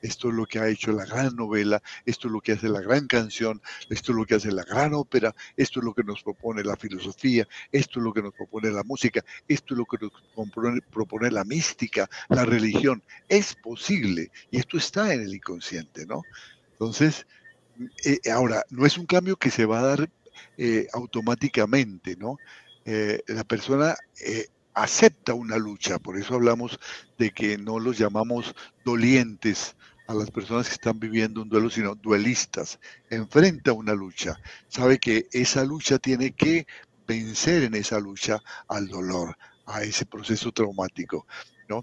Esto 0.00 0.28
es 0.28 0.34
lo 0.34 0.46
que 0.46 0.60
ha 0.60 0.68
hecho 0.68 0.92
la 0.92 1.04
gran 1.04 1.34
novela, 1.34 1.82
esto 2.06 2.28
es 2.28 2.32
lo 2.32 2.40
que 2.40 2.52
hace 2.52 2.68
la 2.68 2.80
gran 2.80 3.08
canción, 3.08 3.60
esto 3.90 4.12
es 4.12 4.16
lo 4.16 4.24
que 4.24 4.36
hace 4.36 4.52
la 4.52 4.62
gran 4.62 4.94
ópera, 4.94 5.34
esto 5.56 5.80
es 5.80 5.84
lo 5.84 5.92
que 5.92 6.04
nos 6.04 6.22
propone 6.22 6.62
la 6.62 6.76
filosofía, 6.76 7.48
esto 7.72 7.98
es 7.98 8.04
lo 8.04 8.12
que 8.12 8.22
nos 8.22 8.32
propone 8.32 8.70
la 8.70 8.84
música, 8.84 9.24
esto 9.48 9.74
es 9.74 9.78
lo 9.78 9.84
que 9.86 9.98
nos 10.00 10.12
propone, 10.12 10.80
propone 10.82 11.30
la 11.30 11.44
mística, 11.44 12.08
la 12.28 12.44
religión. 12.44 13.02
Es 13.28 13.56
posible 13.56 14.30
y 14.50 14.58
esto 14.58 14.76
está 14.76 15.12
en 15.12 15.22
el 15.22 15.34
inconsciente, 15.34 16.06
¿no? 16.06 16.22
Entonces, 16.78 17.26
eh, 18.04 18.20
ahora, 18.30 18.64
no 18.70 18.86
es 18.86 18.98
un 18.98 19.06
cambio 19.06 19.36
que 19.36 19.50
se 19.50 19.66
va 19.66 19.80
a 19.80 19.82
dar 19.82 20.10
eh, 20.56 20.86
automáticamente, 20.92 22.16
¿no? 22.16 22.38
Eh, 22.84 23.20
la 23.26 23.42
persona 23.42 23.96
acepta 24.74 25.34
una 25.34 25.56
lucha, 25.56 25.98
por 25.98 26.16
eso 26.16 26.34
hablamos 26.34 26.78
de 27.18 27.32
que 27.32 27.58
no 27.58 27.80
los 27.80 27.98
llamamos 27.98 28.54
dolientes 28.84 29.74
a 30.06 30.14
las 30.14 30.30
personas 30.30 30.68
que 30.68 30.74
están 30.74 31.00
viviendo 31.00 31.42
un 31.42 31.48
duelo, 31.48 31.68
sino 31.68 31.96
duelistas. 31.96 32.78
Enfrenta 33.10 33.72
una 33.72 33.92
lucha, 33.92 34.40
sabe 34.68 34.98
que 34.98 35.26
esa 35.32 35.64
lucha 35.64 35.98
tiene 35.98 36.30
que 36.30 36.64
vencer 37.08 37.64
en 37.64 37.74
esa 37.74 37.98
lucha 37.98 38.38
al 38.68 38.86
dolor, 38.86 39.36
a 39.66 39.82
ese 39.82 40.06
proceso 40.06 40.52
traumático, 40.52 41.26
¿no? 41.68 41.82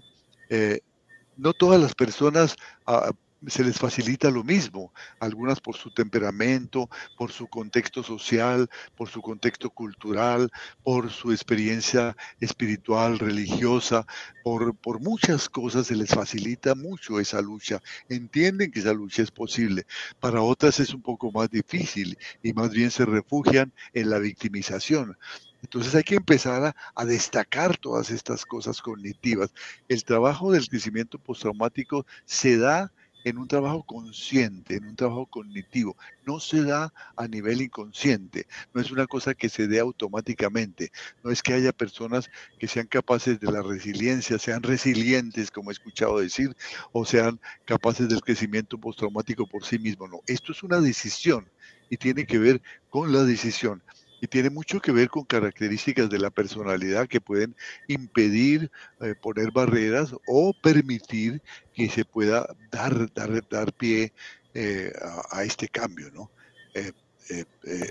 no 1.36 1.52
todas 1.52 1.80
las 1.80 1.94
personas 1.94 2.56
ah, 2.86 3.12
se 3.46 3.62
les 3.62 3.78
facilita 3.78 4.30
lo 4.30 4.42
mismo, 4.42 4.92
algunas 5.20 5.60
por 5.60 5.76
su 5.76 5.90
temperamento, 5.90 6.88
por 7.16 7.30
su 7.30 7.46
contexto 7.48 8.02
social, 8.02 8.68
por 8.96 9.08
su 9.08 9.20
contexto 9.20 9.70
cultural, 9.70 10.50
por 10.82 11.10
su 11.10 11.32
experiencia 11.32 12.16
espiritual, 12.40 13.18
religiosa, 13.18 14.06
por, 14.42 14.74
por 14.76 15.00
muchas 15.00 15.48
cosas 15.48 15.86
se 15.88 15.96
les 15.96 16.10
facilita 16.10 16.74
mucho 16.74 17.20
esa 17.20 17.40
lucha, 17.40 17.80
entienden 18.08 18.70
que 18.70 18.80
esa 18.80 18.92
lucha 18.92 19.22
es 19.22 19.30
posible, 19.30 19.86
para 20.18 20.40
otras 20.40 20.80
es 20.80 20.94
un 20.94 21.02
poco 21.02 21.30
más 21.30 21.50
difícil 21.50 22.18
y 22.42 22.52
más 22.52 22.70
bien 22.70 22.90
se 22.90 23.04
refugian 23.04 23.72
en 23.92 24.10
la 24.10 24.18
victimización. 24.18 25.16
Entonces 25.62 25.94
hay 25.94 26.04
que 26.04 26.14
empezar 26.14 26.64
a, 26.64 26.76
a, 26.94 27.04
destacar 27.04 27.76
todas 27.76 28.10
estas 28.10 28.44
cosas 28.44 28.80
cognitivas. 28.80 29.52
El 29.88 30.04
trabajo 30.04 30.52
del 30.52 30.68
crecimiento 30.68 31.18
postraumático 31.18 32.06
se 32.24 32.56
da 32.56 32.92
en 33.26 33.38
un 33.38 33.48
trabajo 33.48 33.82
consciente, 33.82 34.76
en 34.76 34.84
un 34.86 34.94
trabajo 34.94 35.26
cognitivo. 35.26 35.96
No 36.24 36.38
se 36.38 36.62
da 36.62 36.94
a 37.16 37.26
nivel 37.26 37.60
inconsciente, 37.60 38.46
no 38.72 38.80
es 38.80 38.92
una 38.92 39.08
cosa 39.08 39.34
que 39.34 39.48
se 39.48 39.66
dé 39.66 39.80
automáticamente, 39.80 40.92
no 41.24 41.32
es 41.32 41.42
que 41.42 41.52
haya 41.52 41.72
personas 41.72 42.30
que 42.56 42.68
sean 42.68 42.86
capaces 42.86 43.40
de 43.40 43.50
la 43.50 43.62
resiliencia, 43.62 44.38
sean 44.38 44.62
resilientes, 44.62 45.50
como 45.50 45.70
he 45.70 45.72
escuchado 45.72 46.20
decir, 46.20 46.56
o 46.92 47.04
sean 47.04 47.40
capaces 47.64 48.08
del 48.08 48.20
crecimiento 48.20 48.78
postraumático 48.78 49.44
por 49.48 49.64
sí 49.64 49.80
mismos. 49.80 50.08
No, 50.08 50.20
esto 50.28 50.52
es 50.52 50.62
una 50.62 50.80
decisión 50.80 51.50
y 51.90 51.96
tiene 51.96 52.26
que 52.26 52.38
ver 52.38 52.62
con 52.90 53.12
la 53.12 53.24
decisión 53.24 53.82
y 54.20 54.26
tiene 54.26 54.50
mucho 54.50 54.80
que 54.80 54.92
ver 54.92 55.08
con 55.08 55.24
características 55.24 56.08
de 56.08 56.18
la 56.18 56.30
personalidad 56.30 57.08
que 57.08 57.20
pueden 57.20 57.54
impedir 57.86 58.70
eh, 59.00 59.14
poner 59.20 59.50
barreras 59.50 60.14
o 60.26 60.54
permitir 60.62 61.42
que 61.74 61.88
se 61.88 62.04
pueda 62.04 62.46
dar, 62.70 63.12
dar, 63.12 63.46
dar 63.48 63.72
pie 63.72 64.12
eh, 64.54 64.92
a, 65.30 65.44
este 65.44 65.68
cambio, 65.68 66.10
¿no? 66.12 66.30
Eh, 66.74 66.92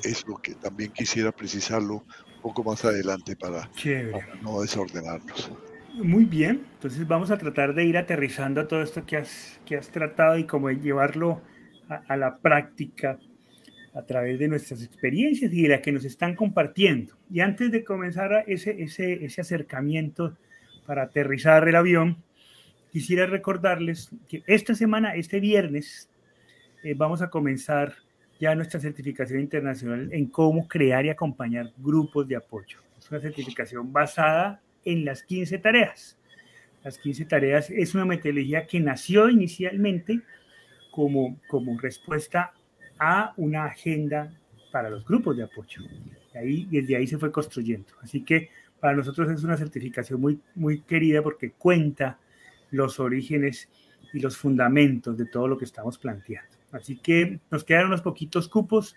es 0.04 0.26
lo 0.28 0.38
que 0.38 0.56
también 0.56 0.92
quisiera 0.92 1.30
precisarlo 1.32 2.06
un 2.36 2.42
poco 2.42 2.64
más 2.64 2.86
adelante 2.86 3.36
para, 3.36 3.70
no 4.42 4.62
desordenarnos. 4.62 5.52
Muy 5.96 6.24
bien, 6.24 6.66
entonces 6.76 7.06
vamos 7.06 7.32
a 7.32 7.38
tratar 7.38 7.74
de 7.74 7.84
ir 7.84 7.98
aterrizando 7.98 8.66
todo 8.66 8.82
esto 8.82 9.06
que 9.06 9.18
has, 9.18 9.60
que 9.66 9.76
has 9.76 9.90
tratado 9.90 10.38
y 10.38 10.46
cómo 10.46 10.72
llevarlo 10.72 11.42
a, 11.90 11.96
a 12.08 12.16
la 12.16 12.38
práctica 12.38 13.20
a 13.96 14.02
través 14.04 14.38
de 14.38 14.50
nuestras 14.50 14.84
experiencias 14.84 15.52
y 15.54 15.64
de 15.64 15.70
las 15.70 15.82
que 15.82 15.94
nos 15.94 16.04
están 16.04 16.36
compartiendo. 16.36 17.16
Y 17.32 17.40
antes 17.40 17.72
de 17.72 17.84
comenzar 17.84 18.44
ese, 18.46 18.84
ese, 18.84 19.26
ese 19.26 19.42
acercamiento 19.42 20.38
para 20.86 21.04
aterrizar 21.04 21.68
el 21.68 21.76
avión, 21.78 22.18
quisiera 22.92 23.26
recordarles 23.26 24.10
que 24.28 24.44
esta 24.48 24.76
semana, 24.76 25.16
este 25.16 25.40
viernes, 25.40 26.10
eh, 26.84 26.94
vamos 26.94 27.22
a 27.22 27.30
comenzar 27.30 27.94
ya 28.38 28.54
nuestra 28.54 28.82
certificación 28.82 29.40
internacional 29.40 30.10
en 30.12 30.28
cómo 30.28 30.68
crear 30.68 31.06
y 31.06 31.10
acompañar 31.10 31.72
grupos 31.78 32.28
de 32.28 32.36
apoyo. 32.36 32.80
Es 33.00 33.10
una 33.10 33.22
certificación 33.22 33.94
basada 33.94 34.62
en 34.84 35.06
las 35.06 35.24
15 35.24 35.58
tareas. 35.60 36.18
Las 36.84 36.98
15 36.98 37.26
tareas 37.26 37.70
es 37.70 37.96
una 37.96 38.06
metodología 38.06 38.68
que 38.68 38.80
nació 38.82 39.30
inicialmente 39.30 40.22
como, 40.92 41.40
como 41.48 41.80
respuesta 41.80 42.54
a 43.00 43.34
una 43.38 43.66
agenda 43.66 44.32
para 44.72 44.90
los 44.90 45.06
grupos 45.06 45.38
de 45.38 45.44
apoyo. 45.44 45.82
Y, 46.34 46.38
ahí, 46.38 46.68
y 46.70 46.82
desde 46.82 46.98
ahí 46.98 47.08
se 47.08 47.18
fue 47.18 47.32
construyendo. 47.32 47.94
Así 48.02 48.22
que 48.22 48.50
para 48.80 48.96
nosotros 48.96 49.30
es 49.32 49.44
una 49.44 49.58
certificación 49.58 50.20
muy, 50.20 50.40
muy 50.54 50.82
querida 50.82 51.22
porque 51.22 51.52
cuenta 51.52 52.20
los 52.72 53.00
orígenes 53.00 53.70
y 54.14 54.20
los 54.20 54.38
fundamentos 54.38 55.18
de 55.18 55.26
todo 55.26 55.48
lo 55.48 55.58
que 55.58 55.66
estamos 55.66 55.98
planteando. 55.98 56.56
Así 56.72 56.98
que 56.98 57.40
nos 57.50 57.64
quedan 57.64 57.88
unos 57.88 58.02
poquitos 58.02 58.48
cupos. 58.50 58.96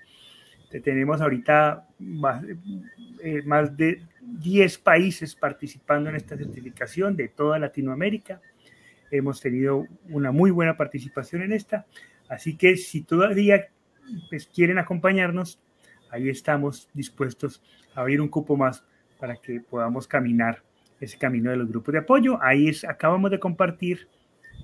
Tenemos 0.82 1.20
ahorita 1.20 1.86
más, 1.98 2.44
eh, 3.22 3.42
más 3.44 3.76
de 3.76 4.02
10 4.20 4.78
países 4.78 5.34
participando 5.34 6.10
en 6.10 6.16
esta 6.16 6.36
certificación 6.36 7.16
de 7.16 7.28
toda 7.28 7.58
Latinoamérica. 7.58 8.40
Hemos 9.10 9.40
tenido 9.40 9.86
una 10.10 10.32
muy 10.32 10.50
buena 10.50 10.76
participación 10.76 11.42
en 11.42 11.52
esta. 11.52 11.86
Así 12.28 12.56
que 12.56 12.76
si 12.76 13.02
todavía 13.02 13.68
pues, 14.28 14.46
quieren 14.46 14.78
acompañarnos, 14.78 15.60
ahí 16.10 16.28
estamos 16.28 16.88
dispuestos 16.94 17.62
a 17.94 18.00
abrir 18.00 18.20
un 18.20 18.28
cupo 18.28 18.56
más 18.56 18.84
para 19.18 19.36
que 19.36 19.60
podamos 19.60 20.06
caminar 20.06 20.62
ese 21.00 21.18
camino 21.18 21.50
de 21.50 21.56
los 21.56 21.68
grupos 21.68 21.92
de 21.92 21.98
apoyo. 21.98 22.38
Ahí 22.42 22.68
es, 22.68 22.84
acabamos 22.84 23.30
de 23.30 23.38
compartir 23.38 24.08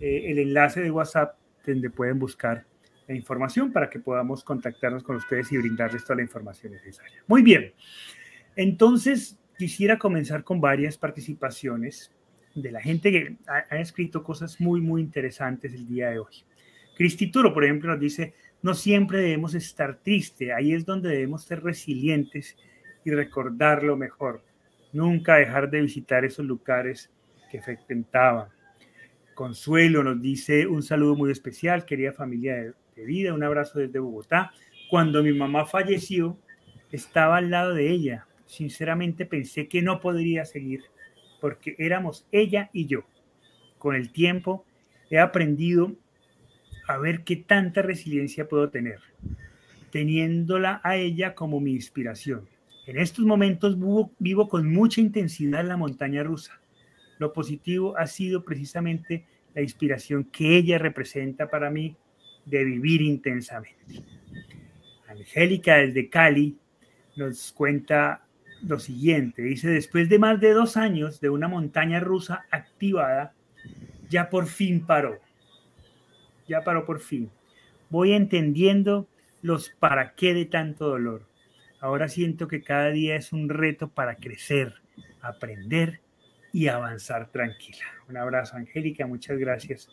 eh, 0.00 0.24
el 0.26 0.38
enlace 0.38 0.80
de 0.80 0.90
WhatsApp 0.90 1.36
donde 1.66 1.90
pueden 1.90 2.18
buscar 2.18 2.64
la 3.06 3.14
información 3.14 3.72
para 3.72 3.90
que 3.90 3.98
podamos 3.98 4.42
contactarnos 4.42 5.02
con 5.02 5.16
ustedes 5.16 5.52
y 5.52 5.58
brindarles 5.58 6.04
toda 6.04 6.16
la 6.16 6.22
información 6.22 6.72
necesaria. 6.72 7.22
Muy 7.26 7.42
bien, 7.42 7.72
entonces 8.56 9.38
quisiera 9.58 9.98
comenzar 9.98 10.44
con 10.44 10.60
varias 10.60 10.96
participaciones 10.96 12.10
de 12.54 12.70
la 12.72 12.80
gente 12.80 13.10
que 13.10 13.36
ha, 13.46 13.78
escrito 13.78 14.22
cosas 14.22 14.60
muy, 14.60 14.80
muy 14.80 15.02
interesantes 15.02 15.74
el 15.74 15.86
día 15.86 16.10
de 16.10 16.20
hoy. 16.20 16.44
Cristituro, 16.96 17.52
por 17.52 17.64
ejemplo, 17.64 17.90
nos 17.90 18.00
dice, 18.00 18.34
no 18.64 18.72
siempre 18.72 19.18
debemos 19.20 19.54
estar 19.54 19.98
tristes, 19.98 20.50
ahí 20.50 20.72
es 20.72 20.86
donde 20.86 21.10
debemos 21.10 21.44
ser 21.44 21.62
resilientes 21.62 22.56
y 23.04 23.10
recordar 23.10 23.82
lo 23.82 23.94
mejor. 23.94 24.42
Nunca 24.94 25.34
dejar 25.34 25.68
de 25.68 25.82
visitar 25.82 26.24
esos 26.24 26.46
lugares 26.46 27.10
que 27.50 27.60
frecuentaban. 27.60 28.48
Consuelo 29.34 30.02
nos 30.02 30.18
dice 30.22 30.66
un 30.66 30.82
saludo 30.82 31.14
muy 31.14 31.30
especial, 31.30 31.84
querida 31.84 32.14
familia 32.14 32.54
de, 32.54 32.72
de 32.96 33.04
vida, 33.04 33.34
un 33.34 33.42
abrazo 33.42 33.80
desde 33.80 33.98
Bogotá. 33.98 34.50
Cuando 34.88 35.22
mi 35.22 35.34
mamá 35.34 35.66
falleció, 35.66 36.38
estaba 36.90 37.36
al 37.36 37.50
lado 37.50 37.74
de 37.74 37.90
ella. 37.90 38.26
Sinceramente 38.46 39.26
pensé 39.26 39.68
que 39.68 39.82
no 39.82 40.00
podría 40.00 40.46
seguir 40.46 40.84
porque 41.38 41.76
éramos 41.78 42.26
ella 42.32 42.70
y 42.72 42.86
yo. 42.86 43.04
Con 43.76 43.94
el 43.94 44.10
tiempo 44.10 44.64
he 45.10 45.18
aprendido 45.18 45.92
a 46.86 46.98
ver 46.98 47.24
qué 47.24 47.36
tanta 47.36 47.82
resiliencia 47.82 48.48
puedo 48.48 48.68
tener, 48.70 49.00
teniéndola 49.90 50.80
a 50.84 50.96
ella 50.96 51.34
como 51.34 51.60
mi 51.60 51.72
inspiración. 51.72 52.46
En 52.86 52.98
estos 52.98 53.24
momentos 53.24 53.78
vivo, 54.18 54.48
con 54.48 54.70
mucha 54.70 55.00
intensidad 55.00 55.64
la 55.64 55.76
montaña 55.76 56.22
rusa. 56.22 56.60
Lo 57.18 57.32
positivo 57.32 57.96
ha 57.96 58.06
sido 58.06 58.44
precisamente 58.44 59.24
la 59.54 59.62
inspiración 59.62 60.24
que 60.24 60.56
ella 60.56 60.78
representa 60.78 61.48
para 61.48 61.70
mí 61.70 61.96
de 62.44 62.64
vivir 62.64 63.00
intensamente. 63.00 64.02
Angélica 65.08 65.76
desde 65.76 66.10
Cali 66.10 66.58
nos 67.16 67.52
cuenta 67.52 68.26
lo 68.62 68.78
siguiente. 68.78 69.42
Dice, 69.42 69.68
después 69.68 70.08
de 70.08 70.18
más 70.18 70.40
de 70.40 70.52
dos 70.52 70.76
años 70.76 71.20
de 71.20 71.30
una 71.30 71.48
montaña 71.48 72.00
rusa 72.00 72.44
activada, 72.50 73.32
ya 74.10 74.28
por 74.28 74.46
fin 74.46 74.84
paró 74.84 75.23
ya 76.48 76.62
paró 76.62 76.84
por 76.84 77.00
fin. 77.00 77.30
Voy 77.90 78.12
entendiendo 78.12 79.08
los 79.42 79.70
para 79.70 80.14
qué 80.14 80.34
de 80.34 80.46
tanto 80.46 80.88
dolor. 80.88 81.26
Ahora 81.80 82.08
siento 82.08 82.48
que 82.48 82.62
cada 82.62 82.90
día 82.90 83.16
es 83.16 83.32
un 83.32 83.48
reto 83.48 83.88
para 83.88 84.16
crecer, 84.16 84.74
aprender 85.20 86.00
y 86.52 86.68
avanzar 86.68 87.30
tranquila. 87.30 87.84
Un 88.08 88.16
abrazo, 88.16 88.56
Angélica. 88.56 89.06
Muchas 89.06 89.38
gracias 89.38 89.88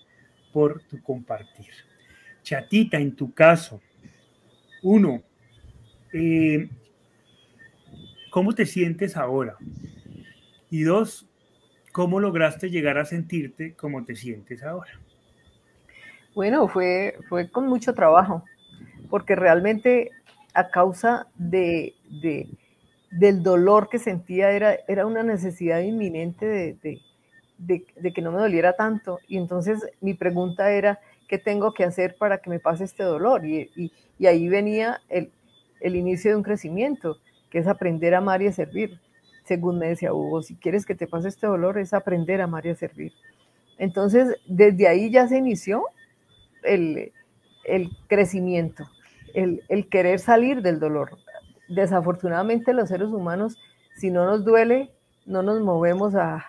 por 0.53 0.81
tu 0.83 1.01
compartir. 1.01 1.73
Chatita, 2.43 2.97
en 2.97 3.15
tu 3.15 3.33
caso, 3.33 3.81
uno, 4.81 5.21
eh, 6.13 6.69
¿cómo 8.29 8.53
te 8.53 8.65
sientes 8.65 9.17
ahora? 9.17 9.57
Y 10.69 10.83
dos, 10.83 11.27
¿cómo 11.91 12.19
lograste 12.19 12.69
llegar 12.69 12.97
a 12.97 13.05
sentirte 13.05 13.73
como 13.73 14.05
te 14.05 14.15
sientes 14.15 14.63
ahora? 14.63 14.99
Bueno, 16.33 16.69
fue, 16.69 17.15
fue 17.27 17.49
con 17.49 17.67
mucho 17.67 17.93
trabajo, 17.93 18.43
porque 19.09 19.35
realmente 19.35 20.11
a 20.53 20.69
causa 20.69 21.27
de, 21.35 21.93
del 23.11 23.43
dolor 23.43 23.89
que 23.89 23.99
sentía 23.99 24.51
era, 24.51 24.77
era 24.87 25.05
una 25.05 25.23
necesidad 25.23 25.81
inminente 25.81 26.77
de, 26.81 28.13
que 28.13 28.21
no 28.21 28.31
me 28.31 28.39
doliera 28.39 28.73
tanto. 28.73 29.19
Y 29.27 29.37
entonces 29.37 29.85
mi 29.99 30.13
pregunta 30.13 30.71
era, 30.71 30.99
¿qué 31.27 31.37
tengo 31.37 31.73
que 31.73 31.83
hacer 31.83 32.15
para 32.17 32.37
que 32.37 32.49
me 32.49 32.59
pase 32.59 32.85
este 32.85 33.03
dolor? 33.03 33.45
Y, 33.45 33.91
ahí 34.25 34.47
venía 34.47 35.01
el, 35.09 35.31
el, 35.81 35.95
inicio 35.95 36.31
de 36.31 36.37
un 36.37 36.43
crecimiento, 36.43 37.17
que 37.49 37.57
es 37.59 37.67
aprender 37.67 38.15
a 38.15 38.19
amar 38.19 38.41
y 38.41 38.47
a 38.47 38.53
servir. 38.53 39.01
Según 39.43 39.79
me 39.79 39.89
decía 39.89 40.13
Hugo, 40.13 40.43
si 40.43 40.55
quieres 40.55 40.85
que 40.85 40.95
te 40.95 41.07
pase 41.07 41.27
este 41.27 41.47
dolor, 41.47 41.77
es 41.77 41.93
aprender 41.93 42.39
a 42.39 42.45
amar 42.45 42.65
y 42.65 42.69
a 42.69 42.75
servir. 42.75 43.11
Entonces, 43.77 44.37
desde 44.47 44.87
ahí 44.87 45.09
ya 45.09 45.27
se 45.27 45.37
inició 45.37 45.83
el, 46.63 47.11
crecimiento, 48.07 48.85
el, 49.33 49.87
querer 49.89 50.19
salir 50.19 50.61
del 50.61 50.79
dolor. 50.79 51.17
Desafortunadamente 51.67 52.73
los 52.73 52.89
seres 52.89 53.09
humanos, 53.09 53.57
si 53.97 54.11
no 54.11 54.25
nos 54.25 54.43
duele, 54.43 54.91
no 55.25 55.43
nos 55.43 55.61
movemos 55.61 56.15
a, 56.15 56.45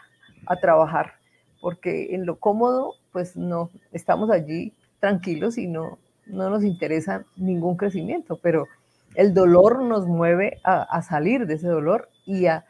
trabajar, 0.61 1.15
porque 1.63 2.15
en 2.15 2.27
lo 2.27 2.37
cómodo, 2.37 2.97
pues 3.11 3.37
no, 3.37 3.71
estamos 3.93 4.31
allí 4.31 4.75
tranquilos 5.01 5.57
y 5.57 5.67
no, 5.67 5.99
no 6.27 6.51
nos 6.51 6.63
interesa 6.63 7.25
ningún 7.37 7.77
crecimiento, 7.77 8.39
pero 8.43 8.67
el 9.15 9.33
dolor 9.33 9.83
nos 9.83 10.07
mueve 10.07 10.61
a, 10.65 11.01
salir 11.01 11.47
de 11.47 11.55
ese 11.55 11.69
dolor 11.69 12.11
y 12.27 12.47
a 12.47 12.65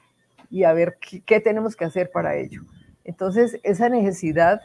ver 0.75 0.99
qué, 1.27 1.41
tenemos 1.41 1.75
que 1.75 1.87
hacer 1.87 2.11
para 2.13 2.37
ello. 2.37 2.63
Entonces, 3.05 3.59
esa 3.65 3.89
necesidad 3.89 4.61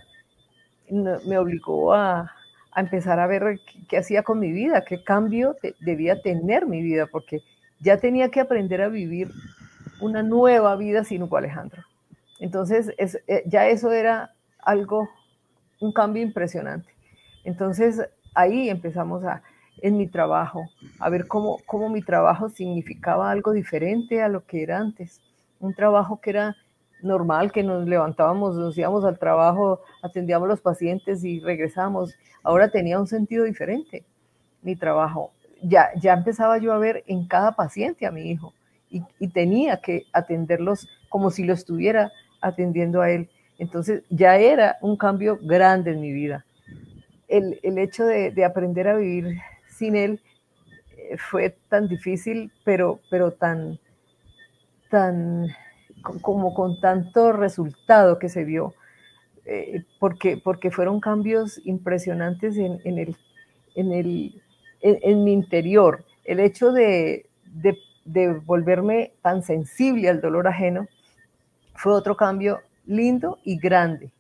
me 0.90 1.38
obligó 1.38 1.94
a, 1.94 2.32
a 2.78 2.82
empezar 2.82 3.20
a 3.20 3.26
ver 3.26 3.60
qué, 3.90 3.98
hacía 3.98 4.22
con 4.22 4.40
mi 4.40 4.52
vida, 4.52 4.86
qué 4.86 5.04
cambio 5.04 5.56
debía 5.80 6.22
tener 6.22 6.68
mi 6.68 6.84
vida, 6.84 7.08
porque 7.08 7.42
ya 7.80 7.98
tenía 7.98 8.30
que 8.30 8.40
aprender 8.40 8.84
a 8.84 8.88
vivir 8.88 9.32
una 10.00 10.22
nueva 10.22 10.76
vida 10.76 11.04
sin 11.04 11.24
Hugo 11.24 11.38
Alejandro. 11.38 11.82
Entonces, 12.40 12.94
es, 13.00 13.20
eh, 13.26 13.42
ya 13.48 13.68
eso 13.68 13.92
era 13.92 14.36
algo, 14.60 15.10
un 15.82 15.92
cambio 15.92 16.22
impresionante. 16.22 16.94
Entonces 17.44 18.08
ahí 18.36 18.70
empezamos 18.70 19.24
a, 19.24 19.42
en 19.82 19.98
mi 19.98 20.06
trabajo, 20.06 20.70
a 21.00 21.10
ver 21.10 21.26
cómo, 21.26 21.58
cómo 21.66 21.90
mi 21.90 22.04
trabajo 22.04 22.48
significaba 22.48 23.32
algo 23.32 23.54
diferente 23.54 24.22
a 24.22 24.30
lo 24.30 24.46
que 24.46 24.62
era 24.62 24.78
antes. 24.78 25.20
Un 25.60 25.74
trabajo 25.74 26.22
que 26.22 26.30
era 26.30 26.56
normal, 27.02 27.52
que 27.52 27.64
nos 27.64 27.88
levantábamos, 27.88 28.56
nos 28.56 28.78
íbamos 28.78 29.06
al 29.06 29.20
trabajo, 29.20 29.82
atendíamos 30.02 30.48
a 30.48 30.50
los 30.50 30.62
pacientes 30.62 31.24
y 31.24 31.40
regresábamos. 31.40 32.16
Ahora 32.44 32.70
tenía 32.70 33.00
un 33.00 33.08
sentido 33.08 33.44
diferente 33.46 34.04
mi 34.62 34.76
trabajo. 34.76 35.32
Ya, 35.62 35.90
ya 36.00 36.14
empezaba 36.14 36.58
yo 36.58 36.74
a 36.74 36.78
ver 36.78 37.04
en 37.08 37.28
cada 37.28 37.54
paciente 37.54 38.06
a 38.06 38.12
mi 38.12 38.30
hijo 38.30 38.54
y, 38.90 39.02
y 39.20 39.28
tenía 39.30 39.78
que 39.78 40.04
atenderlos 40.14 40.88
como 41.10 41.32
si 41.32 41.44
lo 41.44 41.54
estuviera 41.54 42.12
atendiendo 42.42 43.02
a 43.02 43.10
él. 43.12 43.30
Entonces 43.58 44.04
ya 44.10 44.38
era 44.38 44.78
un 44.82 44.98
cambio 44.98 45.40
grande 45.42 45.92
en 45.92 46.02
mi 46.02 46.12
vida. 46.12 46.46
El, 47.28 47.60
el 47.64 47.78
hecho 47.78 48.06
de, 48.06 48.32
de, 48.32 48.46
aprender 48.46 48.88
a 48.88 48.96
vivir 48.96 49.40
sin 49.68 49.96
él 49.96 50.22
eh, 50.96 51.18
fue 51.18 51.58
tan 51.70 51.88
difícil, 51.88 52.52
pero, 52.64 53.00
pero 53.10 53.32
tan, 53.32 53.80
tan, 54.90 55.48
como 56.02 56.54
con 56.54 56.80
tanto 56.80 57.32
resultado 57.32 58.20
que 58.20 58.30
se 58.30 58.44
vio, 58.44 58.74
eh, 59.46 59.84
porque, 60.00 60.38
porque 60.38 60.72
fueron 60.72 61.00
cambios 61.00 61.62
impresionantes 61.66 62.58
en, 62.58 62.80
el, 62.84 63.16
en, 63.76 63.92
el, 63.92 64.42
en, 64.82 65.24
mi 65.24 65.34
interior. 65.34 66.06
El 66.24 66.40
hecho 66.40 66.72
de, 66.72 67.30
de, 67.46 67.78
de 68.06 68.34
volverme 68.34 69.14
tan 69.22 69.44
sensible 69.44 70.10
al 70.10 70.22
dolor 70.22 70.48
ajeno 70.48 70.88
fue 71.76 71.94
otro 71.94 72.18
cambio 72.18 72.60
lindo 72.86 73.40
y 73.44 73.58
grande 73.58 74.12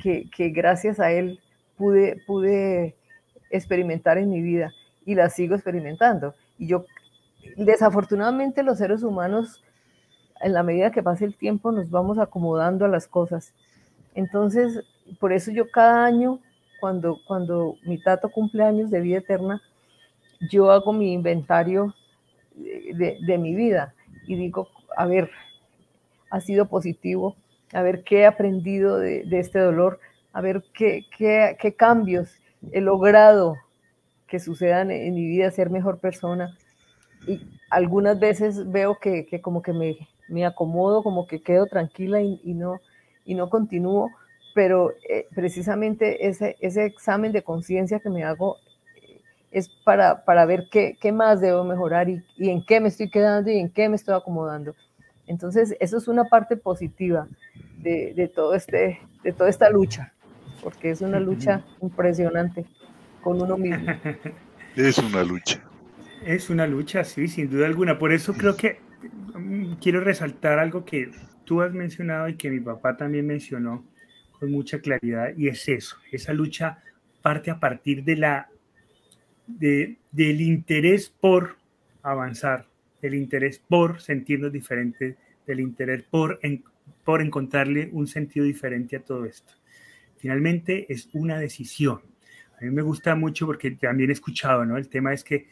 que, 0.00 0.30
que 0.30 0.50
gracias 0.50 1.00
a 1.00 1.12
él 1.12 1.40
pude, 1.76 2.22
pude 2.26 2.96
experimentar 3.50 4.18
en 4.18 4.30
mi 4.30 4.42
vida 4.42 4.72
y 5.04 5.14
la 5.14 5.28
sigo 5.28 5.54
experimentando. 5.54 6.34
Y 6.58 6.68
yo, 6.68 6.84
desafortunadamente 7.56 8.62
los 8.62 8.78
seres 8.78 9.02
humanos, 9.02 9.62
en 10.40 10.52
la 10.52 10.62
medida 10.62 10.90
que 10.90 11.02
pase 11.02 11.24
el 11.24 11.36
tiempo, 11.36 11.72
nos 11.72 11.90
vamos 11.90 12.18
acomodando 12.18 12.84
a 12.84 12.88
las 12.88 13.06
cosas. 13.06 13.52
Entonces, 14.14 14.82
por 15.18 15.32
eso 15.32 15.50
yo 15.50 15.70
cada 15.70 16.04
año, 16.04 16.40
cuando, 16.80 17.18
cuando 17.26 17.76
mi 17.84 18.02
tato 18.02 18.30
cumple 18.30 18.64
años 18.64 18.90
de 18.90 19.00
vida 19.00 19.18
eterna, 19.18 19.62
yo 20.50 20.70
hago 20.70 20.92
mi 20.92 21.12
inventario 21.12 21.94
de, 22.54 23.18
de, 23.26 23.38
mi 23.38 23.54
vida 23.54 23.94
y 24.26 24.36
digo, 24.36 24.68
a 24.96 25.06
ver, 25.06 25.30
ha 26.30 26.40
sido 26.40 26.66
positivo, 26.66 27.36
a 27.72 27.82
ver 27.82 28.02
qué 28.02 28.20
he 28.20 28.26
aprendido 28.26 28.98
de, 28.98 29.24
de 29.24 29.38
este 29.38 29.58
dolor, 29.58 30.00
a 30.32 30.40
ver 30.40 30.64
qué, 30.72 31.04
qué, 31.16 31.56
qué, 31.60 31.74
cambios 31.74 32.30
he 32.72 32.80
logrado 32.80 33.56
que 34.26 34.38
sucedan 34.38 34.90
en 34.90 35.14
mi 35.14 35.26
vida, 35.26 35.50
ser 35.50 35.70
mejor 35.70 35.98
persona. 35.98 36.56
Y 37.26 37.40
algunas 37.68 38.18
veces 38.18 38.70
veo 38.70 38.98
que, 38.98 39.26
que 39.26 39.40
como 39.40 39.60
que 39.62 39.72
me, 39.72 40.08
me, 40.30 40.46
acomodo, 40.46 41.02
como 41.02 41.26
que 41.26 41.42
quedo 41.42 41.66
tranquila 41.66 42.20
y, 42.22 42.40
y 42.44 42.54
no, 42.54 42.80
y 43.24 43.34
no 43.34 43.50
continúo, 43.50 44.10
pero 44.54 44.92
eh, 45.08 45.26
precisamente 45.34 46.26
ese, 46.28 46.56
ese 46.60 46.84
examen 46.84 47.32
de 47.32 47.42
conciencia 47.42 48.00
que 48.00 48.10
me 48.10 48.24
hago 48.24 48.56
eh, 48.96 49.20
es 49.50 49.68
para, 49.84 50.24
para 50.24 50.44
ver 50.46 50.68
qué, 50.70 50.96
qué, 51.00 51.12
más 51.12 51.40
debo 51.40 51.64
mejorar 51.64 52.08
y, 52.08 52.24
y 52.36 52.50
en 52.50 52.64
qué 52.64 52.80
me 52.80 52.88
estoy 52.88 53.10
quedando 53.10 53.50
y 53.50 53.58
en 53.58 53.70
qué 53.70 53.88
me 53.88 53.96
estoy 53.96 54.14
acomodando. 54.14 54.74
Entonces, 55.26 55.76
eso 55.78 55.96
es 55.96 56.08
una 56.08 56.24
parte 56.24 56.56
positiva 56.56 57.28
de, 57.78 58.14
de, 58.14 58.26
todo 58.26 58.54
este, 58.54 59.00
de 59.22 59.32
toda 59.32 59.48
esta 59.48 59.70
lucha, 59.70 60.12
porque 60.62 60.90
es 60.90 61.00
una 61.02 61.20
lucha 61.20 61.64
impresionante 61.80 62.66
con 63.22 63.40
uno 63.40 63.56
mismo. 63.56 63.86
Es 64.76 64.98
una 64.98 65.24
lucha. 65.24 65.60
Es 66.24 66.48
una 66.48 66.64
lucha, 66.64 67.02
sí, 67.02 67.26
sin 67.26 67.50
duda 67.50 67.66
alguna. 67.66 67.98
Por 67.98 68.12
eso 68.12 68.34
creo 68.34 68.56
que 68.56 68.78
quiero 69.80 70.00
resaltar 70.00 70.58
algo 70.58 70.84
que 70.84 71.10
tú 71.44 71.62
has 71.62 71.72
mencionado 71.72 72.28
y 72.28 72.36
que 72.36 72.50
mi 72.50 72.60
papá 72.60 72.96
también 72.96 73.26
mencionó 73.26 73.84
con 74.38 74.50
mucha 74.50 74.80
claridad, 74.80 75.36
y 75.36 75.48
es 75.48 75.68
eso, 75.68 75.96
esa 76.10 76.32
lucha 76.32 76.82
parte 77.20 77.50
a 77.50 77.60
partir 77.60 78.04
de 78.04 78.16
la, 78.16 78.48
de, 79.46 79.98
del 80.10 80.40
interés 80.40 81.10
por 81.10 81.56
avanzar, 82.02 82.66
del 83.02 83.14
interés 83.14 83.58
por 83.58 84.00
sentirnos 84.00 84.52
diferentes, 84.52 85.16
del 85.46 85.60
interés 85.60 86.02
por, 86.04 86.38
en, 86.42 86.64
por 87.04 87.20
encontrarle 87.20 87.90
un 87.92 88.06
sentido 88.06 88.46
diferente 88.46 88.96
a 88.96 89.00
todo 89.00 89.26
esto. 89.26 89.52
Finalmente 90.16 90.90
es 90.92 91.08
una 91.12 91.38
decisión. 91.38 92.00
A 92.58 92.64
mí 92.64 92.70
me 92.70 92.82
gusta 92.82 93.14
mucho 93.14 93.46
porque 93.46 93.70
también 93.72 94.10
he 94.10 94.12
escuchado, 94.12 94.64
¿no? 94.64 94.76
El 94.76 94.88
tema 94.88 95.12
es 95.12 95.24
que 95.24 95.48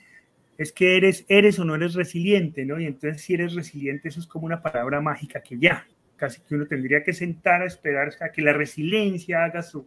es 0.58 0.72
que 0.72 0.96
eres, 0.96 1.24
eres 1.28 1.58
o 1.60 1.64
no 1.64 1.76
eres 1.76 1.94
resiliente, 1.94 2.66
¿no? 2.66 2.80
Y 2.80 2.86
entonces 2.86 3.22
si 3.22 3.34
eres 3.34 3.54
resiliente, 3.54 4.08
eso 4.08 4.18
es 4.18 4.26
como 4.26 4.44
una 4.44 4.60
palabra 4.60 5.00
mágica 5.00 5.40
que 5.40 5.56
ya, 5.56 5.86
casi 6.16 6.42
que 6.42 6.56
uno 6.56 6.66
tendría 6.66 7.04
que 7.04 7.12
sentar 7.12 7.62
a 7.62 7.66
esperar 7.66 8.12
que 8.34 8.42
la 8.42 8.52
resiliencia 8.52 9.44
haga 9.44 9.62
su, 9.62 9.86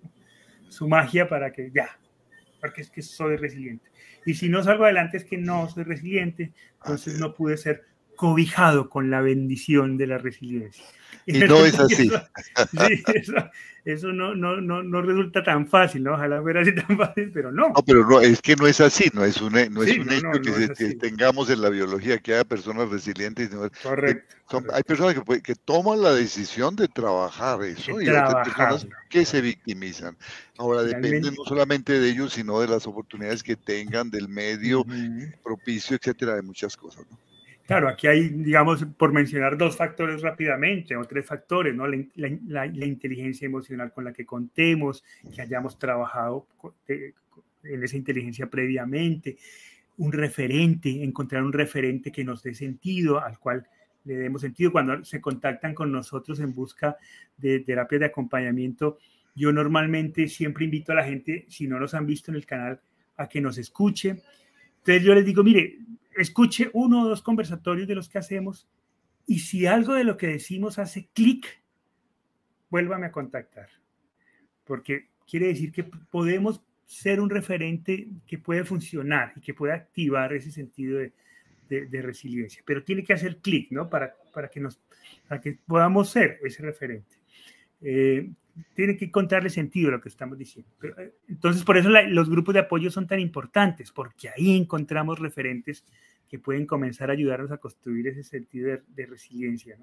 su 0.70 0.88
magia 0.88 1.28
para 1.28 1.52
que 1.52 1.72
ya, 1.72 2.00
porque 2.62 2.82
es 2.82 2.90
que 2.90 3.02
soy 3.02 3.36
resiliente. 3.36 3.92
Y 4.26 4.34
si 4.34 4.48
no 4.48 4.64
salgo 4.64 4.86
adelante 4.86 5.18
es 5.18 5.26
que 5.26 5.38
no 5.38 5.68
soy 5.68 5.84
resiliente, 5.84 6.54
entonces 6.82 7.20
no 7.20 7.36
pude 7.36 7.58
ser 7.58 7.84
cobijado 8.22 8.88
con 8.88 9.10
la 9.10 9.20
bendición 9.20 9.98
de 9.98 10.06
la 10.06 10.20
resiliencia. 10.20 10.86
Y 11.26 11.40
no 11.40 11.66
es 11.66 11.74
así. 11.80 12.06
Eso, 12.06 12.68
sí, 12.72 13.04
eso, 13.16 13.34
eso 13.84 14.14
no, 14.14 14.36
no, 14.36 14.62
no, 14.62 14.84
no, 14.84 15.02
resulta 15.02 15.44
tan 15.44 15.68
fácil, 15.68 16.04
¿no? 16.04 16.14
Ojalá 16.14 16.40
fuera 16.40 16.62
así 16.62 16.76
tan 16.76 16.96
fácil, 17.00 17.32
pero 17.34 17.52
no. 17.52 17.70
No, 17.70 17.82
pero 17.84 18.08
no, 18.08 18.22
es 18.22 18.40
que 18.40 18.56
no 18.56 18.68
es 18.68 18.80
así, 18.80 19.10
no 19.16 19.26
es 19.26 19.42
un, 19.42 19.54
no 19.54 19.82
es 19.82 19.98
un 19.98 20.12
hecho 20.12 20.40
que, 20.40 20.54
se, 20.54 20.74
que, 20.76 20.96
tengamos 20.98 21.50
en 21.50 21.64
la 21.64 21.70
biología 21.70 22.20
que 22.20 22.36
haya 22.36 22.44
personas 22.44 22.90
resilientes. 22.90 23.50
Correcto. 23.82 24.36
Son, 24.52 24.68
hay 24.72 24.84
personas 24.84 25.16
que, 25.16 25.42
que, 25.42 25.56
toman 25.56 26.04
la 26.04 26.14
decisión 26.14 26.76
de 26.76 26.88
trabajar 26.90 27.64
eso 27.64 27.98
de 27.98 28.04
y 28.04 28.06
trabajar. 28.06 28.38
hay 28.38 28.44
personas 28.44 28.88
que 29.10 29.26
se 29.26 29.42
victimizan. 29.42 30.16
Ahora 30.60 30.84
depende 30.84 31.32
no 31.32 31.44
solamente 31.44 32.00
de 32.00 32.08
ellos, 32.08 32.34
sino 32.34 32.60
de 32.60 32.68
las 32.68 32.86
oportunidades 32.86 33.42
que 33.42 33.56
tengan, 33.56 34.12
del 34.12 34.28
medio 34.28 34.82
uh 34.82 34.86
-huh. 34.86 35.42
propicio, 35.44 35.98
etcétera, 35.98 36.36
de 36.36 36.44
muchas 36.44 36.78
cosas. 36.78 37.04
¿no? 37.10 37.31
Claro, 37.66 37.88
aquí 37.88 38.08
hay, 38.08 38.30
digamos, 38.30 38.86
por 38.98 39.14
mencionar 39.14 39.58
dos 39.58 39.78
factores 39.78 40.22
rápidamente, 40.22 40.96
o 40.96 41.06
tres 41.06 41.26
factores, 41.26 41.74
¿no? 41.74 41.88
La, 41.88 42.66
inteligencia 42.66 43.46
emocional 43.46 43.94
con 43.94 44.04
la 44.04 44.14
que 44.14 44.26
contemos, 44.26 45.04
que 45.34 45.42
hayamos 45.42 45.80
trabajado 45.80 46.48
en 46.88 47.84
esa 47.84 47.98
inteligencia 47.98 48.50
previamente, 48.50 49.38
un 49.98 50.12
referente, 50.12 51.04
encontrar 51.04 51.44
un 51.44 51.54
referente 51.54 52.12
que 52.12 52.24
nos 52.24 52.44
dé 52.44 52.54
sentido, 52.54 53.24
al 53.24 53.38
cual 53.40 53.68
le 54.04 54.16
demos 54.16 54.42
sentido. 54.42 54.72
Cuando 54.72 55.06
se 55.06 55.22
contactan 55.22 55.74
con 55.74 55.92
nosotros 55.92 56.40
en 56.40 56.54
busca 56.54 56.98
de 57.38 57.60
terapias 57.60 58.00
de 58.00 58.06
acompañamiento, 58.08 58.98
yo 59.36 59.52
normalmente 59.52 60.28
siempre 60.28 60.66
invito 60.66 60.92
a 60.92 60.96
la 60.96 61.04
gente, 61.04 61.46
si 61.48 61.68
no 61.68 61.80
nos 61.80 61.94
han 61.94 62.06
visto 62.06 62.32
en 62.32 62.36
el 62.36 62.46
canal, 62.46 62.82
a 63.18 63.28
que 63.30 63.42
nos 63.42 63.58
escuche. 63.58 64.22
Entonces 64.80 65.04
yo 65.04 65.14
les 65.14 65.26
digo, 65.26 65.44
mire, 65.44 65.78
escuche 66.18 66.70
uno 66.74 67.04
o 67.04 67.10
dos 67.10 67.22
conversatorios 67.22 67.88
de 67.88 67.96
los 67.96 68.10
que 68.10 68.18
hacemos 68.18 68.68
y 69.26 69.40
si 69.40 69.66
algo 69.66 69.94
de 69.94 70.04
lo 70.04 70.18
que 70.18 70.28
decimos 70.28 70.80
hace 70.80 71.08
clic, 71.14 71.62
vuélvame 72.70 73.08
a 73.08 73.12
contactar. 73.12 73.70
Porque 74.66 75.10
quiere 75.28 75.48
decir 75.48 75.72
que 75.72 75.84
podemos 75.84 76.64
ser 76.86 77.22
un 77.22 77.30
referente 77.30 78.10
que 78.28 78.38
puede 78.38 78.66
funcionar 78.66 79.34
y 79.36 79.42
que 79.42 79.54
puede 79.54 79.74
activar 79.74 80.34
ese 80.34 80.52
sentido 80.52 81.00
de, 81.00 81.14
de, 81.70 82.02
resiliencia. 82.02 82.62
Pero 82.66 82.84
tiene 82.84 83.04
que 83.04 83.14
hacer 83.14 83.38
clic, 83.38 83.72
¿no? 83.72 83.90
Para, 83.90 84.14
para, 84.34 84.50
que 84.50 84.60
nos, 84.60 84.82
para 85.28 85.40
que 85.40 85.58
podamos 85.66 86.10
ser 86.10 86.40
ese 86.44 86.62
referente. 86.62 87.21
Eh, 87.82 88.32
tiene 88.74 88.98
que 88.98 89.06
encontrarle 89.06 89.50
sentido 89.50 89.90
a 89.90 89.92
lo 89.94 90.02
que 90.02 90.10
estamos 90.10 90.38
diciendo. 90.38 90.72
Pero, 90.80 90.96
entonces, 91.28 91.64
por 91.64 91.78
eso 91.78 91.90
los 91.90 92.30
grupos 92.30 92.54
de 92.54 92.62
apoyo 92.62 92.92
son 92.92 93.08
tan 93.08 93.20
importantes, 93.20 93.92
porque 93.92 94.30
ahí 94.30 94.56
encontramos 94.56 95.20
referentes 95.20 95.86
que 96.28 96.40
pueden 96.40 96.66
comenzar 96.66 97.10
a 97.10 97.14
ayudarnos 97.14 97.52
a 97.52 97.58
construir 97.58 98.08
ese 98.08 98.24
sentido 98.24 98.80
de, 98.88 99.06
resiliencia. 99.06 99.78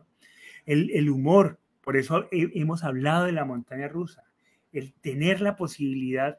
El, 0.65 1.11
humor, 1.11 1.59
por 1.83 1.97
eso 1.97 2.29
he, 2.31 2.51
hemos 2.55 2.85
hablado 2.85 3.27
de 3.27 3.33
la 3.33 3.45
montaña 3.45 3.89
rusa, 3.89 4.25
el 4.73 4.93
tener 4.95 5.41
la 5.41 5.57
posibilidad, 5.57 6.39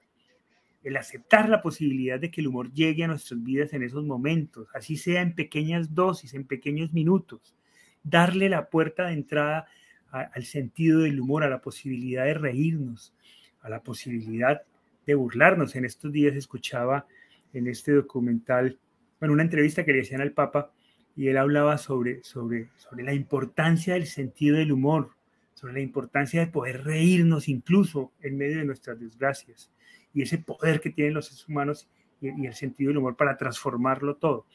el 0.84 0.98
aceptar 0.98 1.50
la 1.50 1.62
posibilidad 1.62 2.20
de 2.20 2.32
que 2.32 2.42
el 2.42 2.48
humor 2.48 2.72
llegue 2.74 3.04
a 3.04 3.08
nuestras 3.08 3.44
vidas 3.44 3.74
en 3.74 3.84
esos 3.84 4.04
momentos, 4.04 4.68
así 4.74 4.98
sea 4.98 5.22
en 5.22 5.36
pequeñas 5.36 5.94
dosis, 5.94 6.34
en 6.34 6.46
pequeños 6.46 6.94
minutos, 6.94 7.56
darle 8.04 8.50
la 8.50 8.70
puerta 8.70 9.08
de 9.08 9.14
entrada 9.14 9.68
al 10.12 10.44
sentido 10.44 11.02
del 11.02 11.20
humor, 11.20 11.44
a 11.44 11.50
la 11.50 11.62
posibilidad 11.62 12.26
de 12.26 12.34
reírnos, 12.34 13.14
a 13.62 13.70
la 13.70 13.82
posibilidad 13.82 14.62
de 15.06 15.16
burlarnos. 15.16 15.76
En 15.76 15.86
estos 15.86 16.12
días 16.12 16.36
escuchaba 16.36 17.06
en 17.54 17.68
este 17.68 17.92
documental, 17.94 18.78
bueno, 19.20 19.34
una 19.34 19.44
entrevista 19.44 19.84
que 19.84 19.94
le 19.94 20.02
hacían 20.02 20.22
al 20.22 20.32
Papa 20.32 20.72
y 21.16 21.28
él 21.28 21.38
hablaba 21.38 21.78
sobre, 21.78 22.24
sobre, 22.24 22.70
sobre 22.78 23.04
la 23.04 23.14
importancia 23.14 23.96
del 23.96 24.06
sentido 24.06 24.58
del 24.58 24.72
humor, 24.72 25.12
sobre 25.54 25.74
la 25.74 25.82
importancia 25.82 26.40
de 26.40 26.48
poder 26.48 26.86
reírnos 26.86 27.50
incluso 27.50 28.14
en 28.22 28.38
medio 28.38 28.60
de 28.60 28.66
nuestras 28.66 29.00
desgracias. 29.00 29.72
y 30.14 30.24
ese 30.24 30.40
poder 30.40 30.80
que 30.82 30.90
tienen 30.90 31.14
los 31.14 31.28
seres 31.28 31.48
humanos 31.48 31.88
y, 32.22 32.46
el 32.46 32.54
sentido 32.54 32.90
del 32.90 32.98
humor 32.98 33.16
para 33.16 33.38
transformarlo 33.38 34.16
todo. 34.16 34.46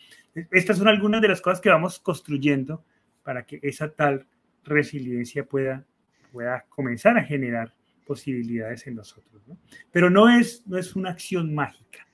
Estas 0.50 0.78
son 0.78 0.88
algunas 0.88 1.20
de 1.22 1.28
las 1.28 1.40
cosas 1.40 1.60
que 1.60 1.68
vamos 1.68 1.98
construyendo 2.00 2.82
para 3.22 3.46
que 3.46 3.60
esa 3.62 3.90
tal 3.92 4.26
resiliencia 4.64 5.44
pueda, 5.44 5.84
pueda 6.32 6.64
comenzar 6.68 7.16
a 7.18 7.24
generar 7.24 7.72
posibilidades 8.06 8.86
en 8.86 8.96
nosotros. 8.96 9.42
Pero 9.90 10.10
no 10.10 10.28
es, 10.28 10.66
no 10.66 10.78
es 10.78 10.94
una 10.96 11.10
acción 11.10 11.54
mágica. 11.54 12.06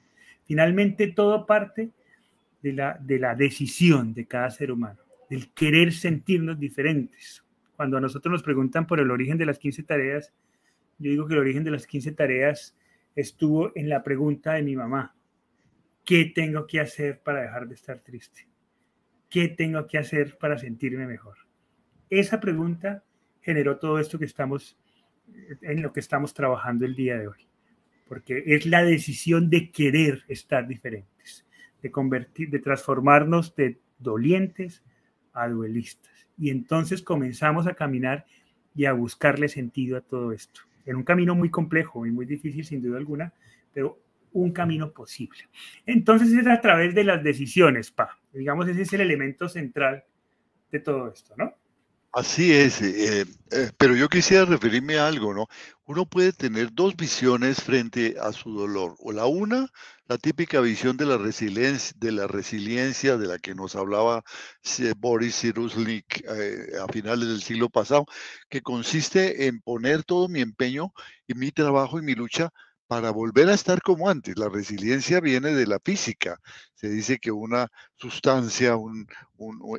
Finalmente 0.44 1.08
todo 1.08 1.46
parte 1.46 1.90
de 2.62 2.72
la, 2.72 2.98
de 3.00 3.18
la 3.18 3.34
decisión 3.34 4.14
de 4.14 4.26
cada 4.26 4.50
ser 4.50 4.72
humano, 4.72 5.00
del 5.28 5.52
querer 5.52 5.92
sentirnos 5.92 6.58
diferentes. 6.58 7.44
Cuando 7.76 7.96
a 7.96 8.00
nosotros 8.00 8.32
nos 8.32 8.42
preguntan 8.42 8.86
por 8.86 9.00
el 9.00 9.10
origen 9.10 9.38
de 9.38 9.46
las 9.46 9.58
15 9.58 9.82
tareas, 9.84 10.32
yo 10.98 11.10
digo 11.10 11.26
que 11.26 11.34
el 11.34 11.40
origen 11.40 11.64
de 11.64 11.70
las 11.70 11.86
15 11.86 12.12
tareas 12.12 12.76
estuvo 13.14 13.72
en 13.74 13.88
la 13.88 14.02
pregunta 14.02 14.54
de 14.54 14.62
mi 14.62 14.76
mamá. 14.76 15.14
¿Qué 16.04 16.26
tengo 16.34 16.66
que 16.66 16.80
hacer 16.80 17.20
para 17.20 17.42
dejar 17.42 17.68
de 17.68 17.74
estar 17.74 18.00
triste? 18.00 18.46
¿Qué 19.28 19.48
tengo 19.48 19.86
que 19.86 19.98
hacer 19.98 20.36
para 20.38 20.58
sentirme 20.58 21.06
mejor? 21.06 21.36
Esa 22.10 22.40
pregunta 22.40 23.04
generó 23.40 23.78
todo 23.78 24.00
esto 24.00 24.18
que 24.18 24.24
estamos 24.24 24.76
en 25.62 25.80
lo 25.80 25.92
que 25.92 26.00
estamos 26.00 26.34
trabajando 26.34 26.84
el 26.84 26.96
día 26.96 27.16
de 27.16 27.28
hoy, 27.28 27.46
porque 28.08 28.42
es 28.46 28.66
la 28.66 28.82
decisión 28.82 29.48
de 29.48 29.70
querer 29.70 30.24
estar 30.26 30.66
diferentes, 30.66 31.46
de 31.80 31.90
convertir, 31.92 32.50
de 32.50 32.58
transformarnos 32.58 33.54
de 33.54 33.78
dolientes 34.00 34.82
a 35.32 35.48
duelistas. 35.48 36.28
Y 36.36 36.50
entonces 36.50 37.00
comenzamos 37.00 37.68
a 37.68 37.74
caminar 37.74 38.26
y 38.74 38.86
a 38.86 38.92
buscarle 38.92 39.48
sentido 39.48 39.96
a 39.96 40.00
todo 40.00 40.32
esto, 40.32 40.62
en 40.86 40.96
un 40.96 41.04
camino 41.04 41.36
muy 41.36 41.50
complejo 41.50 42.06
y 42.06 42.10
muy 42.10 42.26
difícil 42.26 42.64
sin 42.64 42.82
duda 42.82 42.98
alguna, 42.98 43.32
pero 43.72 44.00
un 44.32 44.50
camino 44.52 44.90
posible. 44.92 45.48
Entonces 45.86 46.32
es 46.32 46.46
a 46.46 46.60
través 46.60 46.92
de 46.94 47.04
las 47.04 47.22
decisiones. 47.22 47.94
Digamos, 48.32 48.68
ese 48.68 48.82
es 48.82 48.92
el 48.92 49.02
elemento 49.02 49.48
central 49.48 50.04
de 50.70 50.80
todo 50.80 51.12
esto, 51.12 51.34
¿no? 51.36 51.54
Así 52.12 52.52
es, 52.52 52.82
eh, 52.82 53.24
eh, 53.52 53.70
pero 53.78 53.94
yo 53.94 54.08
quisiera 54.08 54.44
referirme 54.44 54.98
a 54.98 55.06
algo, 55.06 55.32
¿no? 55.32 55.46
Uno 55.84 56.06
puede 56.06 56.32
tener 56.32 56.72
dos 56.72 56.96
visiones 56.96 57.62
frente 57.62 58.16
a 58.20 58.32
su 58.32 58.52
dolor. 58.52 58.96
O 58.98 59.12
la 59.12 59.26
una, 59.26 59.68
la 60.08 60.18
típica 60.18 60.60
visión 60.60 60.96
de 60.96 61.06
la 61.06 61.18
resiliencia, 61.18 61.92
de 62.00 62.10
la 62.10 62.26
resiliencia 62.26 63.16
de 63.16 63.28
la 63.28 63.38
que 63.38 63.54
nos 63.54 63.76
hablaba 63.76 64.24
Boris 64.96 65.40
Cyrulnik 65.40 66.24
eh, 66.28 66.72
a 66.82 66.92
finales 66.92 67.28
del 67.28 67.42
siglo 67.42 67.68
pasado, 67.68 68.06
que 68.48 68.60
consiste 68.60 69.46
en 69.46 69.60
poner 69.60 70.02
todo 70.02 70.28
mi 70.28 70.40
empeño 70.40 70.92
y 71.28 71.34
mi 71.34 71.52
trabajo 71.52 72.00
y 72.00 72.02
mi 72.02 72.14
lucha 72.16 72.50
para 72.90 73.12
volver 73.12 73.48
a 73.48 73.54
estar 73.54 73.80
como 73.82 74.08
antes. 74.08 74.36
La 74.36 74.48
resiliencia 74.48 75.20
viene 75.20 75.54
de 75.54 75.64
la 75.64 75.78
física. 75.78 76.36
Se 76.74 76.88
dice 76.88 77.20
que 77.20 77.30
una 77.30 77.68
sustancia 77.94 78.74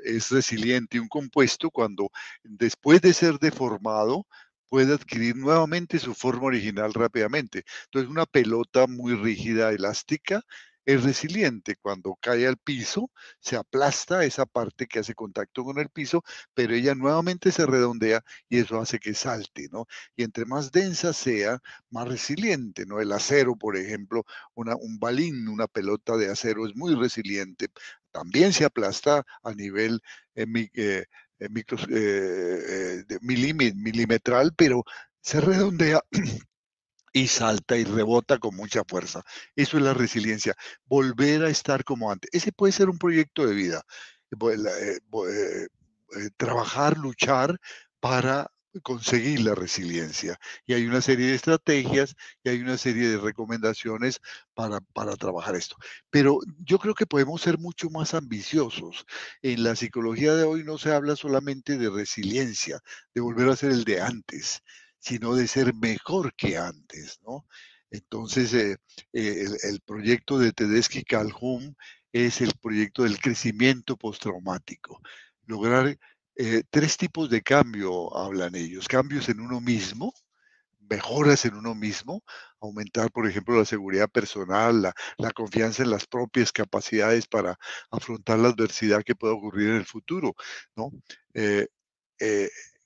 es 0.06 0.30
resiliente, 0.30 0.98
un 0.98 1.10
compuesto, 1.10 1.70
cuando 1.72 2.10
después 2.42 3.02
de 3.02 3.14
ser 3.14 3.38
deformado 3.38 4.26
puede 4.70 4.94
adquirir 4.94 5.36
nuevamente 5.36 6.00
su 6.00 6.14
forma 6.14 6.46
original 6.46 6.94
rápidamente. 6.94 7.66
Entonces, 7.84 8.10
una 8.10 8.26
pelota 8.26 8.88
muy 8.88 9.14
rígida, 9.16 9.72
elástica, 9.72 10.42
es 10.86 11.04
resiliente. 11.04 11.76
Cuando 11.76 12.18
cae 12.22 12.48
al 12.48 12.58
piso, 12.58 13.12
se 13.40 13.56
aplasta 13.56 14.24
esa 14.26 14.46
parte 14.46 14.88
que 14.88 15.00
hace 15.00 15.16
contacto 15.16 15.64
con 15.64 15.80
el 15.80 15.90
piso, 15.90 16.24
pero 16.54 16.74
ella 16.74 16.96
nuevamente 16.96 17.52
se 17.52 17.66
redondea 17.66 18.24
y 18.50 18.60
eso 18.60 18.80
hace 18.80 19.00
que 19.00 19.14
salte, 19.14 19.68
¿no? 19.72 19.88
Y 20.16 20.24
entre 20.24 20.46
más 20.46 20.72
densa 20.72 21.14
sea, 21.14 21.60
más 21.90 22.08
resiliente, 22.08 22.86
¿no? 22.86 23.00
El 23.00 23.12
acero, 23.12 23.56
por 23.56 23.78
ejemplo, 23.78 24.26
una, 24.54 24.76
un 24.76 25.00
balín, 25.00 25.48
una 25.48 25.68
pelota 25.68 26.18
de 26.18 26.30
acero 26.30 26.66
es 26.68 26.76
muy 26.76 26.96
resiliente. 26.96 27.68
También 28.12 28.54
se 28.54 28.66
aplasta 28.66 29.26
a 29.44 29.54
nivel 29.54 30.02
eh, 30.36 30.46
eh, 30.74 31.06
eh, 31.40 33.20
milimetral, 33.22 34.54
pero 34.56 34.84
se 35.22 35.42
redondea 35.42 36.02
y 37.14 37.28
salta 37.28 37.78
y 37.78 37.84
rebota 37.84 38.38
con 38.40 38.56
mucha 38.56 38.84
fuerza. 38.88 39.24
Eso 39.56 39.78
es 39.78 39.84
la 39.84 39.94
resiliencia, 39.94 40.56
volver 40.86 41.44
a 41.44 41.50
estar 41.50 41.84
como 41.84 42.12
antes. 42.12 42.30
Ese 42.34 42.52
puede 42.52 42.74
ser 42.74 42.90
un 42.90 42.98
proyecto 42.98 43.46
de 43.46 43.54
vida, 43.56 43.84
eh, 44.32 45.00
eh, 45.30 45.68
eh, 46.18 46.30
trabajar, 46.38 46.98
luchar 46.98 47.60
para 48.00 48.52
conseguir 48.84 49.42
la 49.42 49.54
resiliencia. 49.54 50.40
Y 50.66 50.74
hay 50.74 50.86
una 50.86 51.02
serie 51.02 51.28
de 51.28 51.36
estrategias 51.36 52.16
y 52.44 52.50
hay 52.50 52.62
una 52.62 52.78
serie 52.78 53.10
de 53.10 53.18
recomendaciones 53.18 54.22
para, 54.54 54.80
para, 54.80 55.18
trabajar 55.18 55.56
esto. 55.56 55.76
Pero 56.10 56.40
yo 56.60 56.80
creo 56.80 56.96
que 56.96 57.06
podemos 57.06 57.42
ser 57.42 57.58
mucho 57.58 57.90
más 57.90 58.14
ambiciosos. 58.14 59.06
En 59.42 59.64
la 59.64 59.76
psicología 59.76 60.36
de 60.36 60.44
hoy 60.44 60.64
no 60.64 60.78
se 60.78 60.94
habla 60.94 61.18
solamente 61.18 61.78
de 61.78 61.90
resiliencia, 61.90 62.80
de 63.14 63.22
volver 63.22 63.50
a 63.50 63.58
ser 63.58 63.72
el 63.72 63.84
de 63.84 64.02
antes 64.02 64.64
sino 65.02 65.36
de 65.36 65.48
ser 65.48 65.74
mejor 65.74 66.34
que 66.36 66.58
antes, 66.58 67.20
¿no? 67.24 67.46
Entonces, 67.92 68.54
eh, 68.54 68.78
eh, 69.14 69.46
el, 69.64 69.82
proyecto 69.82 70.40
de 70.40 70.54
Tedeschi 70.54 71.04
Calhoun 71.04 71.76
es 72.14 72.42
el 72.42 72.54
proyecto 72.62 73.04
del 73.04 73.20
crecimiento 73.20 73.98
postraumático. 73.98 75.02
Lograr 75.46 75.98
eh, 76.36 76.64
tres 76.70 76.98
tipos 76.98 77.30
de 77.30 77.42
cambio, 77.42 78.16
hablan 78.18 78.56
ellos. 78.56 78.88
Cambios 78.88 79.28
en 79.30 79.42
uno 79.42 79.60
mismo, 79.60 80.14
mejoras 80.90 81.46
en 81.46 81.56
uno 81.56 81.76
mismo, 81.76 82.24
aumentar, 82.62 83.12
por 83.12 83.28
ejemplo, 83.28 83.58
la 83.58 83.66
seguridad 83.66 84.10
personal, 84.10 84.82
la, 85.18 85.32
confianza 85.32 85.84
en 85.84 85.90
las 85.90 86.06
propias 86.06 86.52
capacidades 86.52 87.28
para 87.28 87.58
afrontar 87.90 88.40
la 88.40 88.50
adversidad 88.50 89.04
que 89.04 89.16
pueda 89.16 89.34
ocurrir 89.34 89.70
en 89.70 89.78
el 89.78 89.86
futuro, 89.86 90.36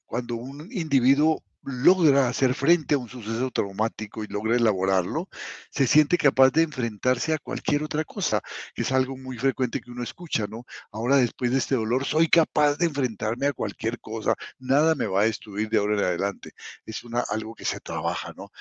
cuando 0.05 0.36
un 0.36 0.68
individuo 0.72 1.43
logra 1.66 2.28
hacer 2.28 2.53
frente 2.53 2.95
a 2.95 2.97
un 2.97 3.09
suceso 3.09 3.51
traumático 3.51 4.24
y 4.24 4.28
logra 4.28 4.55
elaborarlo, 4.55 5.30
se 5.70 5.88
siente 5.88 6.18
capaz 6.18 6.51
de 6.51 6.63
enfrentarse 6.63 7.34
a 7.34 7.39
cualquier 7.39 7.84
otra 7.84 8.03
cosa, 8.03 8.41
que 8.74 8.84
es 8.84 8.91
algo 8.91 9.18
muy 9.18 9.38
frecuente 9.38 9.82
que 9.82 9.91
uno 9.91 10.03
escucha, 10.03 10.47
¿no? 10.47 10.66
Ahora 10.91 11.18
después 11.18 11.51
de 11.51 11.57
este 11.57 11.76
dolor 11.76 12.05
soy 12.05 12.28
capaz 12.30 12.78
de 12.78 12.86
enfrentarme 12.86 13.47
a 13.47 13.53
cualquier 13.53 13.99
cosa, 13.99 14.36
nada 14.59 14.95
me 14.95 15.07
va 15.07 15.22
a 15.22 15.26
destruir 15.26 15.70
de 15.70 15.78
ahora 15.78 15.95
en 15.99 16.05
adelante. 16.05 16.51
Es 16.86 17.03
una, 17.03 17.22
algo 17.30 17.55
que 17.55 17.66
se 17.66 17.80
trabaja, 17.80 18.34
¿no? 18.36 18.51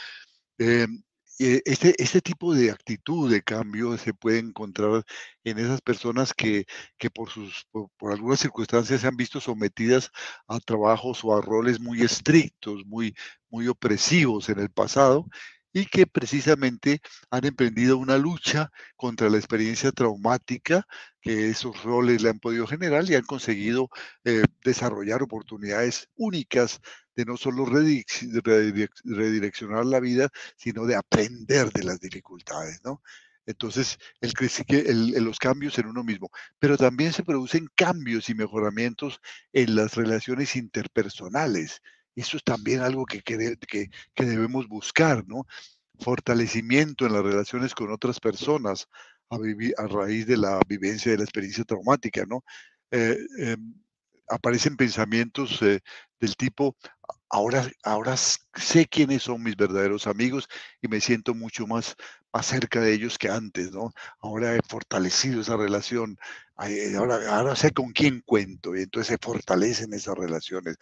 Em, 0.59 1.03
este, 1.39 2.01
este 2.03 2.21
tipo 2.21 2.55
de 2.55 2.71
actitud 2.71 3.31
de 3.31 3.43
cambio 3.43 3.97
se 3.99 4.15
puede 4.15 4.39
encontrar 4.39 5.05
en 5.45 5.59
esas 5.59 5.81
personas 5.81 6.33
que, 6.33 6.67
que 6.99 7.11
por, 7.11 7.31
sus, 7.31 7.67
por, 7.73 8.13
algunas 8.13 8.41
circunstancias 8.41 9.01
se 9.01 9.07
han 9.07 9.17
visto 9.17 9.41
sometidas 9.41 10.11
a 10.47 10.61
trabajos 10.61 11.25
o 11.25 11.37
a 11.37 11.41
roles 11.41 11.81
muy 11.81 12.03
estrictos, 12.03 12.85
muy, 12.87 13.15
muy 13.51 13.69
opresivos 13.69 14.49
en 14.49 14.61
el 14.61 14.71
pasado 14.71 15.27
y 15.73 15.87
que 15.87 16.07
precisamente 16.07 17.01
han 17.31 17.45
emprendido 17.45 17.99
una 17.99 18.17
lucha 18.17 18.71
contra 18.97 19.29
la 19.29 19.39
experiencia 19.39 19.91
traumática 19.91 20.87
que 21.21 21.51
esos 21.51 21.83
roles 21.83 22.23
le 22.23 22.31
han 22.31 22.39
podido 22.39 22.67
generar 22.67 23.05
y 23.11 23.17
han 23.17 23.25
conseguido 23.25 23.89
eh, 24.25 24.45
desarrollar 24.63 25.23
oportunidades 25.23 26.09
únicas 26.15 26.81
de 27.17 27.25
no 27.25 27.37
solo 27.37 27.65
redireccionar 27.67 29.87
la 29.87 30.01
vida, 30.01 30.29
sino 30.57 30.87
de 30.87 30.97
aprender 30.97 31.71
de 31.73 31.85
las 31.85 32.01
dificultades, 32.01 32.81
¿no? 32.85 33.03
Entonces, 33.47 33.99
el, 34.21 35.15
el, 35.15 35.25
los 35.25 35.39
cambios 35.39 35.79
en 35.79 35.87
uno 35.87 36.03
mismo, 36.03 36.31
pero 36.59 36.79
también 36.79 37.13
se 37.13 37.25
producen 37.25 37.69
cambios 37.75 38.31
y 38.31 38.35
mejoramientos 38.35 39.21
en 39.53 39.77
las 39.77 39.95
relaciones 39.95 40.57
interpersonales. 40.57 41.83
Eso 42.17 42.37
es 42.37 42.45
también 42.45 42.81
algo 42.81 43.05
que, 43.05 43.23
que, 43.23 43.91
debemos 44.17 44.69
buscar, 44.69 45.27
¿no? 45.27 45.47
Fortalecimiento 45.99 47.07
en 47.07 47.13
las 47.13 47.23
relaciones 47.23 47.75
con 47.75 47.93
otras 47.93 48.21
personas 48.21 48.89
a 49.31 49.87
raíz 49.89 50.27
de 50.27 50.37
la 50.37 50.61
vivencia 50.69 51.13
de 51.13 51.19
la 51.19 51.25
experiencia 51.25 51.65
traumática, 51.65 52.25
¿no? 52.27 52.45
Eh, 52.91 53.19
em, 53.39 53.75
aparecen 54.29 54.77
pensamientos 54.77 55.61
eh, 55.63 55.81
del 56.25 56.37
tipo, 56.37 56.77
ahora, 57.29 57.71
ahora 57.83 58.17
sé 58.17 58.87
quiénes 58.87 59.23
son 59.23 59.43
mis 59.43 59.57
verdaderos 59.57 60.07
amigos 60.07 60.49
y 60.81 60.89
me 60.89 61.01
siento 61.01 61.35
mucho 61.35 61.67
más, 61.67 61.97
más 62.33 62.47
cerca 62.47 62.81
de 62.81 62.93
ellos 62.93 63.19
que 63.19 63.29
antes, 63.29 63.73
¿no? 63.73 63.93
Ahora 64.21 64.57
he 64.57 64.61
fortalecido 64.67 65.41
esa 65.43 65.57
relación, 65.57 66.19
ahora, 66.57 67.37
ahora 67.37 67.57
sé 67.57 67.73
con 67.73 67.93
quién 67.93 68.23
cuento 68.25 68.75
y 68.75 68.83
entonces 68.83 69.09
se 69.09 69.19
fortalecen 69.21 69.93
esas 69.93 70.17
relaciones 70.17 70.77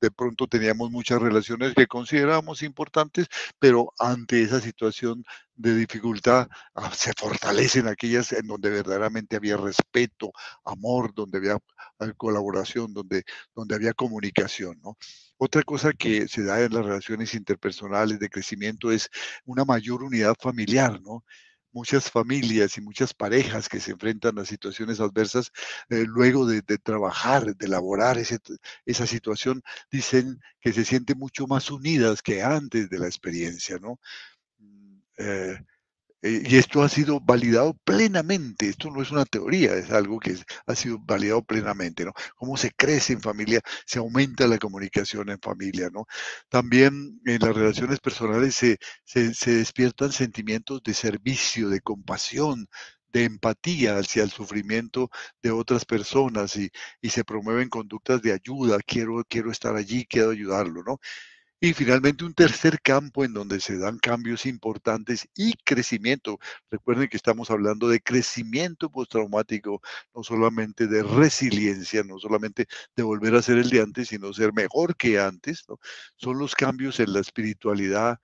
de 0.00 0.10
pronto 0.10 0.46
teníamos 0.46 0.90
muchas 0.90 1.20
relaciones 1.20 1.74
que 1.74 1.86
considerábamos 1.86 2.62
importantes, 2.62 3.28
pero 3.58 3.92
ante 3.98 4.42
esa 4.42 4.60
situación 4.60 5.24
de 5.56 5.74
dificultad 5.76 6.48
ah, 6.74 6.90
se 6.94 7.12
fortalecen 7.16 7.86
aquellas 7.86 8.32
en 8.32 8.46
donde 8.46 8.70
verdaderamente 8.70 9.36
había 9.36 9.56
respeto, 9.56 10.32
amor, 10.64 11.12
donde 11.14 11.38
había 11.38 11.58
ah, 11.98 12.12
colaboración, 12.16 12.94
donde, 12.94 13.24
donde 13.54 13.74
había 13.74 13.92
comunicación. 13.92 14.80
Otra 15.36 15.62
cosa 15.62 15.92
que 15.92 16.28
se 16.28 16.44
da 16.44 16.62
en 16.62 16.72
las 16.72 16.84
relaciones 16.84 17.34
interpersonales 17.34 18.18
de 18.18 18.30
crecimiento 18.30 18.90
es 18.92 19.10
una 19.44 19.64
mayor 19.64 20.02
unidad 20.02 20.34
familiar, 20.38 21.00
¿no? 21.02 21.24
Muchas 21.72 22.10
familias 22.10 22.76
y 22.76 22.80
muchas 22.80 23.14
parejas 23.14 23.68
que 23.68 23.80
se 23.80 23.92
enfrentan 23.92 24.38
a 24.38 24.44
situaciones 24.44 25.00
adversas, 25.00 25.52
eh, 25.88 26.04
luego 26.06 26.46
de, 26.46 26.62
trabajar, 26.62 27.56
de 27.56 27.66
elaborar 27.66 28.18
esa 28.18 29.06
situación, 29.06 29.62
dicen 29.90 30.40
que 30.60 30.72
se 30.72 30.84
sienten 30.84 31.18
mucho 31.18 31.46
más 31.46 31.70
unidas 31.70 32.22
que 32.22 32.42
antes 32.42 32.90
de 32.90 32.98
la 32.98 33.06
experiencia, 33.06 33.78
¿no? 33.78 34.00
Mm, 34.58 35.00
eh, 35.18 35.64
eh, 36.22 36.42
y 36.44 36.56
esto 36.56 36.82
ha 36.82 36.88
sido 36.88 37.20
validado 37.20 37.74
plenamente, 37.84 38.68
esto 38.68 38.90
no 38.90 39.00
es 39.00 39.10
una 39.10 39.24
teoría, 39.24 39.74
es 39.74 39.90
algo 39.90 40.18
que 40.18 40.36
ha 40.66 40.74
sido 40.74 40.98
validado 40.98 41.42
plenamente, 41.42 42.04
¿no? 42.04 42.12
Cómo 42.36 42.56
se 42.56 42.70
crece 42.72 43.14
en 43.14 43.22
familia, 43.22 43.60
se 43.86 43.98
aumenta 43.98 44.46
la 44.46 44.58
comunicación 44.58 45.30
en 45.30 45.40
familia, 45.40 45.88
¿no? 45.90 46.06
También 46.48 47.20
en 47.24 47.40
las 47.40 47.54
relaciones 47.54 48.00
personales 48.00 48.54
se, 48.54 48.78
despiertan 49.14 50.12
sentimientos 50.12 50.82
de 50.82 50.94
servicio, 50.94 51.68
de 51.70 51.80
compasión, 51.80 52.68
de 53.12 53.24
empatía 53.24 53.96
hacia 53.98 54.22
el 54.22 54.30
sufrimiento 54.30 55.10
de 55.42 55.50
otras 55.50 55.84
personas 55.84 56.54
y, 56.56 56.70
y, 57.00 57.10
se 57.10 57.24
promueven 57.24 57.68
conductas 57.68 58.22
de 58.22 58.32
ayuda, 58.32 58.78
quiero, 58.86 59.24
quiero 59.28 59.50
estar 59.50 59.74
allí, 59.74 60.06
quiero 60.06 60.30
ayudarlo, 60.30 60.82
¿no? 60.84 61.00
Y 61.62 61.74
finalmente 61.74 62.24
un 62.24 62.32
tercer 62.32 62.80
campo 62.80 63.22
en 63.22 63.34
donde 63.34 63.60
se 63.60 63.76
dan 63.76 63.98
cambios 63.98 64.46
importantes 64.46 65.28
y 65.34 65.52
crecimiento. 65.64 66.38
Recuerden 66.70 67.08
que 67.08 67.18
estamos 67.18 67.50
hablando 67.50 67.86
de 67.88 68.00
crecimiento 68.00 68.90
postraumático, 68.90 69.82
no 70.14 70.22
solamente 70.22 70.86
de 70.86 71.02
resiliencia, 71.02 72.02
no 72.02 72.18
solamente 72.18 72.66
de 72.96 73.02
volver 73.02 73.34
a 73.34 73.42
ser 73.42 73.58
el 73.58 73.68
de 73.68 73.82
antes, 73.82 74.08
sino 74.08 74.32
ser 74.32 74.54
mejor 74.54 74.96
que 74.96 75.20
antes. 75.20 75.64
Son 76.16 76.38
los 76.38 76.54
cambios 76.54 76.98
en 76.98 77.12
la 77.12 77.20
espiritualidad 77.20 78.18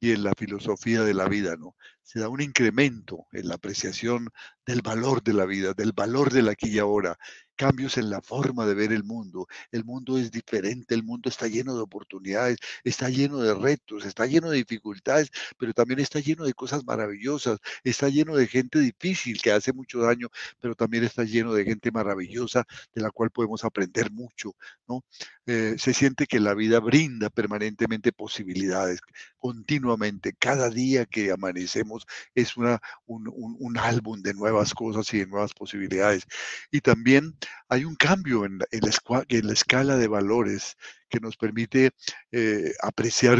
y 0.00 0.12
en 0.12 0.24
la 0.24 0.32
filosofía 0.38 1.02
de 1.02 1.12
la 1.12 1.28
vida, 1.28 1.56
¿no? 1.56 1.76
Se 2.08 2.20
da 2.20 2.30
un 2.30 2.40
incremento 2.40 3.26
en 3.32 3.48
la 3.48 3.56
apreciación 3.56 4.30
del 4.64 4.80
valor 4.80 5.22
de 5.22 5.34
la 5.34 5.44
vida, 5.44 5.74
del 5.74 5.92
valor 5.92 6.32
del 6.32 6.48
aquí 6.48 6.68
y 6.70 6.78
ahora, 6.78 7.18
cambios 7.58 7.98
en 7.98 8.08
la 8.08 8.22
forma 8.22 8.64
de 8.64 8.74
ver 8.74 8.92
el 8.92 9.04
mundo. 9.04 9.46
El 9.72 9.84
mundo 9.84 10.16
es 10.16 10.30
diferente, 10.30 10.94
el 10.94 11.02
mundo 11.02 11.28
está 11.28 11.48
lleno 11.48 11.74
de 11.74 11.82
oportunidades, 11.82 12.58
está 12.84 13.10
lleno 13.10 13.38
de 13.40 13.52
retos, 13.52 14.06
está 14.06 14.24
lleno 14.26 14.48
de 14.48 14.58
dificultades, 14.58 15.30
pero 15.58 15.74
también 15.74 15.98
está 16.00 16.20
lleno 16.20 16.44
de 16.44 16.54
cosas 16.54 16.84
maravillosas, 16.84 17.58
está 17.82 18.08
lleno 18.08 18.36
de 18.36 18.46
gente 18.46 18.78
difícil 18.78 19.42
que 19.42 19.52
hace 19.52 19.72
mucho 19.72 19.98
daño, 20.00 20.28
pero 20.60 20.74
también 20.74 21.04
está 21.04 21.24
lleno 21.24 21.52
de 21.52 21.64
gente 21.64 21.90
maravillosa 21.90 22.64
de 22.94 23.02
la 23.02 23.10
cual 23.10 23.30
podemos 23.30 23.64
aprender 23.64 24.10
mucho, 24.12 24.54
¿no? 24.86 25.04
Eh, 25.46 25.74
se 25.78 25.94
siente 25.94 26.26
que 26.26 26.40
la 26.40 26.54
vida 26.54 26.78
brinda 26.78 27.30
permanentemente 27.30 28.12
posibilidades, 28.12 29.00
continuamente, 29.38 30.34
cada 30.38 30.70
día 30.70 31.06
que 31.06 31.32
amanecemos 31.32 31.97
es 32.34 32.56
una, 32.56 32.80
un, 33.06 33.28
un 33.34 33.78
álbum 33.78 34.20
de 34.22 34.34
nuevas 34.34 34.74
cosas 34.74 35.12
y 35.14 35.18
de 35.18 35.26
nuevas 35.26 35.54
posibilidades. 35.54 36.24
Y 36.70 36.80
también 36.80 37.36
hay 37.68 37.84
un 37.84 37.94
cambio 37.94 38.44
en, 38.44 38.58
la, 38.58 39.52
escala 39.52 39.96
de 39.96 40.08
valores 40.08 40.76
que 41.08 41.20
nos 41.20 41.36
permite 41.36 41.90
eh, 42.32 42.72
apreciar 42.82 43.38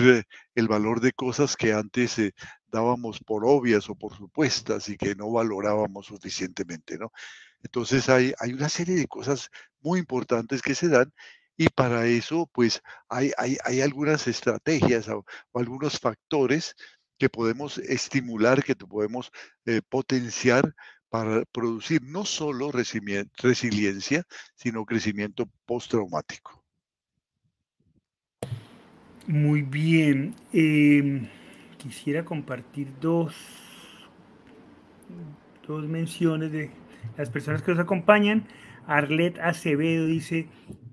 el 0.54 0.68
valor 0.68 1.00
de 1.00 1.12
cosas 1.12 1.56
que 1.56 1.72
antes 1.72 2.18
eh, 2.18 2.32
dábamos 2.68 3.20
por 3.20 3.44
obvias 3.44 3.88
o 3.88 3.94
por 3.94 4.16
supuestas 4.16 4.88
y 4.88 4.96
que 4.96 5.14
no 5.14 5.30
valorábamos 5.30 6.06
suficientemente, 6.06 6.98
¿no? 6.98 7.12
Entonces 7.62 8.09
hay, 8.09 8.32
hay 8.38 8.52
una 8.52 8.68
serie 8.68 8.94
de 8.94 9.09
cosas 9.09 9.50
muy 9.80 9.98
importantes 9.98 10.62
que 10.62 10.74
se 10.74 10.88
dan 10.88 11.12
y 11.61 11.68
para 11.70 12.06
eso, 12.06 12.48
pues, 12.52 12.80
hay, 13.09 13.32
hay, 13.36 13.80
algunas 13.80 14.28
estrategias 14.28 15.09
o, 15.09 15.24
algunos 15.54 15.98
factores 15.98 16.76
que 17.18 17.28
podemos 17.28 17.78
estimular, 17.78 18.62
que 18.62 18.74
podemos 18.76 19.30
eh, 19.66 19.82
potenciar 19.88 20.74
para 21.10 21.44
producir 21.52 22.02
no 22.02 22.24
solo 22.24 22.70
resiliencia, 22.70 24.24
sino 24.54 24.84
crecimiento 24.84 25.48
postraumático. 25.66 26.64
Muy 29.26 29.62
bien. 29.62 30.34
Em, 30.52 31.28
quisiera 31.76 32.24
compartir 32.24 32.88
dos, 33.00 33.34
dos 35.66 35.86
menciones 35.86 36.52
de 36.52 36.70
las 37.16 37.30
personas 37.30 37.62
que 37.62 37.72
nos 37.72 37.80
acompañan. 37.80 38.46
Arlet 38.86 39.38
Acevedo 39.38 40.06
dice, 40.06 40.48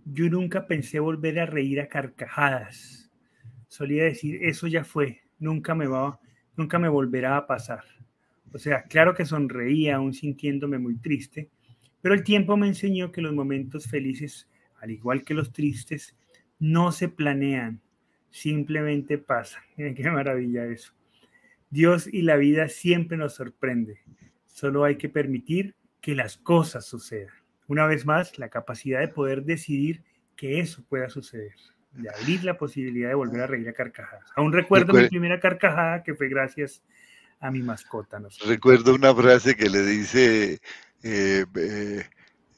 yo 0.05 0.29
nunca 0.29 0.67
pensé 0.67 0.99
volver 0.99 1.39
a 1.39 1.45
reír 1.45 1.79
a 1.81 1.87
carcajadas. 1.87 3.09
Solía 3.67 4.03
decir, 4.03 4.39
eso 4.43 4.67
ya 4.67 4.83
fue, 4.83 5.24
nunca 5.39 5.75
me 5.75 5.87
va, 5.87 6.19
nunca 6.55 6.79
me 6.79 6.89
volverá 6.89 7.37
a 7.37 7.47
pasar. 7.47 7.83
O 8.53 8.57
sea, 8.57 8.83
claro 8.83 9.13
que 9.13 9.25
sonreía 9.25 9.97
aún 9.97 10.13
sintiéndome 10.13 10.77
muy 10.77 10.95
triste, 10.97 11.49
pero 12.01 12.15
el 12.15 12.23
tiempo 12.23 12.55
me 12.55 12.67
enseñó 12.67 13.11
que 13.11 13.21
los 13.21 13.33
momentos 13.33 13.87
felices, 13.87 14.47
al 14.79 14.91
igual 14.91 15.23
que 15.23 15.33
los 15.33 15.51
tristes, 15.51 16.15
no 16.59 16.91
se 16.91 17.09
planean, 17.09 17.81
simplemente 18.29 19.17
pasan. 19.17 19.63
Qué 19.75 20.09
maravilla 20.09 20.65
eso. 20.65 20.93
Dios 21.69 22.07
y 22.11 22.21
la 22.21 22.37
vida 22.37 22.69
siempre 22.69 23.17
nos 23.17 23.33
sorprende. 23.33 23.99
Solo 24.45 24.83
hay 24.83 24.97
que 24.97 25.09
permitir 25.09 25.75
que 25.99 26.15
las 26.15 26.37
cosas 26.37 26.85
sucedan. 26.85 27.33
Una 27.67 27.87
vez 27.87 28.05
más, 28.05 28.37
la 28.37 28.49
capacidad 28.49 28.99
de 28.99 29.07
poder 29.07 29.43
decidir 29.43 30.03
que 30.35 30.59
eso 30.59 30.85
pueda 30.87 31.09
suceder, 31.09 31.55
de 31.95 32.09
abrir 32.09 32.43
la 32.43 32.57
posibilidad 32.57 33.09
de 33.09 33.15
volver 33.15 33.41
a 33.41 33.47
reír 33.47 33.69
a 33.69 33.73
carcajadas. 33.73 34.25
Aún 34.35 34.53
recuerdo 34.53 34.93
mi 34.93 35.07
primera 35.07 35.39
carcajada 35.39 36.03
que 36.03 36.13
fue 36.13 36.29
gracias 36.29 36.81
a 37.39 37.51
mi 37.51 37.61
mascota. 37.61 38.21
Recuerdo 38.45 38.93
una 38.93 39.13
frase 39.13 39.55
que 39.55 39.69
le 39.69 39.81
dice 39.83 40.59
eh, 41.03 41.45
eh, 41.55 42.05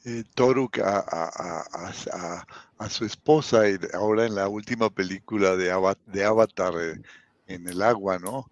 eh 0.04 0.24
Toruk 0.34 0.78
a, 0.78 2.44
su 2.88 3.04
esposa 3.04 3.62
ahora 3.94 4.26
en 4.26 4.34
la 4.34 4.48
última 4.48 4.88
película 4.90 5.56
de, 5.56 5.70
Avatar, 5.70 6.74
eh, 6.80 7.00
en 7.46 7.68
el 7.68 7.82
agua, 7.82 8.18
¿no? 8.18 8.48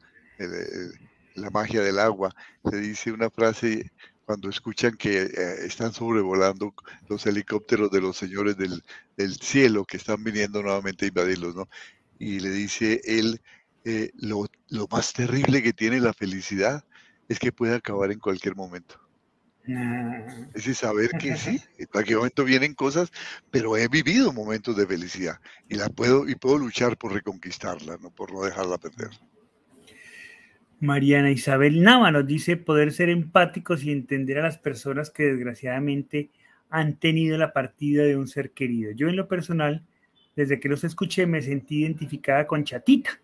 la 1.34 1.50
magia 1.50 1.82
del 1.82 1.98
agua. 1.98 2.34
Le 2.64 2.78
dice 2.78 3.12
una 3.12 3.30
frase 3.30 3.90
cuando 4.26 4.50
escuchan 4.50 4.96
que 4.96 5.30
están 5.64 5.94
sobrevolando 5.94 6.74
los 7.08 7.24
helicópteros 7.26 7.90
de 7.90 8.00
los 8.00 8.16
señores 8.16 8.56
del, 8.56 8.82
del, 9.16 9.36
cielo 9.36 9.84
que 9.84 9.96
están 9.96 10.22
viniendo 10.24 10.62
nuevamente 10.62 11.04
a 11.04 11.08
invadirlos, 11.08 11.54
¿no? 11.54 11.68
Y 12.18 12.40
le 12.40 12.50
dice 12.50 13.00
él, 13.04 13.40
eh, 13.88 14.10
lo, 14.16 14.48
más 14.90 15.12
terrible 15.12 15.62
que 15.62 15.72
tiene 15.72 16.00
la 16.00 16.12
felicidad 16.12 16.84
es 17.28 17.38
que 17.38 17.52
puede 17.52 17.76
acabar 17.76 18.10
en 18.10 18.18
cualquier 18.18 18.56
momento. 18.56 19.00
Mm. 19.64 20.48
Es 20.48 20.54
decir, 20.54 20.74
saber 20.74 21.10
que 21.20 21.36
sí, 21.36 21.62
en 21.78 21.86
cualquier 21.86 22.18
momento 22.18 22.42
vienen 22.42 22.74
cosas, 22.74 23.12
pero 23.52 23.76
he 23.76 23.86
vivido 23.86 24.32
momentos 24.32 24.76
de 24.76 24.88
felicidad 24.88 25.40
y 25.68 25.76
la 25.76 25.88
puedo 25.88 26.28
y 26.28 26.34
puedo 26.34 26.58
luchar 26.58 26.98
por 26.98 27.12
reconquistarla, 27.12 27.96
no 27.98 28.10
por 28.10 28.32
no 28.32 28.42
dejarla 28.42 28.76
perder. 28.78 29.10
Mariana 30.80 31.30
Isabel 31.30 31.82
Nava 31.82 32.10
nos 32.10 32.26
dice 32.26 32.56
poder 32.56 32.92
ser 32.92 33.08
empáticos 33.08 33.82
y 33.84 33.92
entender 33.92 34.38
a 34.38 34.42
las 34.42 34.58
personas 34.58 35.10
que 35.10 35.24
desgraciadamente 35.24 36.30
han 36.68 36.96
tenido 36.96 37.38
la 37.38 37.52
partida 37.52 38.02
de 38.02 38.16
un 38.16 38.28
ser 38.28 38.50
querido. 38.50 38.92
Yo 38.92 39.08
en 39.08 39.16
lo 39.16 39.28
personal, 39.28 39.86
desde 40.34 40.60
que 40.60 40.68
los 40.68 40.84
escuché, 40.84 41.26
me 41.26 41.40
sentí 41.40 41.82
identificada 41.82 42.46
con 42.46 42.64
Chatita, 42.64 43.20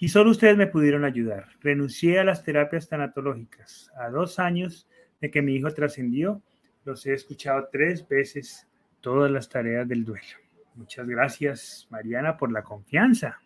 y 0.00 0.08
solo 0.08 0.30
ustedes 0.32 0.56
me 0.56 0.66
pudieron 0.66 1.04
ayudar. 1.04 1.46
Renuncié 1.60 2.18
a 2.18 2.24
las 2.24 2.42
terapias 2.42 2.88
tanatológicas. 2.88 3.88
A 3.96 4.10
dos 4.10 4.40
años 4.40 4.88
de 5.20 5.30
que 5.30 5.42
mi 5.42 5.54
hijo 5.54 5.72
trascendió, 5.72 6.42
los 6.84 7.06
he 7.06 7.14
escuchado 7.14 7.68
tres 7.70 8.08
veces 8.08 8.66
todas 9.00 9.30
las 9.30 9.48
tareas 9.48 9.86
del 9.86 10.04
duelo. 10.04 10.26
Muchas 10.74 11.06
gracias, 11.06 11.86
Mariana, 11.88 12.36
por 12.36 12.50
la 12.50 12.64
confianza. 12.64 13.40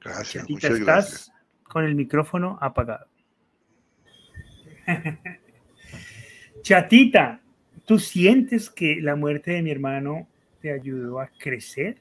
Gracias, 0.00 0.48
muchas 0.48 0.78
estás 0.78 1.33
con 1.74 1.84
el 1.84 1.96
micrófono 1.96 2.56
apagado. 2.60 3.08
Chatita, 6.62 7.40
¿tú 7.84 7.98
sientes 7.98 8.70
que 8.70 9.00
la 9.00 9.16
muerte 9.16 9.50
de 9.50 9.62
mi 9.62 9.72
hermano 9.72 10.28
te 10.62 10.72
ayudó 10.72 11.18
a 11.18 11.26
crecer? 11.26 11.96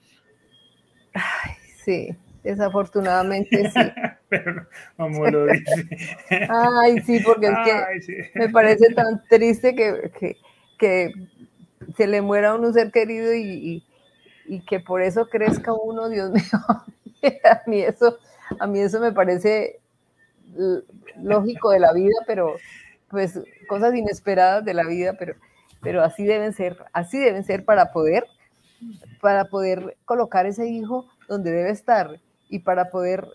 Ay, 1.16 1.56
sí, 1.84 2.16
Desafortunadamente 2.44 3.72
sí. 3.72 3.80
Pero 4.30 4.68
como 4.96 5.26
lo 5.28 5.48
dice. 5.48 5.88
Ay, 6.50 7.00
sí, 7.02 7.20
porque 7.26 7.48
es 7.48 7.54
que 7.66 8.40
me 8.40 8.50
parece 8.50 8.94
tan 8.94 9.24
triste 9.28 9.74
que, 9.74 10.12
que, 10.78 11.14
se 11.98 12.06
le 12.06 12.22
muera 12.22 12.52
a 12.52 12.56
un 12.56 12.74
ser 12.74 12.92
querido 12.92 13.34
y, 13.34 13.84
que 14.68 14.80
por 14.80 15.02
eso 15.02 15.30
crezca 15.30 15.74
uno, 15.74 16.10
Dios 16.10 16.30
mío. 16.30 16.44
a 17.44 17.62
mí 17.66 17.82
eso, 17.82 18.20
a 18.60 18.68
mí 18.68 18.80
eso 18.80 19.00
me 19.00 19.12
parece 19.12 19.80
lógico 21.22 21.72
de 21.72 21.80
la 21.80 21.94
vida, 21.94 22.16
pero 22.28 22.56
pues 23.10 23.40
cosas 23.68 23.96
inesperadas 23.96 24.66
de 24.66 24.74
la 24.74 24.84
vida, 24.84 25.14
pero, 25.18 25.36
pero 25.82 26.04
así 26.04 26.26
deben 26.26 26.54
ser, 26.54 26.78
así 26.94 27.20
deben 27.20 27.44
ser 27.44 27.66
para 27.66 27.92
poder 27.92 28.26
para 29.22 29.46
poder 29.46 29.98
colocar 30.06 30.46
ese 30.46 30.68
hijo 30.68 31.06
donde 31.28 31.52
debe 31.52 31.72
estar 31.72 32.20
y 32.50 32.60
para 32.60 32.90
poder 32.90 33.28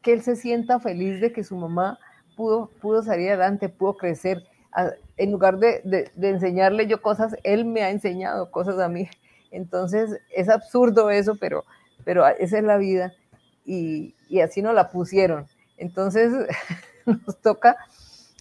que 0.00 0.12
él 0.12 0.22
se 0.22 0.36
sienta 0.36 0.80
feliz 0.80 1.20
de 1.20 1.32
que 1.32 1.44
su 1.44 1.56
mamá 1.56 1.98
pudo, 2.36 2.70
pudo 2.80 3.02
salir 3.02 3.28
adelante, 3.28 3.68
pudo 3.68 3.96
crecer. 3.96 4.44
En 5.16 5.32
lugar 5.32 5.58
de, 5.58 6.10
enseñarle 6.20 6.86
yo 6.86 7.02
cosas, 7.02 7.36
él 7.42 7.64
me 7.64 7.82
ha 7.82 7.90
enseñado 7.90 8.50
cosas 8.50 8.78
a 8.78 8.88
mí. 8.88 9.08
Entonces 9.50 10.18
es 10.34 10.48
absurdo 10.48 11.10
eso, 11.10 11.36
pero, 11.38 11.64
pero 12.04 12.26
esa 12.26 12.58
es 12.58 12.64
la 12.64 12.78
vida 12.78 13.12
y, 13.64 14.14
así 14.40 14.62
nos 14.62 14.74
la 14.74 14.90
pusieron. 14.90 15.46
Entonces 15.76 16.32
nos 17.06 17.40
toca, 17.40 17.76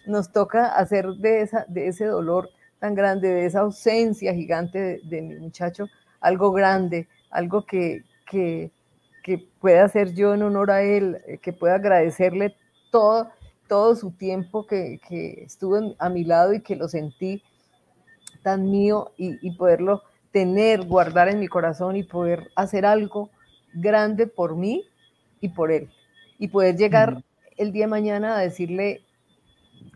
nos 0.06 0.32
toca 0.32 0.68
hacer 0.68 1.08
de, 1.16 1.42
esa, 1.42 1.66
de 1.68 1.88
ese 1.88 2.06
dolor 2.06 2.50
tan 2.80 2.96
grande, 2.96 3.28
de 3.28 3.46
esa 3.46 3.62
ausencia 3.62 4.34
gigante 4.34 5.02
de, 5.04 5.22
mi 5.22 5.36
muchacho, 5.36 5.88
algo 6.20 6.52
grande, 6.52 7.08
algo 7.30 7.66
que, 7.66 8.04
que, 8.30 8.72
que, 9.24 9.48
pueda 9.60 9.86
hacer 9.86 10.14
yo 10.14 10.34
en 10.34 10.42
honor 10.44 10.72
a 10.72 10.82
él, 10.82 11.22
eh, 11.28 11.38
que 11.38 11.54
pueda 11.54 11.76
agradecerle 11.76 12.56
todo, 12.92 13.30
todo 13.68 13.96
su 13.96 14.12
tiempo 14.12 14.66
que, 14.66 15.00
que 15.08 15.44
estuvo 15.44 15.96
a 16.00 16.10
mi 16.10 16.24
lado 16.24 16.54
y 16.54 16.62
que 16.62 16.76
lo 16.76 16.88
sentí 16.88 17.44
tan 18.42 18.70
mío 18.72 19.12
y, 19.18 19.38
y, 19.48 19.56
poderlo 19.56 20.02
tener, 20.32 20.84
guardar 20.86 21.30
en 21.30 21.40
mi 21.40 21.48
corazón 21.48 21.96
y 21.96 22.04
poder 22.04 22.50
hacer 22.56 22.86
algo 22.86 23.30
grande 23.74 24.26
por 24.26 24.56
mí 24.56 24.84
y 25.42 25.50
por 25.50 25.72
él. 25.72 25.90
Y 26.40 26.48
poder 26.48 26.78
llegar 26.78 27.24
el 27.58 27.72
día 27.72 27.86
de 27.86 27.92
mañana 27.92 28.38
a 28.38 28.42
decirle, 28.42 29.02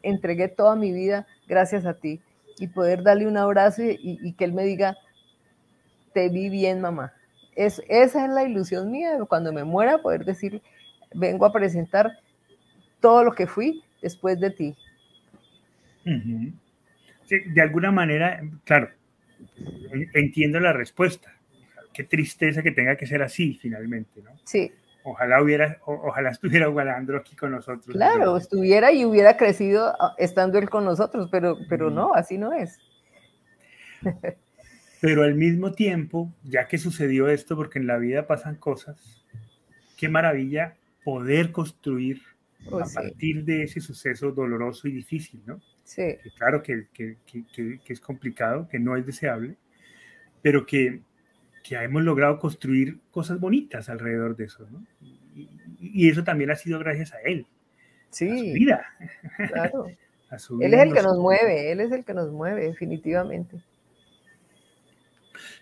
entregué 0.04 0.48
toda 0.48 0.76
mi 0.76 0.92
vida 0.92 1.26
gracias 1.48 1.86
a 1.86 1.94
ti 1.94 2.22
y 2.58 2.68
poder 2.68 3.04
darle 3.04 3.28
un 3.28 3.38
abrazo 3.38 3.84
y, 3.84 4.34
que 4.34 4.46
él 4.46 4.54
me 4.54 4.64
diga, 4.64 4.98
te 6.14 6.30
vi 6.30 6.50
bien, 6.50 6.82
mamá. 6.82 7.14
Es, 7.56 7.82
esa 7.88 8.26
es 8.26 8.32
la 8.32 8.44
ilusión 8.44 8.92
mía, 8.92 9.18
cuando 9.28 9.54
me 9.54 9.64
muera, 9.64 10.00
poder 10.00 10.26
decir, 10.26 10.62
vengo 11.14 11.46
a 11.46 11.54
presentar 11.54 12.12
todo 13.00 13.24
lo 13.24 13.32
que 13.32 13.48
fui 13.48 13.84
después 14.02 14.40
de 14.40 14.52
ti. 14.52 14.76
de 16.04 17.62
alguna 17.62 17.92
manera, 17.92 18.42
claro, 18.64 18.90
entiendo 20.14 20.60
la 20.60 20.74
respuesta. 20.74 21.34
Qué 21.94 22.04
tristeza 22.04 22.62
que 22.62 22.72
tenga 22.72 22.98
que 22.98 23.06
ser 23.06 23.22
así 23.22 23.58
finalmente, 23.62 24.22
¿no? 24.22 24.32
Sí. 24.44 24.72
Ojalá 25.08 25.40
hubiera, 25.40 25.78
ojalá 25.86 26.32
estuviera 26.32 26.66
Gualandro 26.66 27.20
aquí 27.20 27.36
con 27.36 27.52
nosotros. 27.52 27.96
Claro, 27.96 28.38
estuviera 28.38 28.92
y 28.92 29.06
hubiera 29.06 29.38
crecido 29.38 29.94
ah, 30.00 30.16
estando 30.18 30.58
él 30.58 30.68
con 30.68 30.84
nosotros, 30.84 31.30
pero, 31.32 31.60
pero 31.70 31.92
no, 31.92 32.16
así 32.16 32.40
no 32.40 32.52
es. 32.54 32.80
Pero 35.02 35.24
al 35.24 35.36
mismo 35.36 35.74
tiempo, 35.74 36.34
ya 36.44 36.68
que 36.68 36.80
sucedió 36.80 37.28
esto, 37.28 37.56
porque 37.56 37.78
en 37.78 37.86
la 37.86 37.98
vida 37.98 38.26
pasan 38.26 38.56
cosas, 38.56 39.24
qué 39.98 40.10
maravilla 40.10 40.78
poder 41.04 41.52
construir 41.52 42.22
oh, 42.72 42.80
a 42.80 42.86
partir 42.92 43.44
de 43.44 43.64
ese 43.64 43.82
suceso 43.82 44.32
doloroso 44.32 44.88
y 44.88 44.94
difícil, 44.94 45.44
¿no? 45.46 45.62
Sí. 45.84 46.18
claro 46.38 46.64
que, 46.64 46.88
que, 46.92 47.18
que, 47.28 47.46
que, 47.54 47.94
es 47.94 48.00
complicado, 48.00 48.68
que 48.68 48.80
no 48.80 48.98
es 48.98 49.06
deseable, 49.06 49.58
pero 50.42 50.66
que, 50.66 51.02
que 51.66 51.76
hemos 51.76 52.04
logrado 52.04 52.38
construir 52.38 53.00
cosas 53.10 53.40
bonitas 53.40 53.90
alrededor 53.90 54.36
de 54.36 54.46
eso, 54.46 54.68
¿no? 54.70 54.86
Y, 55.80 56.10
eso 56.10 56.24
también 56.24 56.52
ha 56.52 56.56
sido 56.56 56.78
gracias 56.78 57.14
a 57.14 57.22
él. 57.22 57.48
Sí. 58.12 58.30
A 58.30 58.38
su 58.38 58.54
vida. 58.54 58.86
Claro. 59.48 59.88
él 60.62 60.74
es 60.74 60.80
el 60.80 60.94
que 60.94 61.02
nos 61.02 61.18
mueve, 61.18 61.72
él 61.72 61.80
es 61.80 61.92
el 61.92 62.06
que 62.06 62.14
nos 62.14 62.32
mueve, 62.32 62.68
definitivamente. 62.68 63.58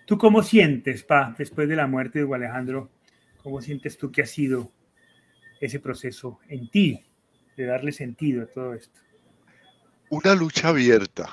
¿Tú 0.05 0.17
cómo 0.17 0.43
sientes, 0.43 1.03
Pa, 1.03 1.33
después 1.37 1.69
de 1.69 1.77
la 1.77 1.87
muerte 1.87 2.19
de 2.19 2.25
Hugo 2.25 2.35
Alejandro, 2.35 2.89
cómo 3.41 3.61
sientes 3.61 3.97
tú 3.97 4.11
que 4.11 4.23
ha 4.23 4.25
sido 4.25 4.69
ese 5.61 5.79
proceso 5.79 6.39
en 6.49 6.69
ti 6.69 7.05
de 7.55 7.65
darle 7.65 7.93
sentido 7.93 8.43
a 8.43 8.47
todo 8.47 8.73
esto? 8.73 8.99
Una 10.09 10.35
lucha 10.35 10.69
abierta, 10.69 11.29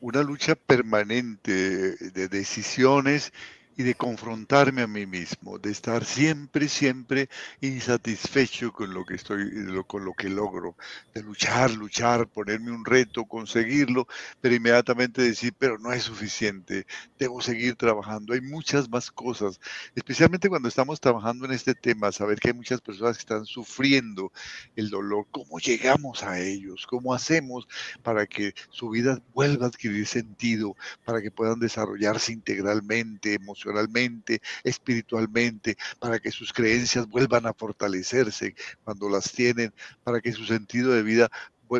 una 0.00 0.22
lucha 0.22 0.56
permanente 0.56 1.96
de 1.96 2.28
decisiones 2.28 3.32
y 3.76 3.82
de 3.82 3.94
confrontarme 3.94 4.82
a 4.82 4.86
mí 4.86 5.06
mismo, 5.06 5.58
de 5.58 5.70
estar 5.70 6.04
siempre, 6.04 6.68
siempre 6.68 7.28
insatisfecho 7.60 8.72
con 8.72 8.92
lo 8.92 9.04
que 9.04 9.14
estoy, 9.14 9.50
con 9.86 10.04
lo 10.04 10.12
que 10.12 10.28
logro, 10.28 10.76
de 11.14 11.22
luchar, 11.22 11.70
luchar, 11.70 12.28
ponerme 12.28 12.70
un 12.70 12.84
reto, 12.84 13.24
conseguirlo, 13.24 14.06
pero 14.40 14.54
inmediatamente 14.54 15.22
decir, 15.22 15.54
pero 15.58 15.78
no 15.78 15.92
es 15.92 16.02
suficiente, 16.02 16.86
debo 17.18 17.40
seguir 17.40 17.76
trabajando, 17.76 18.34
hay 18.34 18.40
muchas 18.40 18.88
más 18.90 19.10
cosas, 19.10 19.60
especialmente 19.94 20.48
cuando 20.48 20.68
estamos 20.68 21.00
trabajando 21.00 21.46
en 21.46 21.52
este 21.52 21.74
tema, 21.74 22.12
saber 22.12 22.38
que 22.40 22.48
hay 22.48 22.54
muchas 22.54 22.80
personas 22.80 23.16
que 23.16 23.22
están 23.22 23.46
sufriendo 23.46 24.32
el 24.76 24.90
dolor, 24.90 25.26
cómo 25.30 25.58
llegamos 25.58 26.22
a 26.22 26.38
ellos, 26.40 26.86
cómo 26.86 27.14
hacemos 27.14 27.66
para 28.02 28.26
que 28.26 28.54
su 28.70 28.90
vida 28.90 29.20
vuelva 29.32 29.66
a 29.66 29.68
adquirir 29.68 30.06
sentido, 30.06 30.76
para 31.04 31.22
que 31.22 31.30
puedan 31.30 31.58
desarrollarse 31.58 32.32
integralmente, 32.32 33.34
emocionalmente, 33.34 33.61
emocionalmente, 33.62 34.40
espiritualmente, 34.64 35.76
para 35.98 36.18
que 36.18 36.30
sus 36.30 36.52
creencias 36.52 37.08
vuelvan 37.08 37.46
a 37.46 37.54
fortalecerse 37.54 38.54
cuando 38.84 39.08
las 39.08 39.30
tienen, 39.32 39.72
para 40.04 40.20
que 40.20 40.32
su 40.32 40.44
sentido 40.44 40.92
de 40.92 41.02
vida 41.02 41.30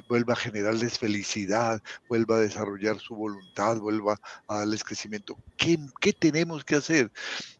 vuelva 0.09 0.33
a 0.33 0.37
generarles 0.37 0.99
felicidad, 0.99 1.83
vuelva 2.09 2.37
a 2.37 2.41
desarrollar 2.41 2.99
su 2.99 3.15
voluntad, 3.15 3.77
vuelva 3.77 4.19
a 4.49 4.59
darles 4.59 4.85
crecimiento. 4.85 5.37
¿Qué, 5.59 5.79
qué 6.01 6.15
tenemos 6.15 6.65
que 6.65 6.77
hacer? 6.77 7.13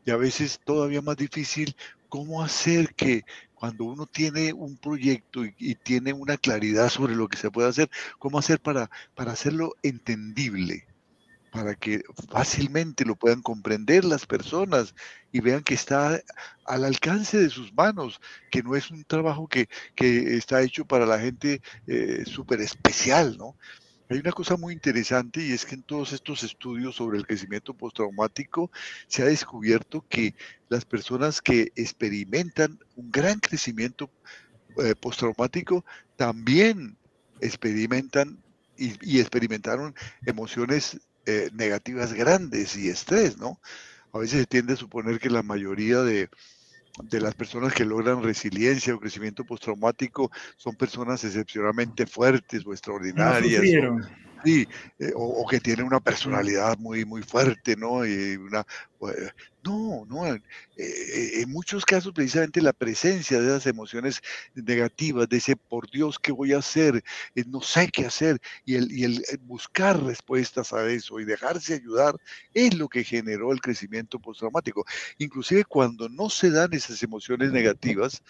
Y 0.07 0.11
a 0.11 0.17
veces 0.17 0.59
todavía 0.65 1.03
más 1.03 1.17
difícil, 1.19 1.77
¿cómo 2.09 2.43
hacer 2.43 2.95
que 2.95 3.25
cuando 3.55 3.85
uno 3.85 4.07
tiene 4.07 4.55
un 4.55 4.79
proyecto 4.79 5.45
y, 5.45 5.55
y, 5.59 5.75
tiene 5.75 6.15
una 6.15 6.39
claridad 6.39 6.89
sobre 6.89 7.15
lo 7.15 7.29
que 7.29 7.37
se 7.37 7.51
puede 7.51 7.69
hacer, 7.69 7.91
cómo 8.19 8.39
hacer 8.39 8.61
para, 8.61 8.91
para 9.15 9.33
hacerlo 9.33 9.75
entendible? 9.83 10.87
Para 11.53 11.75
que 11.75 12.03
fácilmente 12.31 13.05
lo 13.05 13.15
puedan 13.15 13.43
comprender 13.43 14.07
las 14.07 14.27
personas 14.27 14.95
y 15.33 15.41
vean 15.41 15.63
que 15.63 15.75
está 15.75 16.21
al 16.65 16.85
alcance 16.85 17.39
de 17.39 17.51
sus 17.51 17.75
manos, 17.75 18.21
que 18.51 18.63
no 18.63 18.75
es 18.75 18.91
un 18.91 19.05
trabajo 19.05 19.47
que, 19.47 19.69
está 19.97 20.63
hecho 20.63 20.87
para 20.87 21.05
la 21.05 21.21
gente 21.21 21.61
eh, 21.87 22.25
súper 22.27 22.63
especial, 22.63 23.37
¿no? 23.37 23.55
Hay 24.09 24.19
una 24.19 24.33
cosa 24.33 24.57
muy 24.57 24.73
interesante 24.73 25.45
y 25.45 25.53
es 25.53 25.67
que 25.67 25.75
en 25.75 25.83
todos 25.83 26.13
estos 26.13 26.43
estudios 26.43 26.97
sobre 26.97 27.19
el 27.19 27.27
crecimiento 27.27 27.75
postraumático 27.75 28.71
se 29.07 29.23
ha 29.23 29.27
descubierto 29.27 30.05
que 30.09 30.35
las 30.69 30.85
personas 30.87 31.41
que 31.43 31.73
experimentan 31.77 32.79
un 32.97 33.11
gran 33.11 33.41
crecimiento 33.41 34.11
eh, 34.83 34.95
postraumático 34.95 35.85
también 36.17 36.97
experimentan 37.41 38.43
y, 38.77 39.21
experimentaron 39.21 39.95
emociones 40.25 40.99
eh, 41.27 41.51
negativas 41.53 42.13
grandes 42.13 42.77
y 42.77 42.89
estrés, 42.89 43.39
¿no? 43.39 43.61
A 44.13 44.19
veces 44.19 44.41
se 44.41 44.47
tiende 44.47 44.75
a 44.75 44.77
suponer 44.77 45.19
que 45.19 45.31
la 45.31 45.43
mayoría 45.43 46.03
de, 46.03 46.29
de 47.03 47.21
las 47.21 47.35
personas 47.35 47.73
que 47.73 47.85
logran 47.85 48.23
resiliencia 48.23 48.95
o 48.95 49.01
crecimiento 49.01 49.45
postraumático 49.45 50.31
son 50.57 50.75
personas 50.77 51.25
excepcionalmente 51.25 52.07
fuertes 52.07 52.67
o 52.67 52.73
extraordinarias. 52.73 53.63
sí, 54.45 54.67
eh, 54.99 55.13
o, 55.15 55.47
que 55.47 55.61
tienen 55.61 55.87
una 55.87 56.01
personalidad 56.01 56.77
muy, 56.79 57.05
muy 57.05 57.23
fuerte, 57.23 57.77
¿no? 57.77 58.05
Y 58.05 58.37
una, 58.37 58.65
pues, 58.99 59.17
no, 59.63 60.05
no, 60.07 60.27
eh, 60.27 60.41
eh, 60.77 61.41
en 61.43 61.51
muchos 61.51 61.85
casos 61.85 62.13
precisamente 62.13 62.61
la 62.61 62.73
presencia 62.73 63.41
de 63.41 63.47
esas 63.47 63.67
emociones 63.67 64.21
negativas, 64.55 65.29
de 65.29 65.37
ese 65.37 65.57
por 65.57 65.91
Dios, 65.91 66.19
¿qué 66.19 66.33
voy 66.33 66.53
a 66.53 66.59
hacer? 66.59 67.03
Eh, 67.35 67.45
no 67.47 67.61
sé 67.61 67.89
qué 67.93 68.07
hacer, 68.07 68.41
y 68.65 68.75
el, 68.75 68.91
y 68.91 69.05
el 69.05 69.23
buscar 69.43 70.03
respuestas 70.03 70.73
a 70.73 70.91
eso 70.91 71.21
y 71.21 71.25
dejarse 71.25 71.75
ayudar 71.75 72.17
es 72.55 72.75
lo 72.75 72.89
que 72.89 73.05
generó 73.05 73.53
el 73.53 73.61
crecimiento 73.61 74.19
postraumático. 74.19 74.85
Inclusive 75.19 75.65
cuando 75.65 76.09
no 76.09 76.29
se 76.29 76.51
dan 76.51 76.73
esas 76.73 77.03
emociones 77.03 77.53
negativas 77.53 78.23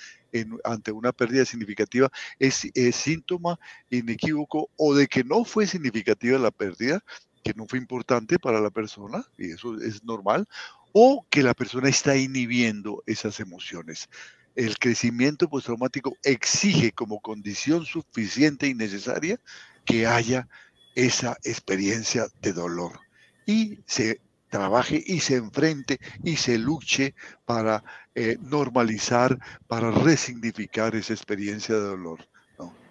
ante 0.64 0.92
una 0.92 1.12
pérdida 1.12 1.44
significativa, 1.44 2.10
es, 2.38 2.66
es 2.74 2.96
síntoma 2.96 3.58
inequívoco 3.90 4.70
o 4.76 4.94
de 4.94 5.06
que 5.06 5.24
no 5.24 5.44
fue 5.44 5.66
significativa 5.66 6.38
la 6.38 6.50
pérdida, 6.50 7.04
que 7.42 7.54
no 7.54 7.66
fue 7.66 7.78
importante 7.78 8.38
para 8.38 8.60
la 8.60 8.70
persona, 8.70 9.24
y 9.36 9.52
eso 9.52 9.76
es 9.80 10.04
normal, 10.04 10.46
o 10.92 11.26
que 11.30 11.42
la 11.42 11.54
persona 11.54 11.88
está 11.88 12.16
inhibiendo 12.16 13.02
esas 13.06 13.40
emociones. 13.40 14.08
El 14.54 14.78
crecimiento 14.78 15.48
postraumático 15.48 16.16
exige 16.22 16.92
como 16.92 17.20
condición 17.20 17.86
suficiente 17.86 18.66
y 18.66 18.74
necesaria 18.74 19.40
que 19.84 20.06
haya 20.06 20.48
esa 20.94 21.38
experiencia 21.44 22.26
de 22.42 22.52
dolor 22.52 23.00
y 23.46 23.78
se 23.86 24.20
trabaje 24.50 25.02
y 25.04 25.20
se 25.20 25.36
enfrente 25.36 25.98
y 26.22 26.36
se 26.36 26.58
luche 26.58 27.14
para 27.46 27.82
eh, 28.14 28.36
normalizar, 28.42 29.38
para 29.66 29.90
resignificar 29.90 30.94
esa 30.94 31.14
experiencia 31.14 31.74
de 31.74 31.80
dolor 31.80 32.28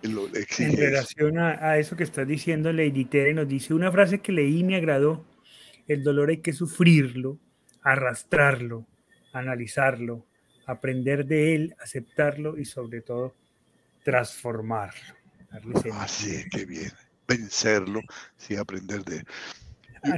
en 0.04 0.78
relación 0.78 1.38
a, 1.38 1.78
eso 1.78 1.96
que 1.96 2.04
estás 2.04 2.28
diciendo, 2.28 2.72
Lady 2.74 3.06
Tere 3.06 3.34
nos 3.34 3.48
dice 3.48 3.74
una 3.74 3.92
frase 3.92 4.20
que 4.20 4.32
leí 4.32 4.60
y 4.60 4.64
me 4.64 4.76
agradó, 4.76 5.26
el 5.88 6.04
dolor 6.04 6.30
hay 6.30 6.38
que 6.38 6.54
sufrirlo, 6.54 7.38
arrastrarlo, 7.82 8.86
analizarlo, 9.34 10.26
aprender 10.66 11.26
de 11.26 11.56
él, 11.56 11.76
aceptarlo 11.82 12.58
y 12.58 12.66
sobre 12.66 13.02
todo 13.02 13.36
transformarlo. 14.04 15.16
Así, 15.94 16.44
qué 16.50 16.66
bien. 16.66 16.92
Vencerlo, 17.28 18.02
sí, 18.38 18.56
aprender 18.56 19.04
de 19.04 19.18
él. 19.18 19.28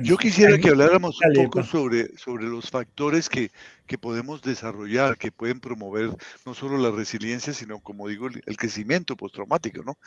Yo 0.01 0.15
quisiera 0.15 0.57
que 0.57 0.69
habláramos 0.69 1.19
un 1.21 1.33
poco 1.33 1.61
sobre, 1.63 2.17
sobre 2.17 2.45
los 2.45 2.69
factores 2.69 3.27
que, 3.27 3.51
que, 3.85 3.97
podemos 3.97 4.41
desarrollar, 4.41 5.17
que 5.17 5.29
pueden 5.29 5.59
promover 5.59 6.09
no 6.45 6.53
solo 6.53 6.77
la 6.77 6.89
resiliencia, 6.89 7.51
sino, 7.51 7.79
como 7.81 8.07
digo, 8.07 8.27
el, 8.27 8.57
crecimiento 8.57 9.17
postraumático, 9.17 9.83
¿no? 9.83 9.97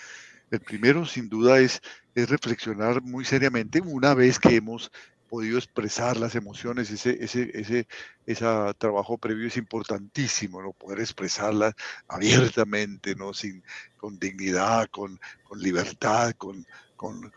El 0.50 0.60
primero, 0.60 1.04
sin 1.04 1.28
duda, 1.28 1.58
es, 1.58 1.82
es 2.14 2.30
reflexionar 2.30 3.02
muy 3.02 3.26
seriamente 3.26 3.82
una 3.82 4.14
vez 4.14 4.38
que 4.38 4.56
hemos 4.56 4.90
podido 5.28 5.58
expresar 5.58 6.16
las 6.16 6.34
emociones, 6.34 6.90
ese, 6.90 7.22
ese, 7.22 7.50
ese, 7.54 7.86
ese 8.26 8.44
trabajo 8.78 9.18
previo 9.18 9.48
es 9.48 9.56
importantísimo, 9.56 10.62
¿no? 10.62 10.72
Poder 10.72 11.00
expresarlas 11.00 11.74
abiertamente, 12.08 13.14
¿no? 13.14 13.34
Sin, 13.34 13.62
con 13.96 14.18
dignidad, 14.18 14.88
con, 14.90 15.20
con 15.44 15.60
libertad, 15.60 16.32
con, 16.36 16.66
con, 16.96 17.30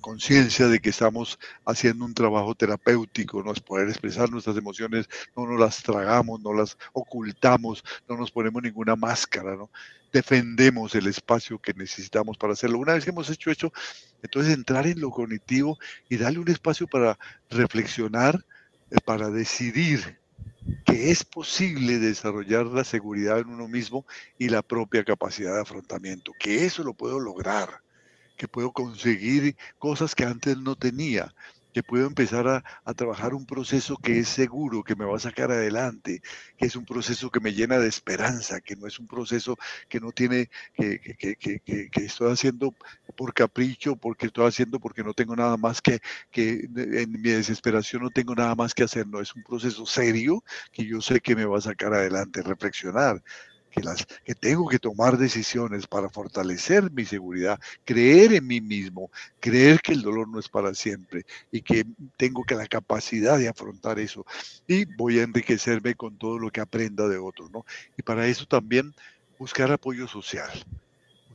conciencia 0.00 0.68
de 0.68 0.80
que 0.80 0.90
estamos 0.90 1.38
haciendo 1.64 2.04
un 2.04 2.14
trabajo 2.14 2.54
terapéutico, 2.54 3.42
¿no? 3.42 3.52
es 3.52 3.60
poder 3.60 3.88
expresar 3.88 4.30
nuestras 4.30 4.56
emociones, 4.56 5.08
no 5.36 5.46
nos 5.46 5.58
las 5.58 5.82
tragamos, 5.82 6.40
no 6.40 6.52
las 6.52 6.78
ocultamos, 6.92 7.84
no 8.08 8.16
nos 8.16 8.30
ponemos 8.30 8.62
ninguna 8.62 8.96
máscara, 8.96 9.56
¿no? 9.56 9.70
defendemos 10.12 10.94
el 10.94 11.08
espacio 11.08 11.58
que 11.58 11.74
necesitamos 11.74 12.38
para 12.38 12.52
hacerlo. 12.52 12.78
Una 12.78 12.94
vez 12.94 13.04
que 13.04 13.10
hemos 13.10 13.28
hecho 13.30 13.50
eso, 13.50 13.72
entonces 14.22 14.54
entrar 14.54 14.86
en 14.86 15.00
lo 15.00 15.10
cognitivo 15.10 15.76
y 16.08 16.16
darle 16.16 16.38
un 16.38 16.48
espacio 16.48 16.86
para 16.86 17.18
reflexionar, 17.50 18.44
eh, 18.90 18.96
para 19.04 19.28
decidir 19.28 20.18
que 20.86 21.10
es 21.10 21.24
posible 21.24 21.98
desarrollar 21.98 22.66
la 22.66 22.84
seguridad 22.84 23.40
en 23.40 23.48
uno 23.48 23.68
mismo 23.68 24.06
y 24.38 24.48
la 24.48 24.62
propia 24.62 25.04
capacidad 25.04 25.54
de 25.54 25.62
afrontamiento, 25.62 26.32
que 26.38 26.64
eso 26.64 26.84
lo 26.84 26.94
puedo 26.94 27.18
lograr 27.18 27.83
que 28.36 28.48
puedo 28.48 28.72
conseguir 28.72 29.56
cosas 29.78 30.14
que 30.14 30.24
antes 30.24 30.56
no 30.58 30.76
tenía, 30.76 31.34
que 31.74 31.82
puedo 31.82 32.06
empezar 32.06 32.46
a, 32.46 32.94
trabajar 32.94 33.34
un 33.34 33.46
proceso 33.46 33.96
que 33.96 34.20
es 34.20 34.28
seguro, 34.28 34.84
que 34.84 34.94
me 34.94 35.04
va 35.04 35.16
a 35.16 35.18
sacar 35.18 35.50
adelante, 35.50 36.22
que 36.56 36.66
es 36.66 36.76
un 36.76 36.86
proceso 36.86 37.30
que 37.30 37.40
me 37.40 37.52
llena 37.52 37.78
de 37.78 37.88
esperanza, 37.88 38.60
que 38.60 38.76
no 38.76 38.86
es 38.86 39.00
un 39.00 39.08
proceso 39.08 39.56
que 39.88 39.98
no 39.98 40.12
tiene, 40.12 40.50
que, 40.74 41.00
que, 41.00 41.36
que, 41.36 41.60
que 41.90 42.04
estoy 42.04 42.32
haciendo 42.32 42.72
por 43.16 43.34
capricho, 43.34 43.96
porque 43.96 44.26
estoy 44.26 44.46
haciendo 44.46 44.78
porque 44.78 45.02
no 45.02 45.14
tengo 45.14 45.34
nada 45.34 45.56
más 45.56 45.82
que, 45.82 46.00
que 46.30 46.68
en 46.72 47.10
mi 47.10 47.30
desesperación 47.30 48.02
no 48.02 48.10
tengo 48.10 48.36
nada 48.36 48.54
más 48.54 48.72
que 48.72 48.84
hacer, 48.84 49.08
no, 49.08 49.20
es 49.20 49.34
un 49.34 49.42
proceso 49.42 49.84
serio 49.84 50.44
que 50.70 50.86
yo 50.86 51.00
sé 51.00 51.20
que 51.20 51.34
me 51.34 51.44
va 51.44 51.58
a 51.58 51.60
sacar 51.60 51.92
adelante, 51.92 52.40
reflexionar, 52.42 53.20
que, 54.24 54.34
tengo 54.34 54.68
que 54.68 54.78
tomar 54.78 55.18
decisiones 55.18 55.86
para 55.86 56.08
fortalecer 56.08 56.90
mi 56.90 57.04
seguridad, 57.04 57.58
creer 57.84 58.34
en 58.34 58.46
mí 58.46 58.60
mismo, 58.60 59.10
creer 59.40 59.80
que 59.80 59.92
el 59.92 60.02
dolor 60.02 60.28
no 60.28 60.38
es 60.38 60.48
para 60.48 60.74
siempre 60.74 61.24
y 61.50 61.62
que 61.62 61.84
tengo 62.16 62.44
que 62.44 62.54
la 62.54 62.66
capacidad 62.66 63.38
de 63.38 63.48
afrontar 63.48 63.98
eso. 63.98 64.24
Y 64.66 64.84
voy 64.84 65.18
a 65.18 65.24
enriquecerme 65.24 65.94
con 65.94 66.16
todo 66.16 66.38
lo 66.38 66.50
que 66.50 66.60
aprenda 66.60 67.08
de 67.08 67.18
otros, 67.18 67.50
¿no? 67.50 67.64
Y 67.96 68.02
para 68.02 68.26
eso 68.26 68.46
también 68.46 68.94
buscar 69.38 69.72
apoyo 69.72 70.06
social 70.06 70.50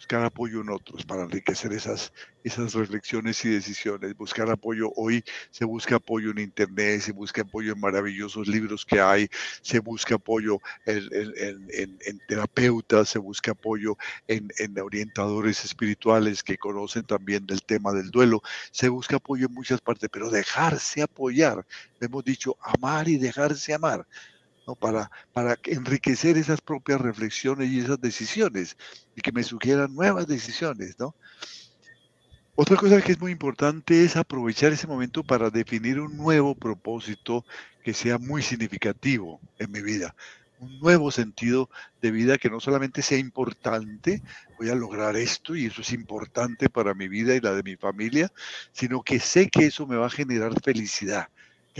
buscar 0.10 0.26
apoyo 0.26 0.62
en 0.62 0.70
otros 0.70 1.06
para 1.06 1.22
enriquecer 1.22 1.72
esas, 1.72 2.12
esas 2.44 2.74
reflexiones 2.74 3.46
y 3.46 3.50
decisiones, 3.50 4.18
buscar 4.18 4.50
apoyo. 4.50 4.92
Hoy 4.96 5.24
se 5.52 5.66
busca 5.66 5.98
apoyo 5.98 6.32
en 6.32 6.40
Internet, 6.40 7.02
se 7.02 7.12
busca 7.12 7.44
apoyo 7.44 7.74
en 7.74 7.80
maravillosos 7.80 8.48
libros 8.48 8.84
que 8.88 9.00
hay, 9.00 9.30
se 9.62 9.78
busca 9.78 10.16
apoyo 10.16 10.62
en, 10.88 12.20
terapeutas, 12.28 13.10
se 13.10 13.20
busca 13.20 13.52
apoyo 13.52 13.98
en, 14.28 14.50
orientadores 14.80 15.64
espirituales 15.64 16.42
que 16.42 16.58
conocen 16.58 17.04
también 17.04 17.46
del 17.46 17.62
tema 17.62 17.94
del 17.94 18.10
duelo, 18.10 18.42
se 18.72 18.90
busca 18.90 19.18
apoyo 19.18 19.46
en 19.46 19.54
muchas 19.54 19.80
partes, 19.80 20.10
pero 20.12 20.32
dejarse 20.32 21.04
apoyar, 21.04 21.64
hemos 22.02 22.24
dicho 22.24 22.58
amar 22.64 23.08
y 23.10 23.18
dejarse 23.18 23.76
amar 23.76 24.08
para, 24.76 25.12
para 25.34 25.58
enriquecer 25.66 26.38
esas 26.38 26.62
propias 26.62 27.02
reflexiones 27.02 27.70
y 27.70 27.80
esas 27.80 28.00
decisiones 28.02 28.78
y 29.16 29.22
que 29.22 29.32
me 29.32 29.44
sugieran 29.44 29.94
nuevas 29.94 30.28
decisiones, 30.28 30.96
¿no? 31.00 31.16
Otra 32.62 32.76
cosa 32.76 33.02
que 33.02 33.14
es 33.14 33.22
muy 33.22 33.32
importante 33.32 34.04
es 34.04 34.18
aprovechar 34.18 34.74
ese 34.74 34.86
momento 34.86 35.24
para 35.24 35.50
definir 35.50 35.98
un 35.98 36.18
nuevo 36.18 36.56
propósito 36.56 37.46
que 37.82 37.94
sea 37.94 38.18
muy 38.18 38.42
significativo 38.42 39.40
en 39.60 39.72
mi 39.72 39.82
vida, 39.82 40.14
un 40.60 40.78
nuevo 40.80 41.10
sentido 41.10 41.70
de 42.02 42.12
vida 42.12 42.38
que 42.38 42.50
no 42.50 42.60
solamente 42.60 43.02
sea 43.02 43.18
importante, 43.18 44.22
voy 44.58 44.70
a 44.70 44.76
lograr 44.76 45.16
esto 45.16 45.56
y 45.56 45.68
eso 45.68 45.82
es 45.82 45.94
importante 45.94 46.70
para 46.70 46.94
mi 46.94 47.08
vida 47.08 47.34
y 47.34 47.40
la 47.40 47.54
de 47.54 47.64
mi 47.64 47.78
familia, 47.78 48.30
sino 48.74 49.04
que 49.04 49.22
sé 49.22 49.50
que 49.50 49.68
eso 49.68 49.88
me 49.88 49.96
va 49.96 50.08
a 50.08 50.12
generar 50.12 50.52
felicidad, 50.62 51.30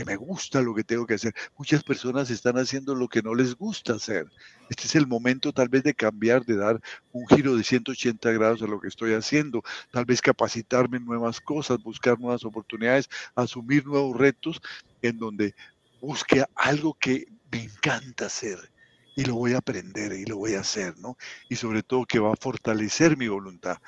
me 0.04 0.16
gusta 0.16 0.60
lo 0.60 0.74
que 0.74 0.84
tengo 0.84 1.06
que 1.06 1.14
hacer. 1.14 1.34
Muchas 1.56 1.82
personas 1.82 2.30
están 2.30 2.56
haciendo 2.58 2.94
lo 2.94 3.08
que 3.08 3.22
no 3.22 3.34
les 3.34 3.54
gusta 3.54 3.94
hacer. 3.94 4.26
Este 4.68 4.84
es 4.84 4.94
el 4.94 5.06
momento 5.06 5.52
tal 5.52 5.68
vez 5.68 5.82
de 5.82 5.94
cambiar, 5.94 6.44
de 6.44 6.56
dar 6.56 6.80
un 7.12 7.26
giro 7.28 7.56
de 7.56 7.64
180 7.64 8.30
grados 8.32 8.62
a 8.62 8.66
lo 8.66 8.80
que 8.80 8.88
estoy 8.88 9.14
haciendo, 9.14 9.62
tal 9.90 10.04
vez 10.04 10.20
capacitarme 10.20 10.98
en 10.98 11.04
nuevas 11.04 11.40
cosas, 11.40 11.82
buscar 11.82 12.18
nuevas 12.18 12.44
oportunidades, 12.44 13.08
asumir 13.34 13.86
nuevos 13.86 14.16
retos 14.16 14.60
en 15.02 15.18
donde 15.18 15.54
busque 16.00 16.44
algo 16.54 16.94
que 16.94 17.26
me 17.50 17.64
encanta 17.64 18.26
hacer 18.26 18.70
y 19.16 19.24
lo 19.24 19.34
voy 19.34 19.54
a 19.54 19.58
aprender 19.58 20.12
y 20.12 20.24
lo 20.24 20.36
voy 20.36 20.54
a 20.54 20.60
hacer, 20.60 20.96
¿no? 20.98 21.16
Y 21.48 21.56
sobre 21.56 21.82
todo 21.82 22.06
que 22.06 22.18
va 22.18 22.32
a 22.32 22.36
fortalecer 22.36 23.16
mi 23.16 23.28
voluntad 23.28 23.78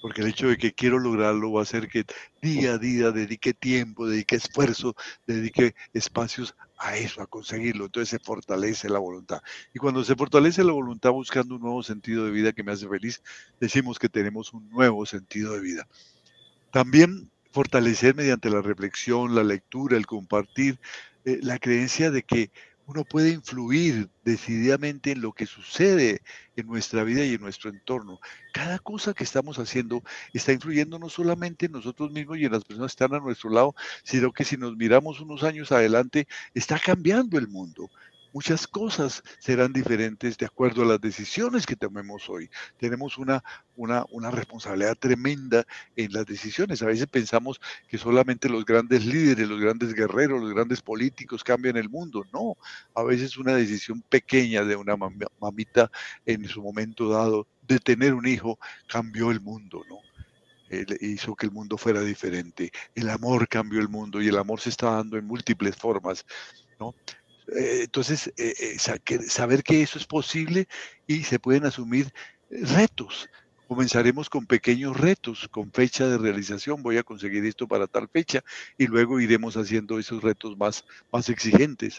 porque 0.00 0.22
el 0.22 0.28
hecho 0.28 0.48
de 0.48 0.56
que 0.56 0.72
quiero 0.72 0.98
lograrlo 0.98 1.52
va 1.52 1.60
a 1.60 1.62
hacer 1.62 1.88
que 1.88 2.04
día 2.40 2.74
a 2.74 2.78
día 2.78 3.10
dedique 3.10 3.52
tiempo, 3.54 4.08
dedique 4.08 4.36
esfuerzo, 4.36 4.94
dedique 5.26 5.74
espacios 5.92 6.54
a 6.78 6.96
eso, 6.96 7.20
a 7.20 7.26
conseguirlo. 7.26 7.86
Entonces 7.86 8.08
se 8.08 8.18
fortalece 8.18 8.88
la 8.88 8.98
voluntad. 8.98 9.42
Y 9.74 9.78
cuando 9.78 10.02
se 10.02 10.16
fortalece 10.16 10.64
la 10.64 10.72
voluntad 10.72 11.10
buscando 11.10 11.56
un 11.56 11.62
nuevo 11.62 11.82
sentido 11.82 12.24
de 12.24 12.30
vida 12.30 12.52
que 12.52 12.64
me 12.64 12.72
hace 12.72 12.88
feliz, 12.88 13.22
decimos 13.60 13.98
que 13.98 14.08
tenemos 14.08 14.52
un 14.54 14.68
nuevo 14.70 15.04
sentido 15.04 15.52
de 15.52 15.60
vida. 15.60 15.86
También 16.72 17.30
fortalecer 17.52 18.14
mediante 18.14 18.48
la 18.48 18.62
reflexión, 18.62 19.34
la 19.34 19.44
lectura, 19.44 19.96
el 19.96 20.06
compartir, 20.06 20.78
eh, 21.24 21.38
la 21.42 21.58
creencia 21.58 22.10
de 22.10 22.22
que 22.22 22.50
uno 22.90 23.04
puede 23.04 23.30
influir 23.30 24.10
decididamente 24.24 25.12
en 25.12 25.20
lo 25.20 25.32
que 25.32 25.46
sucede 25.46 26.22
en 26.56 26.66
nuestra 26.66 27.04
vida 27.04 27.24
y 27.24 27.34
en 27.34 27.40
nuestro 27.40 27.70
entorno. 27.70 28.18
Cada 28.52 28.80
cosa 28.80 29.14
que 29.14 29.22
estamos 29.22 29.60
haciendo 29.60 30.02
está 30.32 30.52
influyendo 30.52 30.98
no 30.98 31.08
solamente 31.08 31.66
en 31.66 31.72
nosotros 31.72 32.10
mismos 32.10 32.38
y 32.38 32.46
en 32.46 32.52
las 32.52 32.64
personas 32.64 32.90
que 32.90 33.04
están 33.04 33.14
a 33.16 33.22
nuestro 33.22 33.50
lado, 33.50 33.76
sino 34.02 34.32
que 34.32 34.44
si 34.44 34.56
nos 34.56 34.76
miramos 34.76 35.20
unos 35.20 35.44
años 35.44 35.70
adelante, 35.70 36.26
está 36.52 36.80
cambiando 36.80 37.38
el 37.38 37.46
mundo 37.46 37.88
muchas 38.32 38.66
cosas 38.66 39.22
serán 39.38 39.72
diferentes 39.72 40.36
de 40.38 40.46
acuerdo 40.46 40.82
a 40.82 40.86
las 40.86 41.00
decisiones 41.00 41.66
que 41.66 41.76
tomemos 41.76 42.28
hoy. 42.28 42.50
Tenemos 42.78 43.18
una, 43.18 43.42
una, 43.76 44.04
una, 44.10 44.30
responsabilidad 44.30 44.96
tremenda 44.96 45.66
en 45.96 46.12
las 46.12 46.26
decisiones. 46.26 46.82
A 46.82 46.86
veces 46.86 47.06
pensamos 47.06 47.60
que 47.88 47.98
solamente 47.98 48.48
los 48.48 48.64
grandes 48.64 49.04
líderes, 49.04 49.48
los 49.48 49.60
grandes 49.60 49.94
guerreros, 49.94 50.40
los 50.40 50.54
grandes 50.54 50.82
políticos 50.82 51.44
cambian 51.44 51.76
el 51.76 51.88
mundo. 51.88 52.24
No, 52.32 52.56
a 52.94 53.02
veces 53.02 53.36
una 53.36 53.54
decisión 53.54 54.02
pequeña 54.02 54.64
de 54.64 54.76
una 54.76 54.96
mamita 54.96 55.90
en 56.26 56.46
su 56.48 56.62
momento 56.62 57.08
dado 57.08 57.46
de 57.66 57.78
tener 57.78 58.14
un 58.14 58.26
hijo 58.26 58.58
cambió 58.88 59.30
el 59.30 59.40
mundo, 59.40 59.84
¿no? 59.88 59.98
hizo 61.00 61.34
que 61.34 61.46
el 61.46 61.52
mundo 61.52 61.76
fuera 61.76 62.00
diferente. 62.00 62.70
El 62.94 63.10
amor 63.10 63.48
cambió 63.48 63.80
el 63.80 63.88
mundo 63.88 64.22
y 64.22 64.28
el 64.28 64.38
amor 64.38 64.60
se 64.60 64.70
está 64.70 64.92
dando 64.92 65.16
en 65.18 65.26
múltiples 65.26 65.74
formas, 65.76 66.24
¿no? 66.78 66.94
Eh, 67.56 67.82
entonces, 67.84 68.32
eh, 68.36 68.54
eh, 68.58 68.78
saber 68.78 69.62
que 69.62 69.82
eso 69.82 69.98
es 69.98 70.06
posible 70.06 70.68
y 71.06 71.24
se 71.24 71.38
pueden 71.38 71.66
asumir 71.66 72.12
retos. 72.50 73.28
Comenzaremos 73.66 74.28
con 74.28 74.46
pequeños 74.46 74.96
retos, 74.96 75.48
con 75.48 75.72
fecha 75.72 76.08
de 76.08 76.18
realización, 76.18 76.82
voy 76.82 76.98
a 76.98 77.04
conseguir 77.04 77.44
esto 77.44 77.68
para 77.68 77.86
tal 77.86 78.08
fecha 78.08 78.42
y 78.76 78.86
luego 78.86 79.20
iremos 79.20 79.56
haciendo 79.56 79.98
esos 79.98 80.22
retos 80.22 80.56
más, 80.56 80.84
más 81.12 81.28
exigentes. 81.28 81.98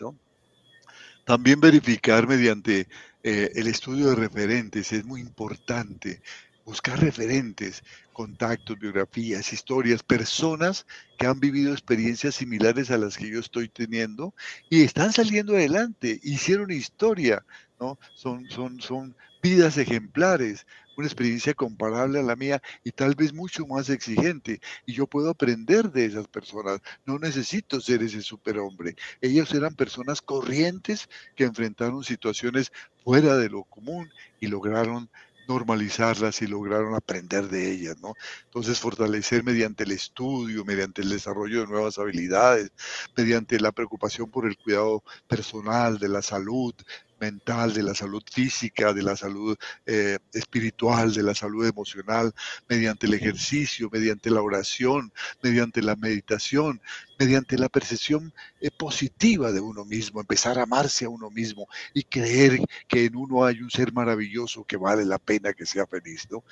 También 1.23 1.61
verificar 1.61 2.27
mediante 2.27 2.89
el 3.23 3.67
estudio 3.67 4.09
de 4.09 4.15
referentes 4.15 4.91
es 4.91 5.05
muy 5.05 5.21
importante 5.21 6.21
buscar 6.65 6.99
referentes, 6.99 7.83
contactos, 8.13 8.77
biografías, 8.79 9.51
historias, 9.53 10.03
personas 10.03 10.85
que 11.17 11.27
han 11.27 11.39
vivido 11.39 11.71
experiencias 11.71 12.35
similares 12.35 12.91
a 12.91 12.97
las 12.97 13.17
que 13.17 13.29
yo 13.29 13.39
estoy 13.39 13.69
teniendo 13.69 14.33
y 14.69 14.83
están 14.83 15.13
saliendo 15.13 15.53
adelante, 15.53 16.19
hicieron 16.23 16.71
historia, 16.71 17.45
¿no? 17.79 17.97
Son, 18.13 18.49
son, 18.49 18.79
son 18.79 19.15
vidas 19.41 19.77
ejemplares, 19.77 20.67
una 20.97 21.07
experiencia 21.07 21.53
comparable 21.53 22.19
a 22.19 22.23
la 22.23 22.35
mía 22.35 22.61
y 22.83 22.91
tal 22.91 23.15
vez 23.15 23.33
mucho 23.33 23.65
más 23.65 23.89
exigente. 23.89 24.61
Y 24.85 24.93
yo 24.93 25.07
puedo 25.07 25.29
aprender 25.29 25.91
de 25.91 26.05
esas 26.05 26.27
personas. 26.27 26.79
No 27.05 27.17
necesito 27.17 27.81
ser 27.81 28.03
ese 28.03 28.21
superhombre. 28.21 28.95
Ellos 29.19 29.53
eran 29.53 29.75
personas 29.75 30.21
corrientes 30.21 31.09
que 31.35 31.45
enfrentaron 31.45 32.03
situaciones 32.03 32.71
fuera 33.03 33.35
de 33.37 33.49
lo 33.49 33.63
común 33.63 34.09
y 34.39 34.47
lograron 34.47 35.09
normalizarlas 35.47 36.41
y 36.41 36.47
lograron 36.47 36.95
aprender 36.95 37.47
de 37.49 37.71
ellas, 37.71 37.97
¿no? 38.01 38.13
Entonces, 38.45 38.79
fortalecer 38.79 39.43
mediante 39.43 39.83
el 39.83 39.91
estudio, 39.91 40.65
mediante 40.65 41.01
el 41.01 41.09
desarrollo 41.09 41.61
de 41.61 41.67
nuevas 41.67 41.97
habilidades, 41.99 42.71
mediante 43.15 43.59
la 43.59 43.71
preocupación 43.71 44.29
por 44.29 44.45
el 44.45 44.57
cuidado 44.57 45.03
personal, 45.27 45.97
de 45.99 46.09
la 46.09 46.21
salud, 46.21 46.73
mental, 47.21 47.73
de 47.73 47.83
la 47.83 47.93
salud 47.93 48.23
física, 48.29 48.91
de 48.93 49.03
la 49.03 49.15
salud 49.15 49.55
eh, 49.85 50.17
espiritual, 50.33 51.13
de 51.13 51.23
la 51.23 51.35
salud 51.35 51.65
emocional, 51.65 52.33
mediante 52.67 53.05
el 53.05 53.13
ejercicio, 53.13 53.89
mediante 53.91 54.31
la 54.31 54.41
oración, 54.41 55.13
mediante 55.41 55.81
la 55.81 55.95
meditación, 55.95 56.81
mediante 57.19 57.57
la 57.57 57.69
percepción 57.69 58.33
eh, 58.59 58.71
positiva 58.71 59.51
de 59.51 59.61
uno 59.61 59.85
mismo, 59.85 60.19
empezar 60.19 60.57
a 60.57 60.63
amarse 60.63 61.05
a 61.05 61.09
uno 61.09 61.29
mismo 61.29 61.67
y 61.93 62.03
creer 62.03 62.59
que 62.87 63.05
en 63.05 63.15
uno 63.15 63.45
hay 63.45 63.61
un 63.61 63.69
ser 63.69 63.93
maravilloso 63.93 64.63
que 64.63 64.77
vale 64.77 65.05
la 65.05 65.19
pena 65.19 65.53
que 65.53 65.65
sea 65.67 65.85
feliz, 65.85 66.27
¿no? 66.31 66.43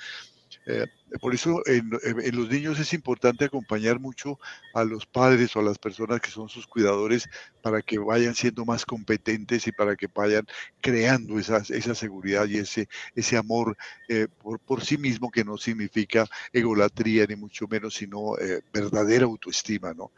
Eh, 0.70 0.86
por 1.20 1.34
eso 1.34 1.62
en, 1.66 1.90
los 1.90 2.48
niños 2.48 2.78
es 2.78 2.92
importante 2.92 3.44
acompañar 3.44 3.98
mucho 3.98 4.38
a 4.72 4.84
los 4.84 5.06
padres 5.06 5.56
o 5.56 5.60
a 5.60 5.64
las 5.64 5.78
personas 5.78 6.20
que 6.20 6.30
son 6.30 6.48
sus 6.48 6.68
cuidadores 6.68 7.28
para 7.62 7.82
que 7.82 7.98
vayan 7.98 8.36
siendo 8.36 8.64
más 8.64 8.86
competentes 8.86 9.66
y 9.66 9.72
para 9.72 9.96
que 9.96 10.06
vayan 10.06 10.46
creando 10.80 11.40
esa, 11.40 11.58
esa 11.68 11.96
seguridad 11.96 12.46
y 12.46 12.58
ese, 12.58 12.88
ese 13.16 13.36
amor 13.36 13.76
eh, 14.08 14.28
por, 14.40 14.60
por, 14.60 14.84
sí 14.84 14.98
mismo 14.98 15.30
que 15.32 15.44
no 15.44 15.56
significa 15.58 16.28
egolatría 16.52 17.26
ni 17.26 17.34
mucho 17.34 17.66
menos, 17.66 17.94
sino 17.94 18.38
eh, 18.38 18.60
verdadera 18.72 19.24
autoestima, 19.24 19.92
¿no? 19.92 20.12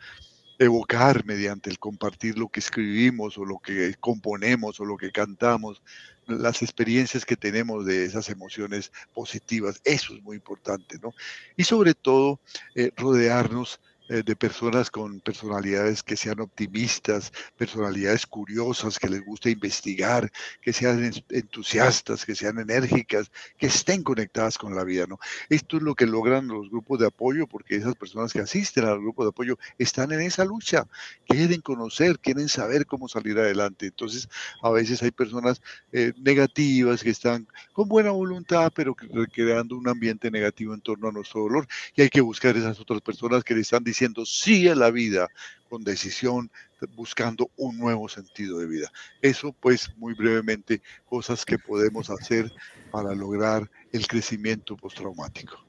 evocar 0.58 1.24
mediante 1.24 1.70
el 1.70 1.78
compartir 1.78 2.38
lo 2.38 2.48
que 2.48 2.60
escribimos 2.60 3.36
o 3.38 3.44
lo 3.44 3.58
que 3.58 3.94
componemos 3.98 4.78
o 4.78 4.84
lo 4.84 4.96
que 4.96 5.10
cantamos, 5.10 5.82
las 6.26 6.62
experiencias 6.62 7.24
que 7.24 7.36
tenemos 7.36 7.84
de 7.84 8.04
esas 8.04 8.28
emociones 8.28 8.92
positivas. 9.12 9.80
Eso 9.84 10.14
es 10.14 10.22
muy 10.22 10.36
importante, 10.36 10.98
¿no? 11.02 11.12
Y 11.56 11.64
sobre 11.64 11.94
todo, 11.94 12.40
eh, 12.74 12.90
rodearnos 12.96 13.80
eh, 14.12 14.22
de 14.22 14.36
personas 14.36 14.90
con 14.90 15.20
personalidades 15.20 16.02
que 16.02 16.18
sean 16.18 16.38
optimistas, 16.40 17.32
personalidades 17.56 18.26
curiosas, 18.26 18.98
que 18.98 19.08
les 19.08 19.24
guste 19.24 19.48
investigar, 19.48 20.30
que 20.60 20.74
sean 20.74 21.10
entusiastas, 21.30 22.26
que 22.26 22.34
sean 22.34 22.58
enérgicas, 22.58 23.30
que 23.56 23.68
estén 23.68 24.02
conectadas 24.02 24.58
con 24.58 24.74
la 24.74 24.84
vida, 24.84 25.06
¿no? 25.08 25.18
Esto 25.48 25.78
es 25.78 25.82
lo 25.82 25.94
que 25.94 26.04
logran 26.04 26.46
los 26.46 26.68
grupos 26.68 26.98
de 26.98 27.06
apoyo, 27.06 27.46
porque 27.46 27.76
esas 27.76 27.94
personas 27.94 28.34
que 28.34 28.40
asisten 28.40 28.84
al 28.84 28.98
grupo 28.98 29.22
de 29.22 29.30
apoyo 29.30 29.58
están 29.78 30.12
en 30.12 30.20
esa 30.20 30.44
lucha, 30.44 30.86
quieren 31.26 31.62
conocer, 31.62 32.18
quieren 32.18 32.50
saber 32.50 32.84
cómo 32.84 33.08
salir 33.08 33.38
adelante. 33.38 33.86
Entonces, 33.86 34.28
a 34.60 34.68
veces 34.68 35.02
hay 35.02 35.12
personas 35.12 35.62
eh, 35.90 36.12
negativas 36.18 37.02
que 37.02 37.08
están 37.08 37.48
con 37.72 37.88
buena 37.88 38.10
voluntad, 38.10 38.70
pero 38.76 38.94
creando 38.94 39.74
un 39.74 39.88
ambiente 39.88 40.30
negativo 40.30 40.74
en 40.74 40.82
torno 40.82 41.08
a 41.08 41.12
nuestro 41.12 41.40
dolor, 41.40 41.66
y 41.96 42.02
hay 42.02 42.10
que 42.10 42.20
buscar 42.20 42.58
esas 42.58 42.78
otras 42.78 43.00
personas 43.00 43.42
que 43.42 43.54
le 43.54 43.62
están 43.62 43.82
diciendo 43.82 44.01
diciendo 44.02 44.26
sí 44.26 44.66
a 44.68 44.74
la 44.74 44.90
vida 44.90 45.28
con 45.68 45.84
decisión, 45.84 46.50
buscando 46.96 47.52
un 47.56 47.78
nuevo 47.78 48.08
sentido 48.08 48.58
de 48.58 48.66
vida. 48.66 48.90
Eso, 49.20 49.52
pues, 49.52 49.94
muy 49.96 50.14
brevemente, 50.14 50.82
cosas 51.06 51.44
que 51.44 51.56
podemos 51.56 52.10
hacer 52.10 52.50
para 52.90 53.14
lograr 53.14 53.70
el 53.92 54.08
crecimiento 54.08 54.76
postraumático. 54.76 55.64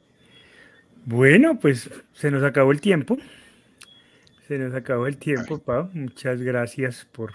Bueno, 1.05 1.59
pues 1.59 1.91
se 2.13 2.31
nos 2.31 2.43
acabó 2.43 2.71
el 2.71 2.81
tiempo. 2.81 3.17
Se 4.47 4.57
nos 4.57 4.73
acabó 4.73 5.05
el 5.05 5.17
tiempo, 5.17 5.59
Pau. 5.59 5.91
Muchas 5.93 6.41
gracias 6.41 7.05
por, 7.11 7.31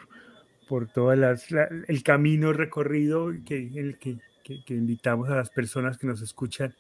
por 0.69 0.89
todo 0.89 1.13
el 1.13 2.03
camino 2.03 2.53
recorrido 2.53 3.33
que, 3.47 3.71
el 3.77 3.99
que, 3.99 4.19
que, 4.43 4.75
invitamos 4.75 5.29
a 5.29 5.37
las 5.37 5.51
personas 5.51 5.97
que 5.97 6.09
nos 6.09 6.23
escuchan 6.23 6.75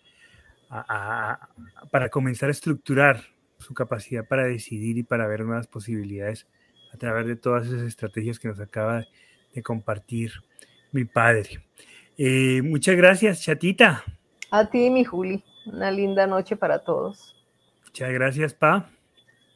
para 1.90 2.08
comenzar 2.10 2.48
a 2.48 2.52
estructurar 2.52 3.37
su 3.58 3.74
capacidad 3.74 4.26
para 4.26 4.44
decidir 4.44 4.98
y 4.98 5.02
para 5.02 5.26
ver 5.26 5.44
nuevas 5.44 5.66
posibilidades 5.66 6.46
a 6.92 6.96
través 6.96 7.26
de 7.26 7.36
todas 7.36 7.66
esas 7.66 7.82
estrategias 7.82 8.38
que 8.38 8.48
nos 8.48 8.60
acaba 8.60 9.04
de 9.54 9.62
compartir 9.62 10.32
mi 10.92 11.04
padre. 11.04 11.64
Eh, 12.16 12.62
muchas 12.62 12.96
gracias, 12.96 13.42
chatita. 13.42 14.04
A 14.50 14.70
ti, 14.70 14.90
mi 14.90 15.04
Juli. 15.04 15.44
Una 15.66 15.90
linda 15.90 16.26
noche 16.26 16.56
para 16.56 16.78
todos. 16.78 17.36
Muchas 17.84 18.12
gracias, 18.12 18.54
Pa. 18.54 18.90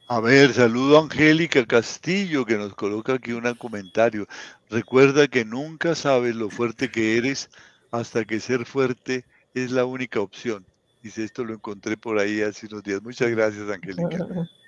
A 0.08 0.20
ver, 0.20 0.52
saludo 0.52 0.98
a 0.98 1.02
Angélica 1.02 1.64
Castillo 1.64 2.44
que 2.44 2.58
nos 2.58 2.74
coloca 2.74 3.14
aquí 3.14 3.32
un 3.32 3.54
comentario. 3.54 4.26
Recuerda 4.68 5.26
que 5.28 5.44
nunca 5.44 5.94
sabes 5.94 6.36
lo 6.36 6.50
fuerte 6.50 6.90
que 6.90 7.16
eres 7.16 7.48
hasta 7.90 8.24
que 8.24 8.40
ser 8.40 8.66
fuerte 8.66 9.24
es 9.54 9.70
la 9.70 9.86
única 9.86 10.20
opción. 10.20 10.66
Dice, 11.02 11.24
esto 11.24 11.44
lo 11.44 11.54
encontré 11.54 11.96
por 11.96 12.18
ahí 12.18 12.40
hace 12.42 12.66
unos 12.66 12.82
días. 12.82 13.02
Muchas 13.02 13.30
gracias, 13.30 13.68
Angélica. 13.68 14.08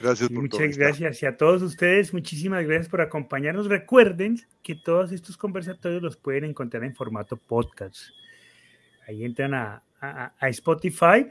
Gracias 0.00 0.30
por 0.30 0.42
Muchas 0.42 0.78
gracias. 0.78 1.22
Y 1.22 1.26
a 1.26 1.36
todos 1.36 1.60
ustedes, 1.62 2.14
muchísimas 2.14 2.64
gracias 2.64 2.88
por 2.88 3.02
acompañarnos. 3.02 3.66
Recuerden 3.66 4.40
que 4.62 4.74
todos 4.74 5.12
estos 5.12 5.36
conversatorios 5.36 6.00
los 6.00 6.16
pueden 6.16 6.44
encontrar 6.44 6.84
en 6.84 6.94
formato 6.94 7.36
podcast. 7.36 7.98
Ahí 9.06 9.24
entran 9.24 9.52
a, 9.52 9.82
Spotify 10.42 11.26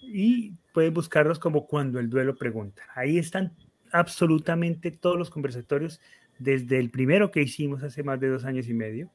y 0.00 0.52
pueden 0.72 0.94
buscarlos 0.94 1.38
como 1.38 1.66
cuando 1.66 2.00
el 2.00 2.08
duelo 2.08 2.36
pregunta. 2.36 2.82
Ahí 2.94 3.18
están 3.18 3.54
absolutamente 3.92 4.90
todos 4.90 5.18
los 5.18 5.28
conversatorios, 5.28 6.00
desde 6.38 6.78
el 6.78 6.88
primero 6.88 7.30
que 7.30 7.42
hicimos 7.42 7.82
hace 7.82 8.02
más 8.02 8.18
de 8.18 8.28
dos 8.28 8.46
años 8.46 8.66
y 8.68 8.72
medio 8.72 9.10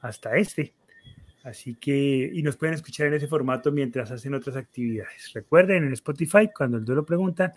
hasta 0.00 0.36
este, 0.36 0.74
Así 1.44 1.74
que, 1.74 2.30
y 2.32 2.42
nos 2.42 2.56
pueden 2.56 2.74
escuchar 2.74 3.08
en 3.08 3.14
ese 3.14 3.26
formato 3.26 3.72
mientras 3.72 4.10
hacen 4.10 4.34
otras 4.34 4.56
actividades. 4.56 5.32
Recuerden, 5.34 5.84
en 5.84 5.92
Spotify, 5.92 6.48
cuando 6.56 6.78
el 6.78 6.84
duelo 6.84 7.04
pregunta, 7.04 7.54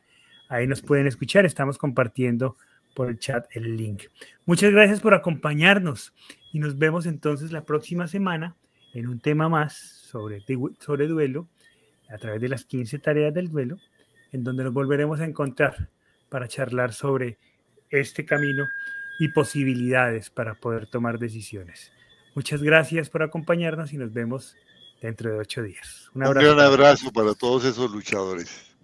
ahí 0.49 0.65
nos 0.65 0.81
pueden 0.81 1.07
escuchar. 1.07 1.45
Estamos 1.45 1.77
compartiendo 1.77 2.57
por 2.95 3.09
el 3.09 3.19
chat 3.19 3.45
el 3.51 3.77
link. 3.77 4.03
Muchas 4.45 4.71
gracias 4.71 5.01
por 5.01 5.13
acompañarnos 5.13 6.13
y 6.51 6.59
nos 6.59 6.77
vemos 6.77 7.05
entonces 7.05 7.51
la 7.51 7.65
próxima 7.65 8.07
semana 8.07 8.55
en 8.93 9.07
un 9.07 9.19
tema 9.19 9.49
más 9.49 9.73
sobre, 9.75 10.43
sobre 10.79 11.07
duelo 11.07 11.47
a 12.09 12.17
través 12.17 12.41
de 12.41 12.49
las 12.49 12.65
15 12.65 12.97
tareas 12.99 13.33
del 13.33 13.49
duelo, 13.49 13.77
en 14.31 14.43
donde 14.43 14.63
nos 14.63 14.73
volveremos 14.73 15.19
a 15.19 15.25
encontrar 15.25 15.89
para 16.29 16.47
charlar 16.47 16.93
sobre 16.93 17.37
este 17.89 18.25
camino 18.25 18.67
y 19.19 19.29
posibilidades 19.29 20.29
para 20.29 20.55
poder 20.55 20.87
tomar 20.87 21.19
decisiones. 21.19 21.91
Muchas 22.35 22.61
gracias 22.61 23.09
por 23.09 23.23
acompañarnos 23.23 23.93
y 23.93 23.97
nos 23.97 24.13
vemos 24.13 24.55
dentro 25.01 25.31
de 25.31 25.39
ocho 25.39 25.63
días. 25.63 26.09
Un, 26.13 26.23
abrazo. 26.23 26.47
Un 26.47 26.55
gran 26.57 26.67
abrazo 26.67 27.11
para 27.11 27.33
todos 27.33 27.63
esos 27.63 27.89
luchadores. 27.89 28.74